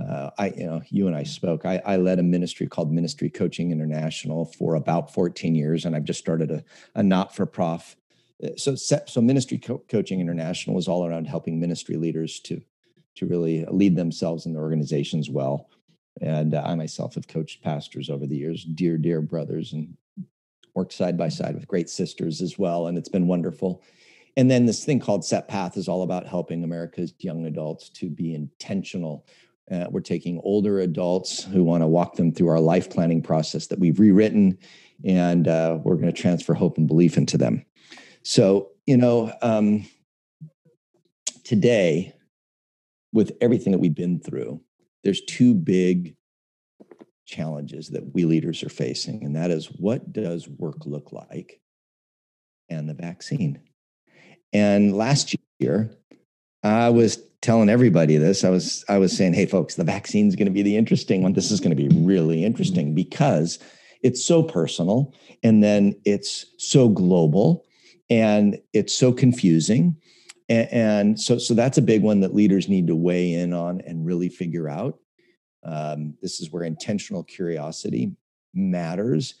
Uh, 0.00 0.30
I, 0.38 0.50
you 0.50 0.66
know, 0.66 0.82
you 0.88 1.08
and 1.08 1.16
I 1.16 1.24
spoke. 1.24 1.66
I, 1.66 1.82
I, 1.84 1.96
led 1.96 2.20
a 2.20 2.22
ministry 2.22 2.68
called 2.68 2.92
Ministry 2.92 3.28
Coaching 3.28 3.72
International 3.72 4.44
for 4.44 4.76
about 4.76 5.12
14 5.12 5.56
years, 5.56 5.84
and 5.84 5.96
I've 5.96 6.04
just 6.04 6.20
started 6.20 6.52
a, 6.52 6.62
a 6.94 7.02
not-for-profit. 7.02 7.98
Uh, 8.40 8.50
so, 8.56 8.76
so 8.76 9.20
Ministry 9.20 9.58
Co- 9.58 9.82
Coaching 9.88 10.20
International 10.20 10.78
is 10.78 10.86
all 10.86 11.04
around 11.04 11.26
helping 11.26 11.58
ministry 11.58 11.96
leaders 11.96 12.38
to 12.40 12.62
to 13.16 13.26
really 13.26 13.64
lead 13.64 13.96
themselves 13.96 14.46
and 14.46 14.54
their 14.54 14.62
organizations 14.62 15.28
well. 15.28 15.70
And 16.20 16.54
uh, 16.54 16.62
I 16.64 16.76
myself 16.76 17.16
have 17.16 17.26
coached 17.26 17.64
pastors 17.64 18.10
over 18.10 18.28
the 18.28 18.36
years, 18.36 18.62
dear, 18.62 18.96
dear 18.96 19.20
brothers, 19.20 19.72
and 19.72 19.96
worked 20.74 20.92
side 20.92 21.16
by 21.16 21.28
side 21.28 21.54
with 21.54 21.66
great 21.66 21.90
sisters 21.90 22.40
as 22.40 22.58
well, 22.60 22.86
and 22.86 22.96
it's 22.96 23.08
been 23.08 23.26
wonderful. 23.26 23.82
And 24.36 24.50
then 24.50 24.66
this 24.66 24.84
thing 24.84 25.00
called 25.00 25.24
Set 25.24 25.48
Path 25.48 25.76
is 25.76 25.88
all 25.88 26.02
about 26.02 26.26
helping 26.26 26.64
America's 26.64 27.14
young 27.18 27.46
adults 27.46 27.88
to 27.90 28.10
be 28.10 28.34
intentional. 28.34 29.26
Uh, 29.70 29.86
we're 29.90 30.00
taking 30.00 30.40
older 30.42 30.80
adults 30.80 31.44
who 31.44 31.64
want 31.64 31.82
to 31.82 31.86
walk 31.86 32.16
them 32.16 32.32
through 32.32 32.48
our 32.48 32.60
life 32.60 32.90
planning 32.90 33.22
process 33.22 33.68
that 33.68 33.78
we've 33.78 34.00
rewritten, 34.00 34.58
and 35.04 35.48
uh, 35.48 35.78
we're 35.82 35.96
going 35.96 36.12
to 36.12 36.20
transfer 36.20 36.52
hope 36.52 36.76
and 36.76 36.88
belief 36.88 37.16
into 37.16 37.38
them. 37.38 37.64
So, 38.22 38.70
you 38.86 38.96
know, 38.96 39.32
um, 39.40 39.86
today, 41.44 42.14
with 43.12 43.32
everything 43.40 43.72
that 43.72 43.78
we've 43.78 43.94
been 43.94 44.20
through, 44.20 44.60
there's 45.04 45.22
two 45.22 45.54
big 45.54 46.16
challenges 47.26 47.88
that 47.90 48.12
we 48.12 48.24
leaders 48.24 48.62
are 48.62 48.68
facing, 48.68 49.24
and 49.24 49.36
that 49.36 49.50
is 49.50 49.66
what 49.66 50.12
does 50.12 50.48
work 50.48 50.84
look 50.84 51.12
like 51.12 51.60
and 52.68 52.88
the 52.88 52.94
vaccine. 52.94 53.60
And 54.54 54.96
last 54.96 55.34
year, 55.58 55.90
I 56.62 56.88
was 56.88 57.18
telling 57.42 57.68
everybody 57.68 58.16
this. 58.16 58.44
I 58.44 58.48
was 58.48 58.84
I 58.88 58.98
was 58.98 59.14
saying, 59.14 59.34
"Hey, 59.34 59.46
folks, 59.46 59.74
the 59.74 59.84
vaccine 59.84 60.28
is 60.28 60.36
going 60.36 60.46
to 60.46 60.52
be 60.52 60.62
the 60.62 60.76
interesting 60.76 61.22
one. 61.22 61.34
This 61.34 61.50
is 61.50 61.60
going 61.60 61.76
to 61.76 61.88
be 61.88 61.94
really 61.94 62.44
interesting 62.44 62.94
because 62.94 63.58
it's 64.02 64.24
so 64.24 64.42
personal, 64.42 65.12
and 65.42 65.62
then 65.62 65.94
it's 66.04 66.46
so 66.56 66.88
global, 66.88 67.66
and 68.08 68.58
it's 68.72 68.94
so 68.96 69.12
confusing." 69.12 69.96
And, 70.50 71.18
so, 71.18 71.38
so 71.38 71.54
that's 71.54 71.78
a 71.78 71.82
big 71.82 72.02
one 72.02 72.20
that 72.20 72.34
leaders 72.34 72.68
need 72.68 72.86
to 72.88 72.94
weigh 72.94 73.32
in 73.32 73.54
on 73.54 73.80
and 73.80 74.04
really 74.04 74.28
figure 74.28 74.68
out. 74.68 74.98
Um, 75.62 76.18
this 76.20 76.38
is 76.38 76.52
where 76.52 76.64
intentional 76.64 77.24
curiosity 77.24 78.12
matters 78.52 79.36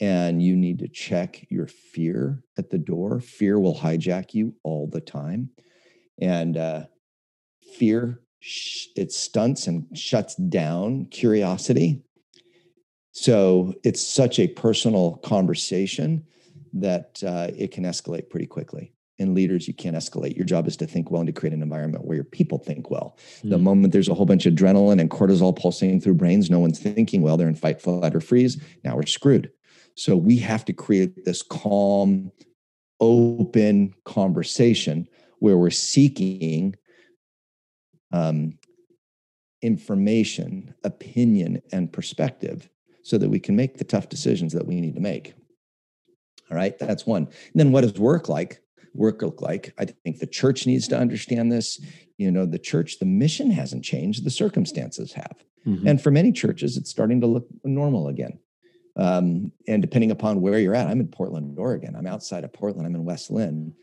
and 0.00 0.42
you 0.42 0.56
need 0.56 0.78
to 0.80 0.88
check 0.88 1.46
your 1.50 1.66
fear 1.66 2.42
at 2.58 2.70
the 2.70 2.78
door. 2.78 3.20
Fear 3.20 3.60
will 3.60 3.76
hijack 3.76 4.34
you 4.34 4.54
all 4.62 4.88
the 4.88 5.00
time. 5.00 5.50
And 6.20 6.56
uh, 6.56 6.84
fear, 7.76 8.20
it 8.96 9.12
stunts 9.12 9.66
and 9.66 9.86
shuts 9.96 10.34
down 10.34 11.06
curiosity. 11.06 12.02
So 13.12 13.74
it's 13.84 14.04
such 14.06 14.38
a 14.38 14.48
personal 14.48 15.16
conversation 15.18 16.24
that 16.72 17.22
uh, 17.24 17.50
it 17.56 17.70
can 17.70 17.84
escalate 17.84 18.28
pretty 18.28 18.46
quickly. 18.46 18.92
In 19.18 19.32
leaders, 19.32 19.68
you 19.68 19.74
can't 19.74 19.94
escalate. 19.94 20.36
Your 20.36 20.44
job 20.44 20.66
is 20.66 20.76
to 20.78 20.88
think 20.88 21.12
well 21.12 21.20
and 21.20 21.28
to 21.28 21.32
create 21.32 21.52
an 21.52 21.62
environment 21.62 22.04
where 22.04 22.16
your 22.16 22.24
people 22.24 22.58
think 22.58 22.90
well. 22.90 23.16
Mm. 23.44 23.50
The 23.50 23.58
moment 23.58 23.92
there's 23.92 24.08
a 24.08 24.14
whole 24.14 24.26
bunch 24.26 24.44
of 24.44 24.54
adrenaline 24.54 25.00
and 25.00 25.08
cortisol 25.08 25.56
pulsing 25.56 26.00
through 26.00 26.14
brains, 26.14 26.50
no 26.50 26.58
one's 26.58 26.80
thinking 26.80 27.22
well. 27.22 27.36
They're 27.36 27.46
in 27.46 27.54
fight, 27.54 27.80
flight, 27.80 28.16
or 28.16 28.20
freeze. 28.20 28.60
Now 28.82 28.96
we're 28.96 29.06
screwed. 29.06 29.52
So 29.94 30.16
we 30.16 30.38
have 30.38 30.64
to 30.66 30.72
create 30.72 31.24
this 31.24 31.42
calm, 31.42 32.32
open 33.00 33.94
conversation 34.04 35.08
where 35.38 35.56
we're 35.56 35.70
seeking 35.70 36.74
um, 38.12 38.58
information, 39.62 40.74
opinion, 40.84 41.60
and 41.72 41.92
perspective 41.92 42.68
so 43.02 43.18
that 43.18 43.28
we 43.28 43.38
can 43.38 43.56
make 43.56 43.76
the 43.76 43.84
tough 43.84 44.08
decisions 44.08 44.52
that 44.52 44.66
we 44.66 44.80
need 44.80 44.94
to 44.94 45.00
make. 45.00 45.34
All 46.50 46.56
right, 46.56 46.78
that's 46.78 47.06
one. 47.06 47.24
And 47.24 47.54
then 47.54 47.72
what 47.72 47.82
does 47.82 47.94
work 47.94 48.28
like? 48.28 48.60
Work 48.94 49.22
look 49.22 49.42
like? 49.42 49.74
I 49.78 49.86
think 49.86 50.18
the 50.18 50.26
church 50.26 50.66
needs 50.66 50.86
to 50.88 50.98
understand 50.98 51.50
this. 51.50 51.84
You 52.16 52.30
know, 52.30 52.46
the 52.46 52.58
church, 52.58 52.98
the 52.98 53.06
mission 53.06 53.50
hasn't 53.50 53.84
changed, 53.84 54.24
the 54.24 54.30
circumstances 54.30 55.12
have. 55.14 55.44
Mm-hmm. 55.66 55.88
And 55.88 56.02
for 56.02 56.10
many 56.10 56.30
churches, 56.30 56.76
it's 56.76 56.90
starting 56.90 57.20
to 57.22 57.26
look 57.26 57.46
normal 57.64 58.08
again. 58.08 58.38
Um, 58.96 59.50
and 59.66 59.82
depending 59.82 60.10
upon 60.10 60.40
where 60.40 60.58
you're 60.58 60.74
at, 60.74 60.86
I'm 60.86 61.00
in 61.00 61.08
Portland, 61.08 61.58
Oregon. 61.58 61.96
I'm 61.96 62.06
outside 62.06 62.44
of 62.44 62.52
Portland. 62.52 62.86
I'm 62.86 62.94
in 62.94 63.04
West 63.04 63.30
Linn. 63.30 63.74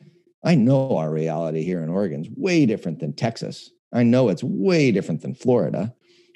I 0.44 0.56
know 0.56 0.98
our 0.98 1.12
reality 1.12 1.64
here 1.64 1.84
in 1.84 1.90
Oregon 1.90 2.22
is 2.22 2.32
way 2.36 2.66
different 2.66 3.00
than 3.00 3.14
Texas. 3.14 3.72
I 3.94 4.04
know 4.04 4.30
it's 4.30 4.44
way 4.44 4.92
different 4.92 5.22
than 5.22 5.36
Florida 5.36 5.94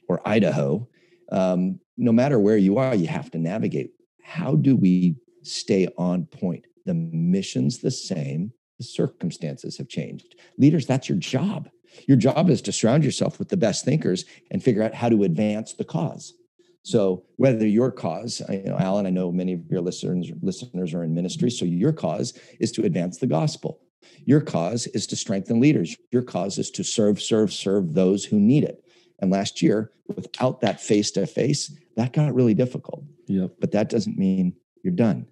or 0.07 0.27
Idaho. 0.27 0.87
Um, 1.31 1.79
no 1.97 2.11
matter 2.11 2.37
where 2.37 2.57
you 2.57 2.77
are, 2.77 2.93
you 2.93 3.07
have 3.07 3.31
to 3.31 3.37
navigate. 3.37 3.91
How 4.21 4.55
do 4.55 4.75
we 4.75 5.15
stay 5.43 5.87
on 5.97 6.25
point? 6.25 6.65
The 6.85 6.93
mission's 6.93 7.79
the 7.79 7.91
same, 7.91 8.51
the 8.77 8.83
circumstances 8.83 9.77
have 9.77 9.87
changed. 9.87 10.35
Leaders, 10.57 10.85
that's 10.85 11.09
your 11.09 11.17
job. 11.17 11.69
Your 12.07 12.17
job 12.17 12.49
is 12.49 12.61
to 12.63 12.71
surround 12.71 13.03
yourself 13.03 13.39
with 13.39 13.49
the 13.49 13.57
best 13.57 13.85
thinkers 13.85 14.25
and 14.51 14.61
figure 14.61 14.83
out 14.83 14.93
how 14.93 15.09
to 15.09 15.23
advance 15.23 15.73
the 15.73 15.85
cause. 15.85 16.33
So 16.85 17.23
whether 17.37 17.65
your 17.65 17.91
cause, 17.91 18.43
you 18.47 18.61
know, 18.61 18.77
Alan, 18.77 19.07
I 19.07 19.09
know 19.09 19.31
many 19.31 19.53
of 19.53 19.61
your 19.71 19.81
listeners 19.81 20.31
listeners 20.43 20.93
are 20.93 21.03
in 21.03 21.15
ministry. 21.15 21.49
So 21.49 21.65
your 21.65 21.91
cause 21.91 22.37
is 22.59 22.71
to 22.73 22.85
advance 22.85 23.17
the 23.17 23.25
gospel. 23.25 23.79
Your 24.25 24.39
cause 24.39 24.85
is 24.87 25.07
to 25.07 25.15
strengthen 25.15 25.59
leaders. 25.59 25.97
Your 26.11 26.21
cause 26.21 26.59
is 26.59 26.69
to 26.71 26.83
serve, 26.83 27.19
serve, 27.19 27.51
serve 27.51 27.95
those 27.95 28.23
who 28.23 28.39
need 28.39 28.63
it. 28.63 28.83
And 29.17 29.31
last 29.31 29.63
year, 29.63 29.93
without 30.15 30.61
that 30.61 30.79
face 30.79 31.09
to 31.11 31.25
face, 31.25 31.75
that 31.95 32.13
got 32.13 32.35
really 32.35 32.53
difficult. 32.53 33.03
Yep. 33.25 33.53
But 33.59 33.71
that 33.71 33.89
doesn't 33.89 34.15
mean 34.15 34.55
you're 34.83 34.93
done. 34.93 35.25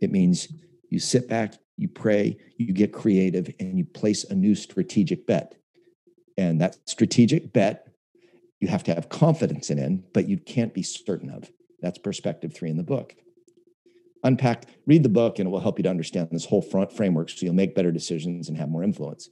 It 0.00 0.10
means 0.10 0.48
you 0.88 0.98
sit 0.98 1.28
back, 1.28 1.56
you 1.76 1.88
pray, 1.88 2.38
you 2.56 2.72
get 2.72 2.94
creative, 2.94 3.52
and 3.60 3.76
you 3.76 3.84
place 3.84 4.24
a 4.24 4.34
new 4.34 4.54
strategic 4.54 5.26
bet. 5.26 5.56
And 6.38 6.58
that 6.62 6.78
strategic 6.86 7.52
bet 7.52 7.85
you 8.60 8.68
have 8.68 8.84
to 8.84 8.94
have 8.94 9.08
confidence 9.08 9.70
in, 9.70 10.04
but 10.12 10.28
you 10.28 10.38
can't 10.38 10.72
be 10.72 10.82
certain 10.82 11.30
of. 11.30 11.50
That's 11.80 11.98
perspective 11.98 12.54
three 12.54 12.70
in 12.70 12.76
the 12.76 12.82
book. 12.82 13.14
Unpack, 14.24 14.64
read 14.86 15.02
the 15.02 15.08
book, 15.08 15.38
and 15.38 15.46
it 15.46 15.50
will 15.50 15.60
help 15.60 15.78
you 15.78 15.82
to 15.84 15.90
understand 15.90 16.28
this 16.30 16.46
whole 16.46 16.62
front 16.62 16.92
framework 16.92 17.28
so 17.28 17.44
you'll 17.44 17.54
make 17.54 17.74
better 17.74 17.92
decisions 17.92 18.48
and 18.48 18.56
have 18.56 18.68
more 18.68 18.82
influence. 18.82 19.28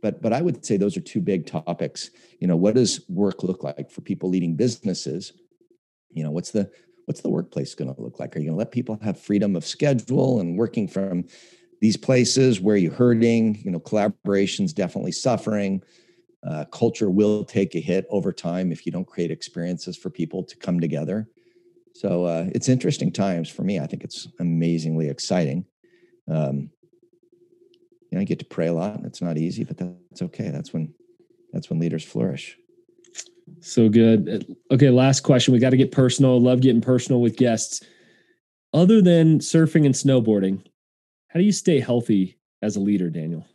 But, 0.00 0.22
but 0.22 0.32
I 0.32 0.42
would 0.42 0.64
say 0.64 0.76
those 0.76 0.96
are 0.96 1.00
two 1.00 1.20
big 1.20 1.46
topics. 1.46 2.10
You 2.38 2.46
know, 2.46 2.56
what 2.56 2.76
does 2.76 3.00
work 3.08 3.42
look 3.42 3.64
like 3.64 3.90
for 3.90 4.00
people 4.00 4.28
leading 4.28 4.54
businesses? 4.54 5.32
You 6.12 6.22
know, 6.22 6.30
what's 6.30 6.52
the 6.52 6.70
what's 7.06 7.22
the 7.22 7.30
workplace 7.30 7.74
going 7.74 7.92
to 7.92 8.00
look 8.00 8.20
like? 8.20 8.36
Are 8.36 8.38
you 8.38 8.46
going 8.46 8.54
to 8.54 8.58
let 8.58 8.70
people 8.70 8.98
have 9.02 9.18
freedom 9.18 9.56
of 9.56 9.64
schedule 9.64 10.40
and 10.40 10.58
working 10.58 10.86
from 10.86 11.24
these 11.80 11.96
places 11.96 12.60
where 12.60 12.74
are 12.74 12.78
you're 12.78 12.92
hurting? 12.92 13.58
You 13.64 13.70
know, 13.70 13.80
collaboration's 13.80 14.74
definitely 14.74 15.12
suffering 15.12 15.82
uh, 16.46 16.64
culture 16.66 17.10
will 17.10 17.44
take 17.44 17.74
a 17.74 17.80
hit 17.80 18.06
over 18.10 18.32
time 18.32 18.70
if 18.70 18.86
you 18.86 18.92
don't 18.92 19.06
create 19.06 19.30
experiences 19.30 19.96
for 19.96 20.10
people 20.10 20.44
to 20.44 20.56
come 20.56 20.80
together. 20.80 21.28
So 21.94 22.24
uh, 22.24 22.46
it's 22.54 22.68
interesting 22.68 23.10
times 23.10 23.48
for 23.48 23.62
me. 23.62 23.80
I 23.80 23.86
think 23.86 24.04
it's 24.04 24.28
amazingly 24.38 25.08
exciting. 25.08 25.64
Um, 26.30 26.70
you 28.10 28.16
know, 28.16 28.20
I 28.20 28.24
get 28.24 28.38
to 28.38 28.44
pray 28.44 28.68
a 28.68 28.72
lot 28.72 28.94
and 28.96 29.04
it's 29.04 29.20
not 29.20 29.36
easy, 29.36 29.64
but 29.64 29.78
that's 29.78 30.22
okay. 30.22 30.50
That's 30.50 30.72
when 30.72 30.94
that's 31.52 31.70
when 31.70 31.78
leaders 31.78 32.04
flourish. 32.04 32.56
So 33.60 33.88
good. 33.88 34.56
Okay, 34.70 34.90
last 34.90 35.20
question. 35.20 35.52
We 35.52 35.60
got 35.60 35.70
to 35.70 35.76
get 35.76 35.90
personal. 35.90 36.40
Love 36.40 36.60
getting 36.60 36.80
personal 36.80 37.20
with 37.20 37.36
guests. 37.36 37.82
Other 38.72 39.00
than 39.00 39.38
surfing 39.38 39.86
and 39.86 39.94
snowboarding, 39.94 40.64
how 41.28 41.40
do 41.40 41.44
you 41.44 41.52
stay 41.52 41.80
healthy 41.80 42.38
as 42.62 42.76
a 42.76 42.80
leader, 42.80 43.08
Daniel? 43.08 43.46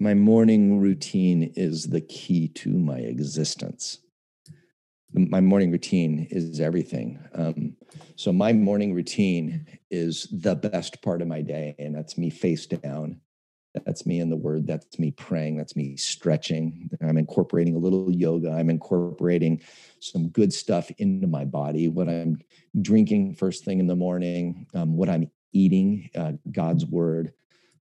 My 0.00 0.14
morning 0.14 0.80
routine 0.80 1.52
is 1.56 1.88
the 1.88 2.00
key 2.00 2.48
to 2.48 2.70
my 2.70 2.98
existence. 2.98 3.98
My 5.12 5.40
morning 5.40 5.70
routine 5.70 6.26
is 6.30 6.60
everything. 6.60 7.18
Um, 7.34 7.76
so, 8.16 8.32
my 8.32 8.52
morning 8.52 8.94
routine 8.94 9.66
is 9.90 10.26
the 10.32 10.54
best 10.54 11.02
part 11.02 11.20
of 11.20 11.28
my 11.28 11.42
day, 11.42 11.74
and 11.78 11.94
that's 11.94 12.16
me 12.16 12.30
face 12.30 12.66
down 12.66 13.20
that's 13.86 14.04
me 14.04 14.20
in 14.20 14.30
the 14.30 14.36
word. 14.36 14.66
That's 14.66 14.98
me 14.98 15.12
praying. 15.12 15.56
That's 15.56 15.76
me 15.76 15.96
stretching. 15.96 16.90
I'm 17.00 17.18
incorporating 17.18 17.76
a 17.76 17.78
little 17.78 18.10
yoga. 18.10 18.50
I'm 18.50 18.70
incorporating 18.70 19.62
some 20.00 20.28
good 20.28 20.52
stuff 20.52 20.90
into 20.98 21.26
my 21.26 21.44
body. 21.44 21.88
What 21.88 22.08
I'm 22.08 22.40
drinking 22.82 23.34
first 23.34 23.64
thing 23.64 23.78
in 23.78 23.86
the 23.86 23.96
morning, 23.96 24.66
um, 24.74 24.96
what 24.96 25.08
I'm 25.08 25.30
eating, 25.52 26.10
uh, 26.16 26.32
God's 26.50 26.84
word. 26.86 27.32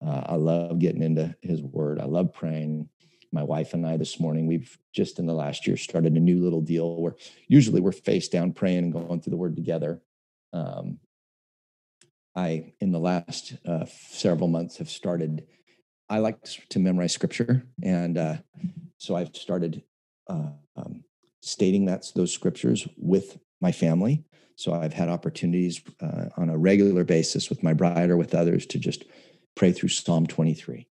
Uh, 0.06 0.22
I 0.28 0.36
love 0.36 0.80
getting 0.80 1.02
into 1.02 1.36
his 1.42 1.62
word. 1.62 2.00
I 2.00 2.06
love 2.06 2.34
praying. 2.34 2.90
My 3.32 3.44
wife 3.44 3.74
and 3.74 3.86
I 3.86 3.98
this 3.98 4.20
morning, 4.20 4.48
we've 4.48 4.78
just 4.94 5.20
in 5.20 5.26
the 5.26 5.34
last 5.34 5.68
year 5.68 5.76
started 5.76 6.14
a 6.14 6.20
new 6.20 6.42
little 6.42 6.62
deal 6.62 7.02
where 7.02 7.16
usually 7.48 7.82
we're 7.82 7.92
face 7.92 8.30
down 8.30 8.54
praying 8.54 8.86
and 8.86 8.94
going 8.94 9.20
through 9.20 9.32
the 9.32 9.38
word 9.38 9.56
together. 9.56 10.02
Um, 10.54 11.00
I, 12.36 12.74
in 12.80 12.92
the 12.92 13.00
last 13.00 13.56
uh, 13.66 13.86
several 14.10 14.48
months, 14.48 14.78
have 14.78 14.90
started 14.90 15.46
I 16.10 16.20
like 16.20 16.44
to 16.70 16.80
memorize 16.80 17.14
scripture, 17.14 17.64
and 17.82 18.18
uh, 18.18 18.38
so 18.98 19.16
I've 19.16 19.36
started 19.36 19.84
uh, 20.30 20.50
um, 20.76 21.04
stating 21.42 21.86
that 21.86 22.06
those 22.16 22.32
scriptures 22.32 22.88
with 22.98 23.40
my 23.60 23.72
family. 23.72 24.24
So 24.56 24.74
I've 24.74 24.94
had 24.94 25.10
opportunities 25.10 25.82
uh, 26.02 26.26
on 26.38 26.50
a 26.50 26.58
regular 26.58 27.04
basis 27.04 27.50
with 27.50 27.64
my 27.64 27.74
bride 27.74 28.10
or 28.10 28.18
with 28.18 28.36
others 28.36 28.66
to 28.68 28.80
just 28.80 29.04
pray 29.56 29.72
through 29.72 29.90
Psalm 29.90 30.28
23. 30.28 30.88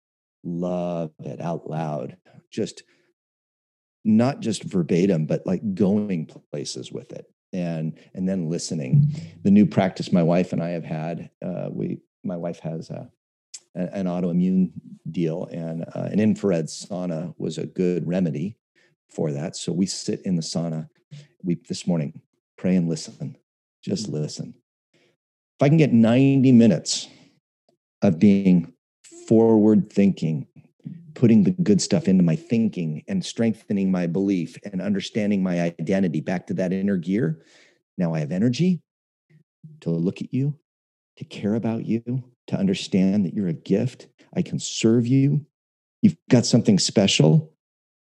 Love 0.44 1.12
it 1.20 1.40
out 1.40 1.68
loud, 1.68 2.16
just 2.50 2.82
not 4.04 4.40
just 4.40 4.62
verbatim, 4.62 5.26
but 5.26 5.46
like 5.46 5.74
going 5.74 6.26
places 6.50 6.92
with 6.92 7.12
it 7.12 7.26
and 7.52 7.98
and 8.14 8.28
then 8.28 8.48
listening. 8.48 9.12
The 9.42 9.50
new 9.50 9.66
practice 9.66 10.12
my 10.12 10.22
wife 10.22 10.52
and 10.52 10.62
I 10.62 10.70
have 10.70 10.84
had, 10.84 11.30
uh, 11.44 11.68
we 11.70 12.00
my 12.24 12.36
wife 12.36 12.60
has 12.60 12.90
a 12.90 13.10
an 13.74 14.06
autoimmune 14.06 14.72
deal, 15.10 15.48
and 15.52 15.84
uh, 15.94 16.08
an 16.10 16.20
infrared 16.20 16.66
sauna 16.66 17.34
was 17.38 17.58
a 17.58 17.66
good 17.66 18.06
remedy 18.06 18.56
for 19.08 19.32
that. 19.32 19.56
So 19.56 19.72
we 19.72 19.86
sit 19.86 20.22
in 20.22 20.36
the 20.36 20.42
sauna. 20.42 20.88
We 21.42 21.56
this 21.68 21.86
morning 21.86 22.20
pray 22.56 22.76
and 22.76 22.88
listen, 22.88 23.36
just 23.82 24.08
listen. 24.08 24.54
If 24.92 25.62
I 25.62 25.68
can 25.68 25.76
get 25.76 25.92
90 25.92 26.52
minutes 26.52 27.08
of 28.02 28.18
being 28.18 28.72
forward 29.28 29.92
thinking, 29.92 30.46
putting 31.14 31.44
the 31.44 31.50
good 31.50 31.82
stuff 31.82 32.08
into 32.08 32.22
my 32.22 32.36
thinking 32.36 33.02
and 33.08 33.24
strengthening 33.24 33.90
my 33.90 34.06
belief 34.06 34.56
and 34.64 34.80
understanding 34.80 35.42
my 35.42 35.74
identity 35.80 36.20
back 36.20 36.46
to 36.46 36.54
that 36.54 36.72
inner 36.72 36.96
gear, 36.96 37.42
now 37.96 38.14
I 38.14 38.20
have 38.20 38.32
energy 38.32 38.80
to 39.80 39.90
look 39.90 40.22
at 40.22 40.32
you, 40.32 40.56
to 41.16 41.24
care 41.24 41.54
about 41.54 41.84
you, 41.84 42.24
to 42.46 42.56
understand 42.56 43.24
that 43.24 43.34
you're 43.34 43.48
a 43.48 43.52
gift. 43.52 44.08
I 44.34 44.42
can 44.42 44.58
serve 44.58 45.06
you. 45.06 45.44
You've 46.02 46.16
got 46.30 46.46
something 46.46 46.78
special. 46.78 47.52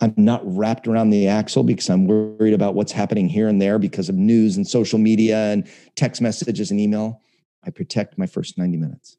I'm 0.02 0.14
not 0.18 0.42
wrapped 0.46 0.88
around 0.88 1.10
the 1.10 1.28
axle 1.28 1.64
because 1.64 1.90
I'm 1.90 2.08
worried 2.08 2.54
about 2.54 2.76
what's 2.76 2.92
happening 2.92 3.28
here 3.28 3.48
and 3.48 3.62
there 3.62 3.80
because 3.80 4.10
of 4.10 4.16
news 4.16 4.56
and 4.56 4.68
social 4.68 5.00
media 5.00 5.52
and 5.52 5.68
text 5.96 6.22
messages 6.22 6.72
and 6.72 6.80
email. 6.80 7.22
I 7.66 7.70
protect 7.70 8.18
my 8.18 8.26
first 8.26 8.58
90 8.58 8.78
minutes. 8.78 9.18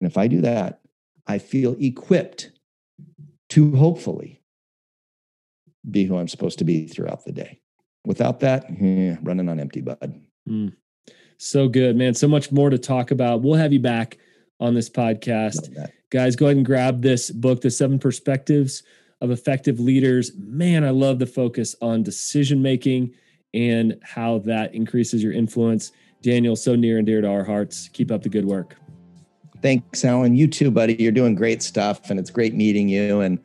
And 0.00 0.10
if 0.10 0.16
I 0.16 0.26
do 0.26 0.40
that, 0.40 0.80
I 1.26 1.38
feel 1.38 1.76
equipped 1.78 2.50
to 3.50 3.76
hopefully 3.76 4.42
be 5.88 6.04
who 6.04 6.16
I'm 6.16 6.28
supposed 6.28 6.58
to 6.58 6.64
be 6.64 6.86
throughout 6.86 7.24
the 7.24 7.32
day. 7.32 7.60
Without 8.04 8.40
that, 8.40 8.64
eh, 8.80 9.16
running 9.22 9.48
on 9.48 9.60
empty, 9.60 9.80
bud. 9.80 10.20
Mm. 10.48 10.74
So 11.36 11.68
good, 11.68 11.96
man. 11.96 12.14
So 12.14 12.28
much 12.28 12.52
more 12.52 12.70
to 12.70 12.78
talk 12.78 13.10
about. 13.10 13.42
We'll 13.42 13.54
have 13.54 13.72
you 13.72 13.80
back 13.80 14.18
on 14.58 14.74
this 14.74 14.90
podcast. 14.90 15.70
Guys, 16.10 16.36
go 16.36 16.46
ahead 16.46 16.56
and 16.56 16.66
grab 16.66 17.02
this 17.02 17.30
book, 17.30 17.60
The 17.60 17.70
Seven 17.70 17.98
Perspectives 17.98 18.82
of 19.20 19.30
Effective 19.30 19.80
Leaders. 19.80 20.32
Man, 20.36 20.84
I 20.84 20.90
love 20.90 21.18
the 21.18 21.26
focus 21.26 21.74
on 21.80 22.02
decision 22.02 22.62
making 22.62 23.14
and 23.54 23.98
how 24.02 24.38
that 24.40 24.74
increases 24.74 25.22
your 25.22 25.32
influence. 25.32 25.92
Daniel, 26.22 26.56
so 26.56 26.76
near 26.76 26.98
and 26.98 27.06
dear 27.06 27.20
to 27.20 27.28
our 27.28 27.44
hearts. 27.44 27.88
Keep 27.92 28.10
up 28.10 28.22
the 28.22 28.28
good 28.28 28.44
work. 28.44 28.76
Thanks, 29.62 30.04
Alan. 30.04 30.34
You 30.34 30.48
too, 30.48 30.70
buddy. 30.70 30.96
You're 30.98 31.12
doing 31.12 31.34
great 31.34 31.62
stuff, 31.62 32.10
and 32.10 32.18
it's 32.18 32.30
great 32.30 32.54
meeting 32.54 32.88
you. 32.88 33.20
And 33.20 33.38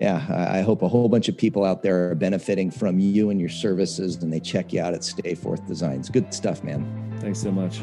yeah, 0.00 0.50
I 0.52 0.60
hope 0.60 0.82
a 0.82 0.88
whole 0.88 1.08
bunch 1.08 1.28
of 1.28 1.36
people 1.36 1.64
out 1.64 1.82
there 1.82 2.10
are 2.10 2.14
benefiting 2.14 2.70
from 2.70 2.98
you 2.98 3.30
and 3.30 3.40
your 3.40 3.48
services, 3.48 4.16
and 4.22 4.32
they 4.32 4.40
check 4.40 4.72
you 4.72 4.82
out 4.82 4.92
at 4.92 5.02
Stay 5.04 5.34
Forth 5.34 5.66
Designs. 5.66 6.10
Good 6.10 6.34
stuff, 6.34 6.62
man. 6.62 7.16
Thanks 7.20 7.40
so 7.40 7.50
much. 7.50 7.80